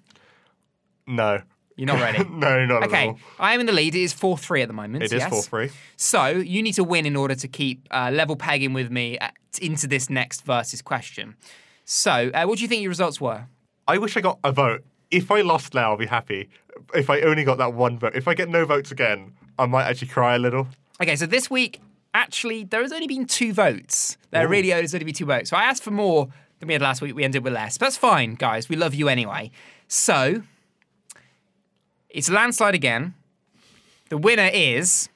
No. 1.07 1.41
You're 1.77 1.87
not 1.87 2.01
ready? 2.01 2.25
no, 2.29 2.67
not 2.67 2.83
okay. 2.83 3.03
at 3.03 3.07
all. 3.07 3.11
Okay, 3.13 3.23
I 3.39 3.55
am 3.55 3.61
in 3.61 3.67
the 3.67 3.73
lead. 3.73 3.95
It 3.95 4.03
is 4.03 4.13
4 4.13 4.37
3 4.37 4.63
at 4.63 4.69
the 4.69 4.75
moment. 4.75 5.05
It 5.05 5.13
is 5.13 5.21
yes? 5.21 5.31
4 5.31 5.43
3. 5.43 5.71
So 5.95 6.27
you 6.27 6.61
need 6.61 6.75
to 6.75 6.83
win 6.83 7.07
in 7.07 7.15
order 7.15 7.37
to 7.37 7.47
keep 7.47 7.87
uh, 7.93 8.11
level 8.13 8.35
pegging 8.35 8.73
with 8.73 8.91
me 8.91 9.17
at, 9.19 9.37
into 9.63 9.87
this 9.87 10.11
next 10.11 10.45
versus 10.45 10.83
question. 10.83 11.37
So, 11.85 12.31
uh, 12.33 12.45
what 12.47 12.57
do 12.59 12.63
you 12.63 12.69
think 12.69 12.83
your 12.83 12.89
results 12.91 13.21
were? 13.21 13.47
I 13.87 13.99
wish 13.99 14.17
I 14.17 14.21
got 14.21 14.39
a 14.43 14.53
vote. 14.53 14.85
If 15.11 15.31
I 15.31 15.43
lost 15.43 15.75
now, 15.75 15.91
I'll 15.91 15.97
be 15.97 16.07
happy. 16.07 16.49
if 16.95 17.11
I 17.11 17.21
only 17.21 17.45
got 17.45 17.59
that 17.59 17.75
one 17.75 17.99
vote. 17.99 18.15
If 18.15 18.27
I 18.27 18.35
get 18.35 18.49
no 18.49 18.65
votes 18.65 18.91
again, 18.91 19.35
I 19.59 19.67
might 19.67 19.85
actually 19.85 20.09
cry 20.09 20.35
a 20.35 20.39
little. 20.39 20.67
Okay, 21.01 21.17
so 21.17 21.27
this 21.27 21.51
week, 21.51 21.81
actually, 22.15 22.65
there 22.65 22.83
has 22.83 22.93
only 22.93 23.07
been 23.07 23.27
two 23.27 23.53
votes. 23.53 24.17
There 24.31 24.49
really 24.49 24.71
has 24.71 24.95
only 24.95 25.05
been 25.05 25.15
two 25.15 25.27
votes. 25.27 25.51
So 25.51 25.57
I 25.57 25.65
asked 25.65 25.83
for 25.83 25.91
more 25.91 26.29
than 26.59 26.69
we 26.69 26.75
had 26.75 26.83
last 26.83 27.03
week. 27.03 27.15
We 27.15 27.25
ended 27.25 27.45
with 27.45 27.53
less. 27.53 27.79
But 27.79 27.87
that's 27.87 27.97
fine, 27.97 28.35
guys. 28.35 28.69
We 28.69 28.77
love 28.77 28.95
you 28.95 29.09
anyway. 29.09 29.51
So, 29.87 30.43
it's 32.09 32.29
a 32.29 32.33
landslide 32.33 32.75
again. 32.75 33.15
The 34.09 34.19
winner 34.19 34.51
is. 34.53 35.09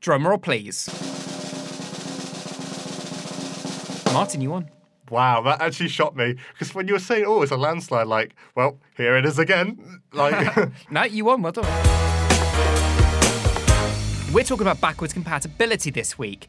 Drumroll, 0.00 0.40
please. 0.40 0.88
Martin, 4.12 4.40
you 4.40 4.50
won. 4.50 4.68
Wow, 5.10 5.40
that 5.42 5.60
actually 5.62 5.88
shocked 5.88 6.16
me 6.16 6.34
because 6.52 6.74
when 6.74 6.86
you 6.86 6.94
were 6.94 6.98
saying, 7.00 7.24
"Oh, 7.26 7.40
it's 7.42 7.52
a 7.52 7.56
landslide," 7.56 8.06
like, 8.06 8.34
well, 8.54 8.78
here 8.96 9.16
it 9.16 9.24
is 9.24 9.38
again. 9.38 10.00
Like, 10.12 10.70
No, 10.90 11.04
you 11.04 11.24
won. 11.24 11.40
Well 11.42 11.52
done. 11.52 11.64
We're 14.32 14.44
talking 14.44 14.62
about 14.66 14.80
backwards 14.80 15.14
compatibility 15.14 15.90
this 15.90 16.18
week. 16.18 16.48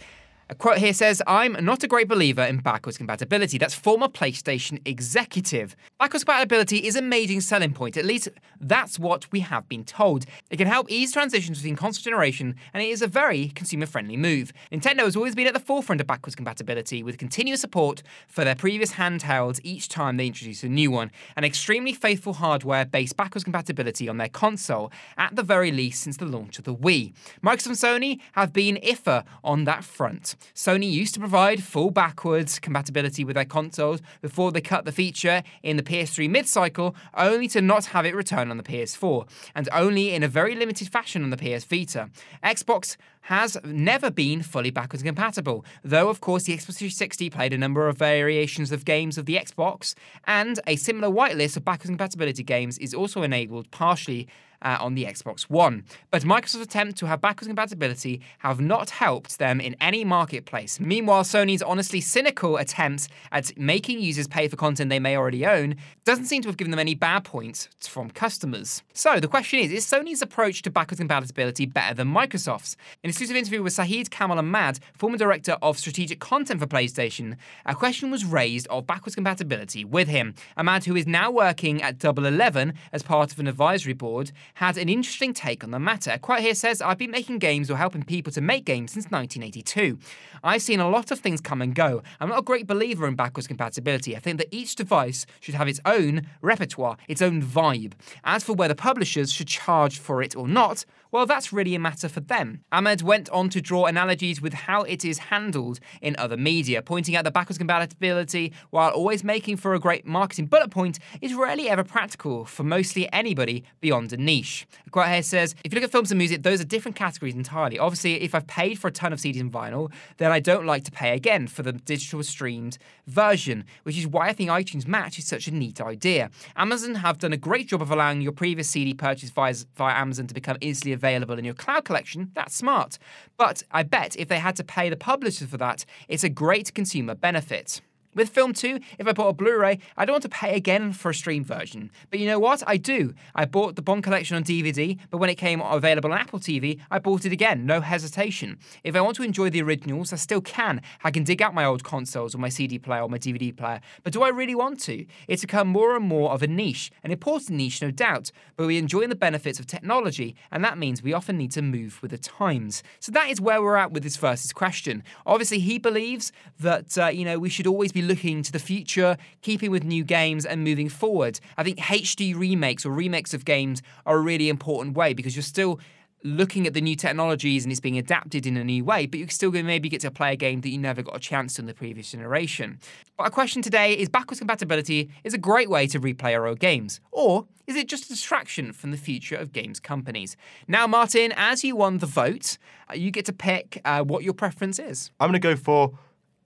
A 0.51 0.55
quote 0.55 0.79
here 0.79 0.93
says, 0.93 1.21
I'm 1.27 1.63
not 1.63 1.83
a 1.83 1.87
great 1.87 2.07
believer 2.07 2.41
in 2.41 2.57
backwards 2.57 2.97
compatibility. 2.97 3.59
That's 3.59 3.75
former 3.75 4.07
PlayStation 4.07 4.81
executive. 4.83 5.75
Backwards 5.99 6.23
compatibility 6.23 6.87
is 6.87 6.95
a 6.95 7.03
major 7.03 7.39
selling 7.39 7.71
point, 7.71 7.97
at 7.97 8.05
least 8.05 8.29
that's 8.59 8.97
what 8.97 9.31
we 9.31 9.41
have 9.41 9.69
been 9.69 9.83
told. 9.83 10.25
It 10.49 10.57
can 10.57 10.65
help 10.65 10.89
ease 10.89 11.13
transitions 11.13 11.59
between 11.59 11.75
console 11.75 12.01
generation, 12.01 12.55
and 12.73 12.81
it 12.81 12.87
is 12.87 13.03
a 13.03 13.07
very 13.07 13.49
consumer 13.49 13.85
friendly 13.85 14.17
move. 14.17 14.51
Nintendo 14.71 15.01
has 15.01 15.15
always 15.15 15.35
been 15.35 15.45
at 15.45 15.53
the 15.53 15.59
forefront 15.59 16.01
of 16.01 16.07
backwards 16.07 16.33
compatibility, 16.33 17.03
with 17.03 17.19
continuous 17.19 17.61
support 17.61 18.01
for 18.27 18.43
their 18.43 18.55
previous 18.55 18.93
handhelds 18.93 19.59
each 19.63 19.87
time 19.87 20.17
they 20.17 20.25
introduce 20.25 20.63
a 20.63 20.67
new 20.67 20.89
one, 20.89 21.11
and 21.35 21.45
extremely 21.45 21.93
faithful 21.93 22.33
hardware 22.33 22.85
based 22.85 23.15
backwards 23.15 23.43
compatibility 23.43 24.09
on 24.09 24.17
their 24.17 24.29
console, 24.29 24.91
at 25.15 25.35
the 25.35 25.43
very 25.43 25.71
least 25.71 26.01
since 26.01 26.17
the 26.17 26.25
launch 26.25 26.57
of 26.57 26.65
the 26.65 26.75
Wii. 26.75 27.13
Microsoft 27.43 27.67
and 27.67 27.75
Sony 27.75 28.19
have 28.31 28.51
been 28.51 28.77
IFA 28.77 29.23
on 29.43 29.65
that 29.65 29.83
front. 29.83 30.35
Sony 30.53 30.91
used 30.91 31.13
to 31.13 31.19
provide 31.19 31.63
full 31.63 31.91
backwards 31.91 32.59
compatibility 32.59 33.23
with 33.23 33.35
their 33.35 33.45
consoles 33.45 34.01
before 34.21 34.51
they 34.51 34.61
cut 34.61 34.85
the 34.85 34.91
feature 34.91 35.43
in 35.63 35.77
the 35.77 35.83
PS3 35.83 36.29
mid 36.29 36.47
cycle, 36.47 36.95
only 37.15 37.47
to 37.49 37.61
not 37.61 37.85
have 37.85 38.05
it 38.05 38.15
return 38.15 38.51
on 38.51 38.57
the 38.57 38.63
PS4, 38.63 39.27
and 39.55 39.69
only 39.71 40.13
in 40.13 40.23
a 40.23 40.27
very 40.27 40.55
limited 40.55 40.89
fashion 40.89 41.23
on 41.23 41.29
the 41.29 41.37
PS 41.37 41.63
Vita. 41.65 42.09
Xbox 42.43 42.97
has 43.21 43.57
never 43.63 44.09
been 44.09 44.41
fully 44.41 44.71
backwards 44.71 45.03
compatible, 45.03 45.65
though, 45.83 46.09
of 46.09 46.21
course, 46.21 46.43
the 46.43 46.53
Xbox 46.53 46.77
360 46.77 47.29
played 47.29 47.53
a 47.53 47.57
number 47.57 47.87
of 47.87 47.97
variations 47.97 48.71
of 48.71 48.85
games 48.85 49.17
of 49.17 49.25
the 49.25 49.35
Xbox, 49.35 49.93
and 50.25 50.59
a 50.65 50.75
similar 50.75 51.13
whitelist 51.13 51.57
of 51.57 51.65
backwards 51.65 51.89
compatibility 51.89 52.43
games 52.43 52.77
is 52.77 52.93
also 52.93 53.21
enabled 53.21 53.69
partially 53.71 54.27
uh, 54.61 54.77
on 54.79 54.95
the 54.95 55.05
Xbox 55.05 55.43
One. 55.43 55.83
But 56.11 56.23
Microsoft's 56.23 56.55
attempt 56.63 56.97
to 56.99 57.05
have 57.05 57.21
backwards 57.21 57.47
compatibility 57.47 58.21
have 58.39 58.59
not 58.59 58.89
helped 58.89 59.39
them 59.39 59.59
in 59.59 59.75
any 59.79 60.03
marketplace. 60.03 60.79
Meanwhile, 60.79 61.23
Sony's 61.23 61.61
honestly 61.61 62.01
cynical 62.01 62.57
attempts 62.57 63.07
at 63.31 63.57
making 63.57 63.99
users 63.99 64.27
pay 64.27 64.47
for 64.47 64.55
content 64.55 64.89
they 64.89 64.99
may 64.99 65.15
already 65.15 65.45
own 65.45 65.75
doesn't 66.05 66.25
seem 66.25 66.41
to 66.41 66.47
have 66.49 66.57
given 66.57 66.71
them 66.71 66.79
any 66.79 66.95
bad 66.95 67.23
points 67.23 67.69
from 67.79 68.09
customers. 68.09 68.83
So 68.93 69.19
the 69.19 69.27
question 69.27 69.59
is, 69.59 69.71
is 69.71 69.85
Sony's 69.85 70.21
approach 70.21 70.61
to 70.63 70.69
backwards 70.69 70.99
compatibility 70.99 71.65
better 71.65 71.93
than 71.93 72.07
Microsoft's? 72.07 72.75
In 73.03 73.07
an 73.07 73.09
exclusive 73.09 73.35
interview 73.35 73.63
with 73.63 73.75
Shahid 73.75 74.09
Kamal 74.09 74.39
Ahmad, 74.39 74.79
former 74.97 75.17
director 75.17 75.57
of 75.61 75.77
strategic 75.77 76.19
content 76.19 76.59
for 76.59 76.67
PlayStation, 76.67 77.37
a 77.65 77.75
question 77.75 78.11
was 78.11 78.25
raised 78.25 78.67
of 78.67 78.87
backwards 78.87 79.15
compatibility 79.15 79.85
with 79.85 80.07
him. 80.07 80.33
Ahmad, 80.57 80.85
who 80.85 80.95
is 80.95 81.07
now 81.07 81.29
working 81.31 81.81
at 81.81 81.99
Double 81.99 82.25
Eleven 82.25 82.73
as 82.91 83.03
part 83.03 83.31
of 83.31 83.39
an 83.39 83.47
advisory 83.47 83.93
board, 83.93 84.31
had 84.55 84.77
an 84.77 84.89
interesting 84.89 85.33
take 85.33 85.63
on 85.63 85.71
the 85.71 85.79
matter. 85.79 86.17
Quite 86.21 86.41
here 86.41 86.55
says, 86.55 86.81
I've 86.81 86.97
been 86.97 87.11
making 87.11 87.39
games 87.39 87.69
or 87.69 87.77
helping 87.77 88.03
people 88.03 88.31
to 88.33 88.41
make 88.41 88.65
games 88.65 88.91
since 88.91 89.05
1982. 89.05 89.97
I've 90.43 90.61
seen 90.61 90.79
a 90.79 90.89
lot 90.89 91.11
of 91.11 91.19
things 91.19 91.41
come 91.41 91.61
and 91.61 91.75
go. 91.75 92.01
I'm 92.19 92.29
not 92.29 92.39
a 92.39 92.43
great 92.43 92.67
believer 92.67 93.07
in 93.07 93.15
backwards 93.15 93.47
compatibility. 93.47 94.15
I 94.15 94.19
think 94.19 94.37
that 94.37 94.47
each 94.51 94.75
device 94.75 95.25
should 95.39 95.55
have 95.55 95.67
its 95.67 95.79
own 95.85 96.27
repertoire, 96.41 96.97
its 97.07 97.21
own 97.21 97.41
vibe. 97.41 97.93
As 98.23 98.43
for 98.43 98.53
whether 98.53 98.75
publishers 98.75 99.31
should 99.31 99.47
charge 99.47 99.99
for 99.99 100.21
it 100.21 100.35
or 100.35 100.47
not, 100.47 100.85
well, 101.11 101.25
that's 101.25 101.51
really 101.51 101.73
a 101.73 101.79
matter 101.79 102.07
for 102.07 102.19
them. 102.19 102.63
Ahmad 102.71 103.01
went 103.01 103.29
on 103.29 103.49
to 103.49 103.61
draw 103.61 103.85
analogies 103.85 104.41
with 104.41 104.53
how 104.53 104.83
it 104.83 105.03
is 105.03 105.17
handled 105.17 105.79
in 106.01 106.15
other 106.17 106.37
media, 106.37 106.81
pointing 106.81 107.15
out 107.15 107.23
that 107.23 107.33
backwards 107.33 107.57
compatibility, 107.57 108.53
while 108.69 108.91
always 108.91 109.23
making 109.23 109.57
for 109.57 109.73
a 109.73 109.79
great 109.79 110.05
marketing 110.05 110.45
bullet 110.45 110.69
point, 110.69 110.99
is 111.21 111.33
rarely 111.33 111.67
ever 111.67 111.83
practical 111.83 112.45
for 112.45 112.63
mostly 112.63 113.11
anybody 113.11 113.63
beyond 113.81 114.13
a 114.13 114.17
niche. 114.17 114.67
Quote 114.91 115.07
here 115.07 115.23
says, 115.23 115.55
if 115.63 115.73
you 115.73 115.79
look 115.79 115.83
at 115.83 115.91
films 115.91 116.11
and 116.11 116.17
music, 116.19 116.43
those 116.43 116.61
are 116.61 116.65
different 116.65 116.95
categories 116.95 117.35
entirely. 117.35 117.79
Obviously, 117.79 118.21
if 118.21 118.35
I've 118.35 118.47
paid 118.47 118.77
for 118.77 118.87
a 118.87 118.91
ton 118.91 119.11
of 119.11 119.19
CDs 119.19 119.39
and 119.39 119.51
vinyl, 119.51 119.91
then 120.17 120.31
I 120.31 120.39
don't 120.39 120.65
like 120.65 120.83
to 120.83 120.91
pay 120.91 121.15
again 121.15 121.47
for 121.47 121.63
the 121.63 121.73
digital 121.73 122.21
streamed 122.23 122.77
version, 123.07 123.65
which 123.83 123.97
is 123.97 124.05
why 124.05 124.27
I 124.27 124.33
think 124.33 124.49
iTunes 124.49 124.87
Match 124.87 125.17
is 125.17 125.25
such 125.25 125.47
a 125.47 125.51
neat 125.51 125.81
idea. 125.81 126.29
Amazon 126.55 126.95
have 126.95 127.17
done 127.17 127.33
a 127.33 127.37
great 127.37 127.67
job 127.67 127.81
of 127.81 127.89
allowing 127.89 128.21
your 128.21 128.31
previous 128.31 128.69
CD 128.69 128.93
purchase 128.93 129.31
via, 129.31 129.55
via 129.75 129.95
Amazon 129.95 130.27
to 130.27 130.33
become 130.33 130.57
instantly 130.61 130.98
available 130.99 131.39
in 131.39 131.45
your 131.45 131.53
cloud 131.53 131.85
collection. 131.85 132.31
That's 132.33 132.53
smart. 132.53 132.99
But 133.37 133.63
I 133.71 133.83
bet 133.83 134.15
if 134.17 134.27
they 134.27 134.39
had 134.39 134.55
to 134.57 134.63
pay 134.63 134.89
the 134.89 134.97
publisher 134.97 135.47
for 135.47 135.57
that, 135.57 135.85
it's 136.07 136.25
a 136.25 136.29
great 136.29 136.73
consumer 136.73 137.15
benefit. 137.15 137.81
With 138.15 138.29
Film 138.29 138.53
2, 138.53 138.79
if 138.97 139.07
I 139.07 139.13
bought 139.13 139.29
a 139.29 139.33
Blu 139.33 139.55
ray, 139.55 139.77
I 139.95 140.03
don't 140.03 140.15
want 140.15 140.23
to 140.23 140.29
pay 140.29 140.55
again 140.55 140.93
for 140.93 141.11
a 141.11 141.13
stream 141.13 141.43
version. 141.43 141.91
But 142.09 142.19
you 142.19 142.25
know 142.25 142.39
what? 142.39 142.63
I 142.65 142.75
do. 142.75 143.13
I 143.35 143.45
bought 143.45 143.75
the 143.75 143.83
Bond 143.83 144.03
collection 144.03 144.35
on 144.35 144.43
DVD, 144.43 144.97
but 145.11 145.19
when 145.19 145.29
it 145.29 145.35
came 145.35 145.61
available 145.61 146.11
on 146.11 146.17
Apple 146.17 146.39
TV, 146.39 146.79
I 146.89 146.97
bought 146.97 147.25
it 147.25 147.31
again, 147.31 147.67
no 147.67 147.81
hesitation. 147.81 148.57
If 148.83 148.95
I 148.95 149.01
want 149.01 149.15
to 149.17 149.23
enjoy 149.23 149.51
the 149.51 149.61
originals, 149.61 150.11
I 150.11 150.15
still 150.15 150.41
can. 150.41 150.81
I 151.03 151.11
can 151.11 151.23
dig 151.23 151.39
out 151.39 151.53
my 151.53 151.63
old 151.63 151.83
consoles 151.83 152.33
or 152.33 152.39
my 152.39 152.49
CD 152.49 152.79
player 152.79 153.03
or 153.03 153.09
my 153.09 153.19
DVD 153.19 153.55
player. 153.55 153.79
But 154.01 154.13
do 154.13 154.23
I 154.23 154.29
really 154.29 154.55
want 154.55 154.79
to? 154.81 155.05
It's 155.27 155.43
become 155.43 155.67
more 155.67 155.95
and 155.95 156.03
more 156.03 156.31
of 156.31 156.41
a 156.41 156.47
niche, 156.47 156.91
an 157.03 157.11
important 157.11 157.51
niche, 157.51 157.79
no 157.79 157.91
doubt, 157.91 158.31
but 158.57 158.65
we 158.65 158.79
enjoy 158.79 159.05
the 159.05 159.15
benefits 159.15 159.59
of 159.59 159.67
technology, 159.67 160.35
and 160.51 160.63
that 160.63 160.79
means 160.79 161.03
we 161.03 161.13
often 161.13 161.37
need 161.37 161.51
to 161.51 161.61
move 161.61 162.01
with 162.01 162.09
the 162.09 162.17
times. 162.17 162.81
So 162.99 163.11
that 163.11 163.29
is 163.29 163.39
where 163.39 163.61
we're 163.61 163.77
at 163.77 163.91
with 163.91 164.01
this 164.01 164.17
versus 164.17 164.51
question. 164.51 165.03
Obviously, 165.27 165.59
he 165.59 165.77
believes 165.77 166.31
that, 166.59 166.97
uh, 166.97 167.07
you 167.07 167.23
know, 167.23 167.37
we 167.37 167.49
should 167.49 167.67
always 167.67 167.91
be 167.91 168.01
looking 168.09 168.43
to 168.43 168.51
the 168.51 168.59
future, 168.59 169.15
keeping 169.41 169.71
with 169.71 169.85
new 169.85 170.03
games 170.03 170.45
and 170.45 170.63
moving 170.65 170.89
forward. 170.89 171.39
I 171.57 171.63
think 171.63 171.77
HD 171.77 172.35
remakes 172.35 172.85
or 172.85 172.91
remakes 172.91 173.33
of 173.33 173.45
games 173.45 173.81
are 174.05 174.17
a 174.17 174.21
really 174.21 174.49
important 174.49 174.97
way 174.97 175.13
because 175.13 175.35
you're 175.35 175.43
still 175.43 175.79
looking 176.23 176.67
at 176.67 176.73
the 176.73 176.81
new 176.81 176.95
technologies 176.95 177.63
and 177.63 177.71
it's 177.71 177.79
being 177.79 177.97
adapted 177.97 178.45
in 178.45 178.57
a 178.57 178.63
new 178.63 178.83
way, 178.83 179.05
but 179.05 179.19
you're 179.19 179.29
still 179.29 179.51
going 179.51 179.63
to 179.63 179.67
maybe 179.67 179.87
get 179.87 180.01
to 180.01 180.11
play 180.11 180.33
a 180.33 180.35
game 180.35 180.61
that 180.61 180.69
you 180.69 180.77
never 180.77 181.01
got 181.01 181.15
a 181.15 181.19
chance 181.19 181.53
to 181.53 181.61
in 181.61 181.65
the 181.65 181.73
previous 181.73 182.11
generation. 182.11 182.79
But 183.17 183.23
our 183.23 183.29
question 183.29 183.61
today 183.61 183.93
is 183.93 184.09
backwards 184.09 184.39
compatibility 184.39 185.09
is 185.23 185.33
a 185.33 185.37
great 185.37 185.69
way 185.69 185.87
to 185.87 185.99
replay 185.99 186.35
our 186.35 186.45
old 186.47 186.59
games, 186.59 186.99
or 187.11 187.47
is 187.67 187.75
it 187.75 187.87
just 187.87 188.05
a 188.05 188.09
distraction 188.09 188.73
from 188.73 188.91
the 188.91 188.97
future 188.97 189.35
of 189.35 189.53
games 189.53 189.79
companies? 189.79 190.35
Now, 190.67 190.87
Martin, 190.87 191.31
as 191.35 191.63
you 191.63 191.75
won 191.75 191.99
the 191.99 192.05
vote, 192.05 192.57
uh, 192.89 192.95
you 192.95 193.11
get 193.11 193.25
to 193.25 193.33
pick 193.33 193.81
uh, 193.85 194.03
what 194.03 194.23
your 194.23 194.33
preference 194.33 194.79
is. 194.79 195.11
I'm 195.19 195.29
going 195.29 195.39
to 195.41 195.47
go 195.47 195.55
for 195.55 195.93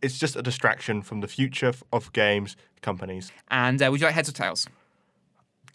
it's 0.04 0.20
just 0.20 0.36
a 0.36 0.42
distraction 0.42 1.02
from 1.02 1.22
the 1.22 1.28
future 1.28 1.74
of 1.92 2.14
games 2.14 2.56
companies. 2.82 3.32
And 3.50 3.82
uh, 3.82 3.90
would 3.90 4.02
you 4.02 4.06
like 4.06 4.14
heads 4.14 4.30
or 4.30 4.34
tails? 4.34 4.68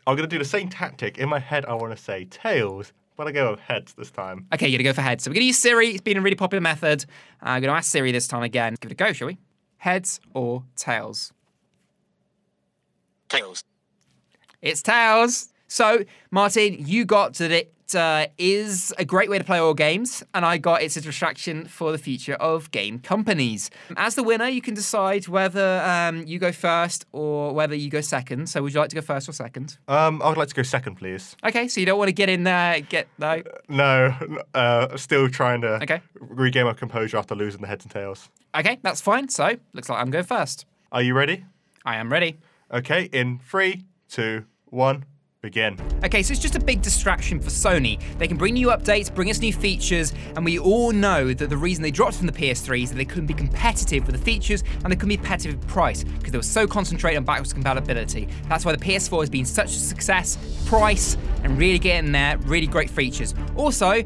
I'm 0.07 0.17
going 0.17 0.29
to 0.29 0.35
do 0.35 0.39
the 0.39 0.45
same 0.45 0.69
tactic. 0.69 1.19
In 1.19 1.29
my 1.29 1.39
head, 1.39 1.65
I 1.65 1.75
want 1.75 1.97
to 1.97 2.03
say 2.03 2.27
tails, 2.27 2.93
but 3.17 3.27
I 3.27 3.33
go 3.33 3.51
with 3.51 3.61
heads 3.61 3.95
this 3.95 4.11
time. 4.11 4.47
Okay, 4.55 4.69
you're 4.69 4.79
going 4.79 4.85
to 4.85 4.91
go 4.91 4.93
for 4.93 5.01
heads. 5.01 5.25
So 5.25 5.31
we're 5.31 5.35
going 5.35 5.43
to 5.43 5.47
use 5.47 5.59
Siri. 5.59 5.89
It's 5.89 6.01
been 6.01 6.17
a 6.17 6.21
really 6.21 6.37
popular 6.37 6.61
method. 6.61 7.05
Uh, 7.43 7.51
I'm 7.51 7.63
going 7.63 7.73
to 7.73 7.77
ask 7.77 7.91
Siri 7.91 8.13
this 8.13 8.29
time 8.29 8.43
again. 8.43 8.77
Give 8.81 8.91
it 8.91 8.93
a 8.93 8.97
go, 8.97 9.13
shall 9.13 9.29
we? 9.29 9.39
Heads 9.79 10.21
or 10.35 10.65
tails? 10.77 11.33
Tails. 13.29 13.65
It's 14.61 14.83
tails. 14.83 15.49
So, 15.69 16.05
Martin, 16.31 16.77
you 16.87 17.05
got 17.05 17.35
that 17.35 17.51
it 17.51 17.73
uh, 17.95 18.27
is 18.39 18.93
a 18.99 19.05
great 19.05 19.29
way 19.31 19.39
to 19.39 19.45
play 19.45 19.59
all 19.59 19.75
games, 19.75 20.23
and 20.35 20.45
I 20.45 20.57
got 20.59 20.83
it's 20.83 20.97
a 20.97 21.01
distraction 21.03 21.67
for 21.67 21.93
the 21.93 21.99
future 21.99 22.35
of 22.35 22.71
game 22.71 22.99
companies. 22.99 23.71
As 23.97 24.15
the 24.15 24.23
winner, 24.23 24.47
you 24.49 24.63
can 24.63 24.73
decide 24.75 25.29
whether 25.29 25.81
um, 25.85 26.25
you 26.27 26.39
go 26.39 26.53
first 26.53 27.05
or 27.13 27.53
whether 27.53 27.75
you 27.75 27.91
go 27.91 28.01
second. 28.01 28.49
So, 28.49 28.63
would 28.63 28.73
you 28.73 28.81
like 28.81 28.89
to 28.91 28.97
go 28.97 29.03
first 29.03 29.29
or 29.29 29.33
second? 29.33 29.77
Um, 29.89 30.23
I 30.23 30.29
would 30.31 30.39
like 30.39 30.49
to 30.49 30.55
go 30.55 30.63
second, 30.63 30.97
please. 30.97 31.37
Okay, 31.45 31.69
so 31.69 31.81
you 31.81 31.87
don't 31.87 31.99
want 31.99 32.09
to 32.09 32.13
get 32.15 32.31
in 32.31 32.45
there, 32.45 32.81
get 32.81 33.07
no. 33.19 33.43
No, 33.69 34.15
uh, 34.55 34.97
still 34.97 35.29
trying 35.29 35.61
to 35.61 35.75
Okay. 35.83 36.01
regain 36.19 36.65
my 36.65 36.73
composure 36.73 37.19
after 37.19 37.35
losing 37.35 37.61
the 37.61 37.69
heads 37.69 37.85
and 37.85 37.93
tails. 37.93 38.31
Okay, 38.55 38.79
that's 38.83 39.03
fine. 39.03 39.29
So, 39.29 39.57
looks 39.75 39.89
like 39.91 40.01
I'm 40.01 40.11
going 40.11 40.25
first. 40.25 40.65
Are 40.93 41.03
you 41.03 41.13
ready? 41.15 41.45
I 41.85 41.97
am 41.97 42.11
ready. 42.11 42.39
Okay, 42.73 43.05
in 43.13 43.39
three, 43.39 43.85
two, 44.09 44.45
one. 44.67 45.05
Begin. 45.41 45.79
Okay, 46.05 46.25
so 46.25 46.33
it's 46.33 46.43
just 46.43 46.57
a 46.57 46.61
big 46.61 46.83
distraction 46.83 47.39
for 47.39 47.49
Sony. 47.49 48.03
They 48.19 48.27
can 48.27 48.37
bring 48.37 48.55
new 48.55 48.69
updates, 48.69 49.15
bring 49.15 49.31
us 49.31 49.39
new 49.39 49.53
features, 49.53 50.13
and 50.35 50.45
we 50.45 50.59
all 50.59 50.91
know 50.91 51.33
that 51.33 51.49
the 51.49 51.57
reason 51.57 51.81
they 51.81 51.93
dropped 51.93 52.17
from 52.17 52.27
the 52.27 52.33
PS3 52.33 52.83
is 52.83 52.91
that 52.91 52.97
they 52.97 53.05
couldn't 53.05 53.29
be 53.29 53.35
competitive 53.35 54.05
with 54.05 54.17
the 54.17 54.21
features 54.25 54.65
and 54.83 54.91
they 54.91 54.97
couldn't 54.97 55.11
be 55.11 55.17
competitive 55.17 55.61
with 55.61 55.69
price 55.69 56.03
because 56.03 56.33
they 56.33 56.39
were 56.39 56.43
so 56.43 56.67
concentrated 56.67 57.19
on 57.19 57.25
backwards 57.25 57.53
compatibility. 57.53 58.27
That's 58.49 58.65
why 58.65 58.73
the 58.73 58.85
PS4 58.85 59.21
has 59.21 59.31
been 59.31 59.45
such 59.45 59.69
a 59.69 59.79
success, 59.79 60.37
price, 60.67 61.17
and 61.45 61.57
really 61.57 61.79
getting 61.79 62.11
there, 62.11 62.37
really 62.39 62.67
great 62.67 62.91
features. 62.91 63.33
Also, 63.55 64.03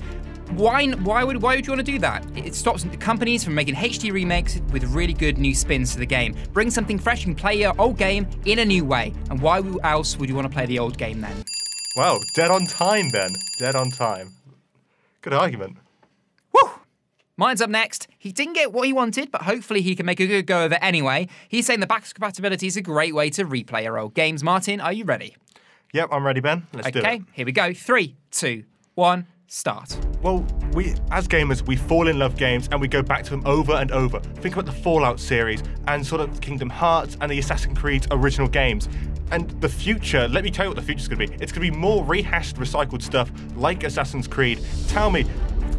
why 0.56 0.86
why 0.90 1.24
would 1.24 1.40
why 1.40 1.56
would 1.56 1.66
you 1.66 1.72
want 1.72 1.84
to 1.84 1.92
do 1.92 1.98
that? 1.98 2.24
It 2.36 2.54
stops 2.54 2.84
companies 2.98 3.44
from 3.44 3.54
making 3.54 3.74
HD 3.74 4.12
remakes 4.12 4.60
with 4.72 4.84
really 4.84 5.12
good 5.12 5.38
new 5.38 5.54
spins 5.54 5.92
to 5.92 5.98
the 5.98 6.06
game. 6.06 6.36
Bring 6.52 6.70
something 6.70 6.98
fresh, 6.98 7.24
can 7.24 7.34
play 7.34 7.60
your 7.60 7.74
old 7.80 7.96
game 7.96 8.26
in 8.44 8.58
a 8.58 8.64
new 8.64 8.84
way. 8.84 9.12
And 9.30 9.40
why 9.40 9.62
else 9.84 10.16
would 10.18 10.28
you 10.28 10.34
want 10.34 10.46
to 10.46 10.52
play 10.52 10.66
the 10.66 10.78
old 10.78 10.98
game 10.98 11.20
then? 11.20 11.44
Well, 11.96 12.18
dead 12.34 12.50
on 12.50 12.66
time, 12.66 13.10
Ben. 13.10 13.30
Dead 13.58 13.74
on 13.74 13.90
time. 13.90 14.32
Good 15.20 15.34
argument. 15.34 15.76
Woo! 16.52 16.70
Mine's 17.36 17.60
up 17.60 17.70
next. 17.70 18.08
He 18.18 18.32
didn't 18.32 18.54
get 18.54 18.72
what 18.72 18.86
he 18.86 18.92
wanted, 18.92 19.30
but 19.30 19.42
hopefully 19.42 19.82
he 19.82 19.94
can 19.94 20.06
make 20.06 20.20
a 20.20 20.26
good 20.26 20.46
go 20.46 20.64
of 20.64 20.72
it 20.72 20.78
anyway. 20.82 21.28
He's 21.48 21.66
saying 21.66 21.80
the 21.80 21.86
backwards 21.86 22.12
compatibility 22.12 22.66
is 22.66 22.76
a 22.76 22.82
great 22.82 23.14
way 23.14 23.30
to 23.30 23.44
replay 23.44 23.84
your 23.84 23.98
old 23.98 24.14
games. 24.14 24.42
Martin, 24.42 24.80
are 24.80 24.92
you 24.92 25.04
ready? 25.04 25.36
Yep, 25.92 26.08
I'm 26.10 26.24
ready, 26.24 26.40
Ben. 26.40 26.66
Let's 26.72 26.90
do 26.90 27.00
it. 27.00 27.04
Okay, 27.04 27.22
here 27.32 27.44
we 27.44 27.52
go. 27.52 27.74
Three, 27.74 28.16
two, 28.30 28.64
one 28.94 29.26
start. 29.52 29.98
Well, 30.22 30.46
we 30.72 30.94
as 31.10 31.28
gamers, 31.28 31.60
we 31.66 31.76
fall 31.76 32.08
in 32.08 32.18
love 32.18 32.36
games 32.36 32.70
and 32.72 32.80
we 32.80 32.88
go 32.88 33.02
back 33.02 33.22
to 33.24 33.30
them 33.30 33.42
over 33.44 33.74
and 33.74 33.92
over. 33.92 34.18
Think 34.18 34.54
about 34.54 34.64
the 34.64 34.72
Fallout 34.72 35.20
series 35.20 35.62
and 35.88 36.04
sort 36.04 36.22
of 36.22 36.40
Kingdom 36.40 36.70
Hearts 36.70 37.18
and 37.20 37.30
the 37.30 37.38
Assassin's 37.38 37.78
Creed 37.78 38.06
original 38.10 38.48
games. 38.48 38.88
And 39.30 39.50
the 39.60 39.68
future, 39.68 40.26
let 40.26 40.42
me 40.42 40.50
tell 40.50 40.64
you 40.64 40.70
what 40.70 40.76
the 40.76 40.82
future's 40.82 41.06
gonna 41.06 41.26
be. 41.26 41.34
It's 41.34 41.52
gonna 41.52 41.70
be 41.70 41.70
more 41.70 42.02
rehashed, 42.02 42.56
recycled 42.56 43.02
stuff 43.02 43.30
like 43.54 43.84
Assassin's 43.84 44.26
Creed. 44.26 44.58
Tell 44.88 45.10
me, 45.10 45.26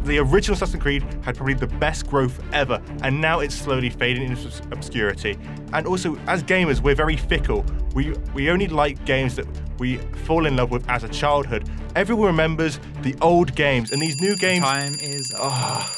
the 0.04 0.18
original 0.18 0.54
Assassin's 0.54 0.82
Creed 0.82 1.02
had 1.22 1.36
probably 1.36 1.54
the 1.54 1.66
best 1.66 2.06
growth 2.06 2.42
ever, 2.52 2.80
and 3.02 3.20
now 3.20 3.40
it's 3.40 3.54
slowly 3.54 3.90
fading 3.90 4.22
into 4.24 4.48
obscurity. 4.70 5.38
And 5.72 5.86
also, 5.86 6.16
as 6.26 6.42
gamers, 6.42 6.80
we're 6.80 6.94
very 6.94 7.16
fickle. 7.16 7.64
We 7.94 8.12
we 8.34 8.50
only 8.50 8.68
like 8.68 9.04
games 9.04 9.36
that 9.36 9.46
we 9.78 9.98
fall 10.26 10.46
in 10.46 10.56
love 10.56 10.70
with 10.70 10.88
as 10.88 11.04
a 11.04 11.08
childhood. 11.08 11.68
Everyone 11.96 12.26
remembers 12.26 12.78
the 13.02 13.14
old 13.22 13.54
games, 13.54 13.92
and 13.92 14.00
these 14.00 14.20
new 14.20 14.36
games. 14.36 14.64
Time 14.64 14.94
is. 15.00 15.32
Oh. 15.38 15.90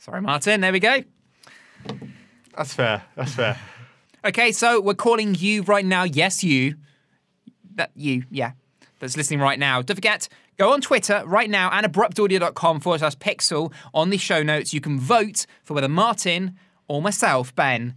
Sorry, 0.00 0.20
Martin. 0.20 0.60
There 0.60 0.72
we 0.72 0.80
go. 0.80 1.02
That's 2.56 2.74
fair. 2.74 3.02
That's 3.16 3.32
fair. 3.32 3.58
okay, 4.24 4.52
so 4.52 4.80
we're 4.80 4.94
calling 4.94 5.34
you 5.34 5.62
right 5.62 5.84
now. 5.84 6.04
Yes, 6.04 6.44
you. 6.44 6.76
That 7.76 7.90
you, 7.96 8.24
yeah. 8.30 8.52
That's 9.00 9.16
listening 9.16 9.40
right 9.40 9.58
now. 9.58 9.82
Don't 9.82 9.96
forget, 9.96 10.28
go 10.56 10.72
on 10.72 10.80
Twitter 10.80 11.22
right 11.26 11.50
now 11.50 11.70
and 11.72 11.86
abruptaudio.com 11.86 12.80
forward 12.80 12.98
slash 12.98 13.16
pixel. 13.16 13.72
On 13.92 14.10
the 14.10 14.18
show 14.18 14.42
notes, 14.42 14.72
you 14.72 14.80
can 14.80 14.98
vote 14.98 15.46
for 15.62 15.74
whether 15.74 15.88
Martin 15.88 16.56
or 16.88 17.00
myself, 17.02 17.54
Ben, 17.54 17.94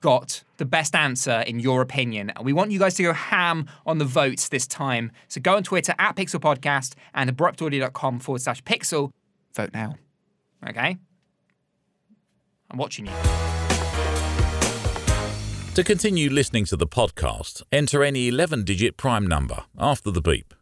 got 0.00 0.42
the 0.56 0.64
best 0.64 0.94
answer 0.94 1.40
in 1.46 1.60
your 1.60 1.82
opinion. 1.82 2.30
And 2.30 2.44
we 2.44 2.52
want 2.52 2.70
you 2.70 2.78
guys 2.78 2.94
to 2.94 3.02
go 3.02 3.12
ham 3.12 3.66
on 3.86 3.98
the 3.98 4.04
votes 4.04 4.48
this 4.48 4.66
time. 4.66 5.12
So 5.28 5.40
go 5.40 5.56
on 5.56 5.62
Twitter 5.62 5.94
at 5.98 6.16
Pixel 6.16 6.40
Podcast 6.40 6.94
and 7.14 7.34
abruptaudio.com 7.34 8.20
forward 8.20 8.42
slash 8.42 8.62
pixel. 8.64 9.10
Vote 9.54 9.70
now. 9.74 9.96
Okay? 10.68 10.96
I'm 12.70 12.78
watching 12.78 13.06
you. 13.06 13.12
To 15.74 15.84
continue 15.84 16.30
listening 16.30 16.64
to 16.66 16.76
the 16.76 16.86
podcast, 16.86 17.62
enter 17.70 18.02
any 18.02 18.28
11 18.28 18.64
digit 18.64 18.96
prime 18.96 19.26
number 19.26 19.64
after 19.78 20.10
the 20.10 20.20
beep. 20.20 20.52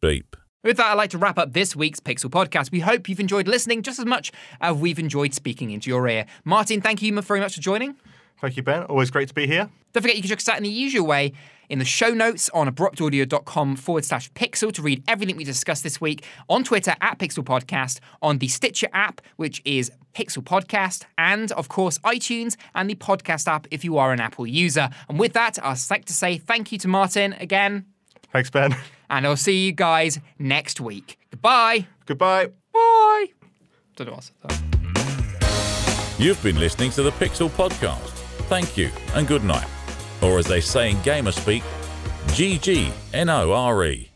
Beep. 0.00 0.36
With 0.64 0.76
that, 0.78 0.86
I'd 0.86 0.94
like 0.94 1.10
to 1.10 1.18
wrap 1.18 1.38
up 1.38 1.52
this 1.52 1.76
week's 1.76 2.00
Pixel 2.00 2.30
podcast. 2.30 2.72
We 2.72 2.80
hope 2.80 3.08
you've 3.08 3.20
enjoyed 3.20 3.46
listening 3.46 3.82
just 3.82 4.00
as 4.00 4.04
much 4.04 4.32
as 4.60 4.76
we've 4.76 4.98
enjoyed 4.98 5.32
speaking 5.32 5.70
into 5.70 5.88
your 5.88 6.08
ear. 6.08 6.26
Martin, 6.44 6.80
thank 6.80 7.00
you 7.00 7.20
very 7.20 7.38
much 7.38 7.54
for 7.54 7.60
joining. 7.60 7.94
Thank 8.40 8.56
you, 8.56 8.64
Ben. 8.64 8.82
Always 8.84 9.10
great 9.10 9.28
to 9.28 9.34
be 9.34 9.46
here. 9.46 9.70
Don't 9.92 10.02
forget 10.02 10.16
you 10.16 10.22
can 10.22 10.28
check 10.28 10.38
us 10.38 10.48
out 10.48 10.56
in 10.56 10.64
the 10.64 10.68
usual 10.68 11.06
way 11.06 11.32
in 11.68 11.78
the 11.78 11.84
show 11.84 12.10
notes 12.10 12.50
on 12.54 12.68
abruptaudio.com 12.68 13.76
forward 13.76 14.04
slash 14.04 14.32
pixel 14.32 14.72
to 14.72 14.82
read 14.82 15.02
everything 15.06 15.36
we 15.36 15.44
discussed 15.44 15.82
this 15.82 16.00
week, 16.00 16.24
on 16.48 16.64
Twitter 16.64 16.94
at 17.00 17.18
Pixel 17.18 17.44
Podcast, 17.44 18.00
on 18.22 18.38
the 18.38 18.48
Stitcher 18.48 18.88
app, 18.92 19.20
which 19.36 19.62
is 19.64 19.92
Pixel 20.14 20.42
Podcast, 20.42 21.04
and 21.18 21.52
of 21.52 21.68
course 21.68 21.98
iTunes 21.98 22.56
and 22.74 22.90
the 22.90 22.94
podcast 22.94 23.46
app 23.46 23.66
if 23.70 23.84
you 23.84 23.98
are 23.98 24.12
an 24.12 24.20
Apple 24.20 24.46
user. 24.46 24.88
And 25.08 25.18
with 25.18 25.34
that, 25.34 25.58
I'd 25.62 25.78
like 25.90 26.06
to 26.06 26.14
say 26.14 26.38
thank 26.38 26.72
you 26.72 26.78
to 26.78 26.88
Martin 26.88 27.34
again. 27.34 27.84
Thanks, 28.32 28.50
Ben. 28.50 28.74
And 29.10 29.26
I'll 29.26 29.36
see 29.36 29.64
you 29.66 29.72
guys 29.72 30.18
next 30.38 30.80
week. 30.80 31.18
Goodbye. 31.30 31.86
Goodbye. 32.06 32.50
Bye. 32.72 33.26
Don't 33.96 34.06
know 34.08 34.14
what 34.14 34.30
I 34.48 34.54
said 34.54 34.64
You've 36.20 36.42
been 36.42 36.58
listening 36.58 36.90
to 36.92 37.02
the 37.02 37.10
Pixel 37.12 37.48
Podcast. 37.48 38.00
Thank 38.48 38.76
you 38.76 38.90
and 39.14 39.26
good 39.26 39.44
night. 39.44 39.66
Or 40.20 40.38
as 40.38 40.46
they 40.46 40.60
say 40.60 40.90
in 40.90 41.00
gamer 41.02 41.30
speak, 41.32 41.62
G-G-N-O-R-E. 42.32 44.10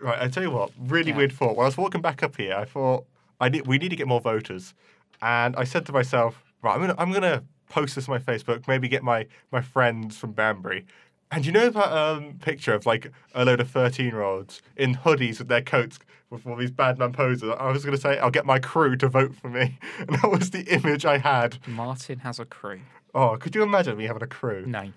Right, 0.00 0.18
I 0.22 0.28
tell 0.28 0.42
you 0.42 0.50
what, 0.50 0.70
really 0.78 1.10
Yeah. 1.10 1.16
weird 1.16 1.32
thought. 1.32 1.56
When 1.56 1.64
I 1.64 1.68
was 1.68 1.76
walking 1.76 2.00
back 2.00 2.22
up 2.22 2.36
here, 2.36 2.54
I 2.54 2.64
thought 2.64 3.04
I 3.40 3.48
need, 3.48 3.66
we 3.66 3.78
need 3.78 3.88
to 3.88 3.96
get 3.96 4.06
more 4.06 4.20
voters, 4.20 4.74
and 5.22 5.56
I 5.56 5.64
said 5.64 5.86
to 5.86 5.92
myself, 5.92 6.42
right, 6.62 6.74
I'm 6.74 6.80
gonna 6.80 6.94
I'm 6.98 7.10
gonna 7.12 7.42
post 7.68 7.94
this 7.96 8.08
on 8.08 8.14
my 8.14 8.18
Facebook, 8.18 8.68
maybe 8.68 8.86
get 8.88 9.02
my 9.02 9.26
my 9.50 9.60
friends 9.60 10.16
from 10.18 10.32
Banbury. 10.32 10.84
And 11.30 11.44
you 11.44 11.52
know 11.52 11.68
that 11.68 11.92
um, 11.92 12.34
picture 12.40 12.72
of 12.72 12.86
like 12.86 13.12
a 13.34 13.44
load 13.44 13.60
of 13.60 13.70
13 13.70 14.06
year 14.06 14.22
olds 14.22 14.62
in 14.76 14.94
hoodies 14.94 15.38
with 15.38 15.48
their 15.48 15.62
coats 15.62 15.98
with 16.30 16.46
all 16.46 16.56
these 16.56 16.70
bad 16.70 16.98
man 16.98 17.12
poses? 17.12 17.50
I 17.58 17.70
was 17.70 17.84
going 17.84 17.96
to 17.96 18.00
say, 18.00 18.18
I'll 18.18 18.30
get 18.30 18.46
my 18.46 18.58
crew 18.58 18.96
to 18.96 19.08
vote 19.08 19.34
for 19.34 19.48
me. 19.48 19.78
And 19.98 20.10
that 20.10 20.30
was 20.30 20.50
the 20.50 20.62
image 20.72 21.04
I 21.04 21.18
had. 21.18 21.58
Martin 21.66 22.20
has 22.20 22.38
a 22.38 22.44
crew. 22.44 22.80
Oh, 23.14 23.36
could 23.36 23.54
you 23.54 23.62
imagine 23.62 23.96
me 23.96 24.04
having 24.04 24.22
a 24.22 24.26
crew? 24.26 24.64
No. 24.66 24.92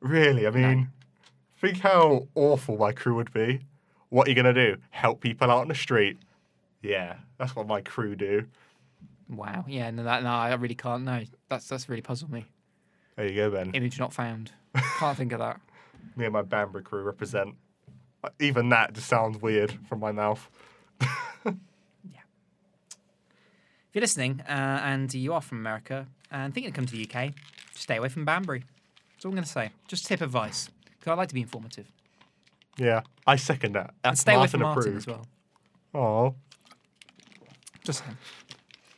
Really? 0.00 0.46
I 0.46 0.50
mean, 0.50 0.88
think 1.60 1.80
how 1.80 2.28
awful 2.34 2.76
my 2.78 2.92
crew 2.92 3.14
would 3.16 3.32
be. 3.32 3.60
What 4.10 4.26
are 4.26 4.30
you 4.30 4.34
going 4.34 4.54
to 4.54 4.74
do? 4.74 4.80
Help 4.90 5.20
people 5.20 5.50
out 5.50 5.60
on 5.60 5.68
the 5.68 5.74
street? 5.74 6.18
Yeah, 6.82 7.16
that's 7.36 7.54
what 7.56 7.66
my 7.66 7.80
crew 7.80 8.14
do. 8.14 8.46
Wow. 9.28 9.64
Yeah, 9.68 9.90
no, 9.90 10.04
that, 10.04 10.22
no, 10.22 10.30
I 10.30 10.54
really 10.54 10.74
can't. 10.74 11.04
No, 11.04 11.22
that's 11.48 11.68
that's 11.68 11.88
really 11.88 12.00
puzzled 12.02 12.30
me. 12.30 12.46
There 13.18 13.26
you 13.26 13.34
go, 13.34 13.50
Ben. 13.50 13.72
Image 13.72 13.98
not 13.98 14.12
found. 14.12 14.52
Can't 14.76 15.18
think 15.18 15.32
of 15.32 15.40
that. 15.40 15.60
Me 16.16 16.24
and 16.26 16.32
my 16.32 16.42
Banbury 16.42 16.84
crew 16.84 17.02
represent. 17.02 17.56
Uh, 18.22 18.28
Even 18.38 18.68
that 18.68 18.92
just 18.92 19.08
sounds 19.08 19.42
weird 19.42 19.72
from 19.88 19.98
my 20.00 20.12
mouth. 20.12 20.48
Yeah. 21.44 22.20
If 22.90 23.94
you're 23.94 24.00
listening 24.02 24.40
uh, 24.48 24.52
and 24.84 25.12
you 25.12 25.32
are 25.34 25.40
from 25.40 25.58
America 25.58 26.06
and 26.30 26.54
thinking 26.54 26.72
to 26.72 26.76
come 26.76 26.86
to 26.86 26.92
the 26.92 27.08
UK, 27.10 27.32
stay 27.74 27.96
away 27.96 28.08
from 28.08 28.24
Banbury. 28.24 28.62
That's 29.14 29.24
all 29.24 29.30
I'm 29.30 29.34
going 29.34 29.44
to 29.44 29.50
say. 29.50 29.70
Just 29.88 30.06
tip 30.06 30.20
advice 30.20 30.70
because 30.84 31.10
I 31.10 31.14
like 31.14 31.28
to 31.28 31.34
be 31.34 31.40
informative. 31.42 31.90
Yeah, 32.76 33.00
I 33.26 33.34
second 33.34 33.72
that. 33.72 33.88
And 34.04 34.12
That's 34.12 34.20
stay 34.20 34.32
away 34.34 34.42
Martin 34.42 34.50
from 34.52 34.60
Martin 34.60 34.82
approved. 34.92 34.96
as 34.96 35.06
well. 35.08 35.26
Oh, 35.92 36.34
Just 37.82 38.04
saying. 38.04 38.16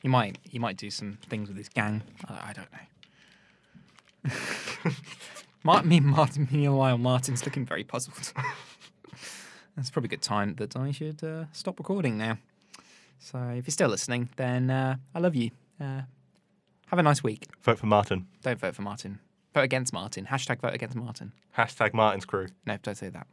He 0.02 0.08
might 0.08 0.36
he 0.44 0.58
might 0.58 0.76
do 0.76 0.90
some 0.90 1.16
things 1.28 1.48
with 1.48 1.56
his 1.56 1.70
gang. 1.70 2.02
I, 2.28 2.50
I 2.50 2.52
don't 2.52 2.70
know. 2.70 2.78
Martin, 5.64 5.88
me 5.88 5.98
and 5.98 6.06
Martin, 6.06 6.48
meanwhile, 6.50 6.98
Martin's 6.98 7.44
looking 7.44 7.66
very 7.66 7.84
puzzled. 7.84 8.32
That's 9.76 9.90
probably 9.90 10.08
a 10.08 10.10
good 10.10 10.22
time 10.22 10.54
that 10.56 10.76
I 10.76 10.90
should 10.90 11.22
uh, 11.22 11.44
stop 11.52 11.78
recording 11.78 12.18
now. 12.18 12.38
So 13.18 13.38
if 13.56 13.66
you're 13.66 13.72
still 13.72 13.88
listening, 13.88 14.30
then 14.36 14.70
uh, 14.70 14.96
I 15.14 15.18
love 15.18 15.34
you. 15.34 15.50
Uh, 15.80 16.02
have 16.86 16.98
a 16.98 17.02
nice 17.02 17.22
week. 17.22 17.46
vote 17.62 17.78
for 17.78 17.86
Martin. 17.86 18.26
Don't 18.42 18.58
vote 18.58 18.74
for 18.74 18.82
Martin. 18.82 19.20
Vote 19.54 19.62
against 19.62 19.92
Martin. 19.92 20.26
Hashtag 20.26 20.60
vote 20.60 20.74
against 20.74 20.96
Martin. 20.96 21.32
Hashtag 21.56 21.92
Martin's 21.94 22.24
crew. 22.24 22.48
No, 22.66 22.76
don't 22.82 22.96
say 22.96 23.08
that. 23.10 23.26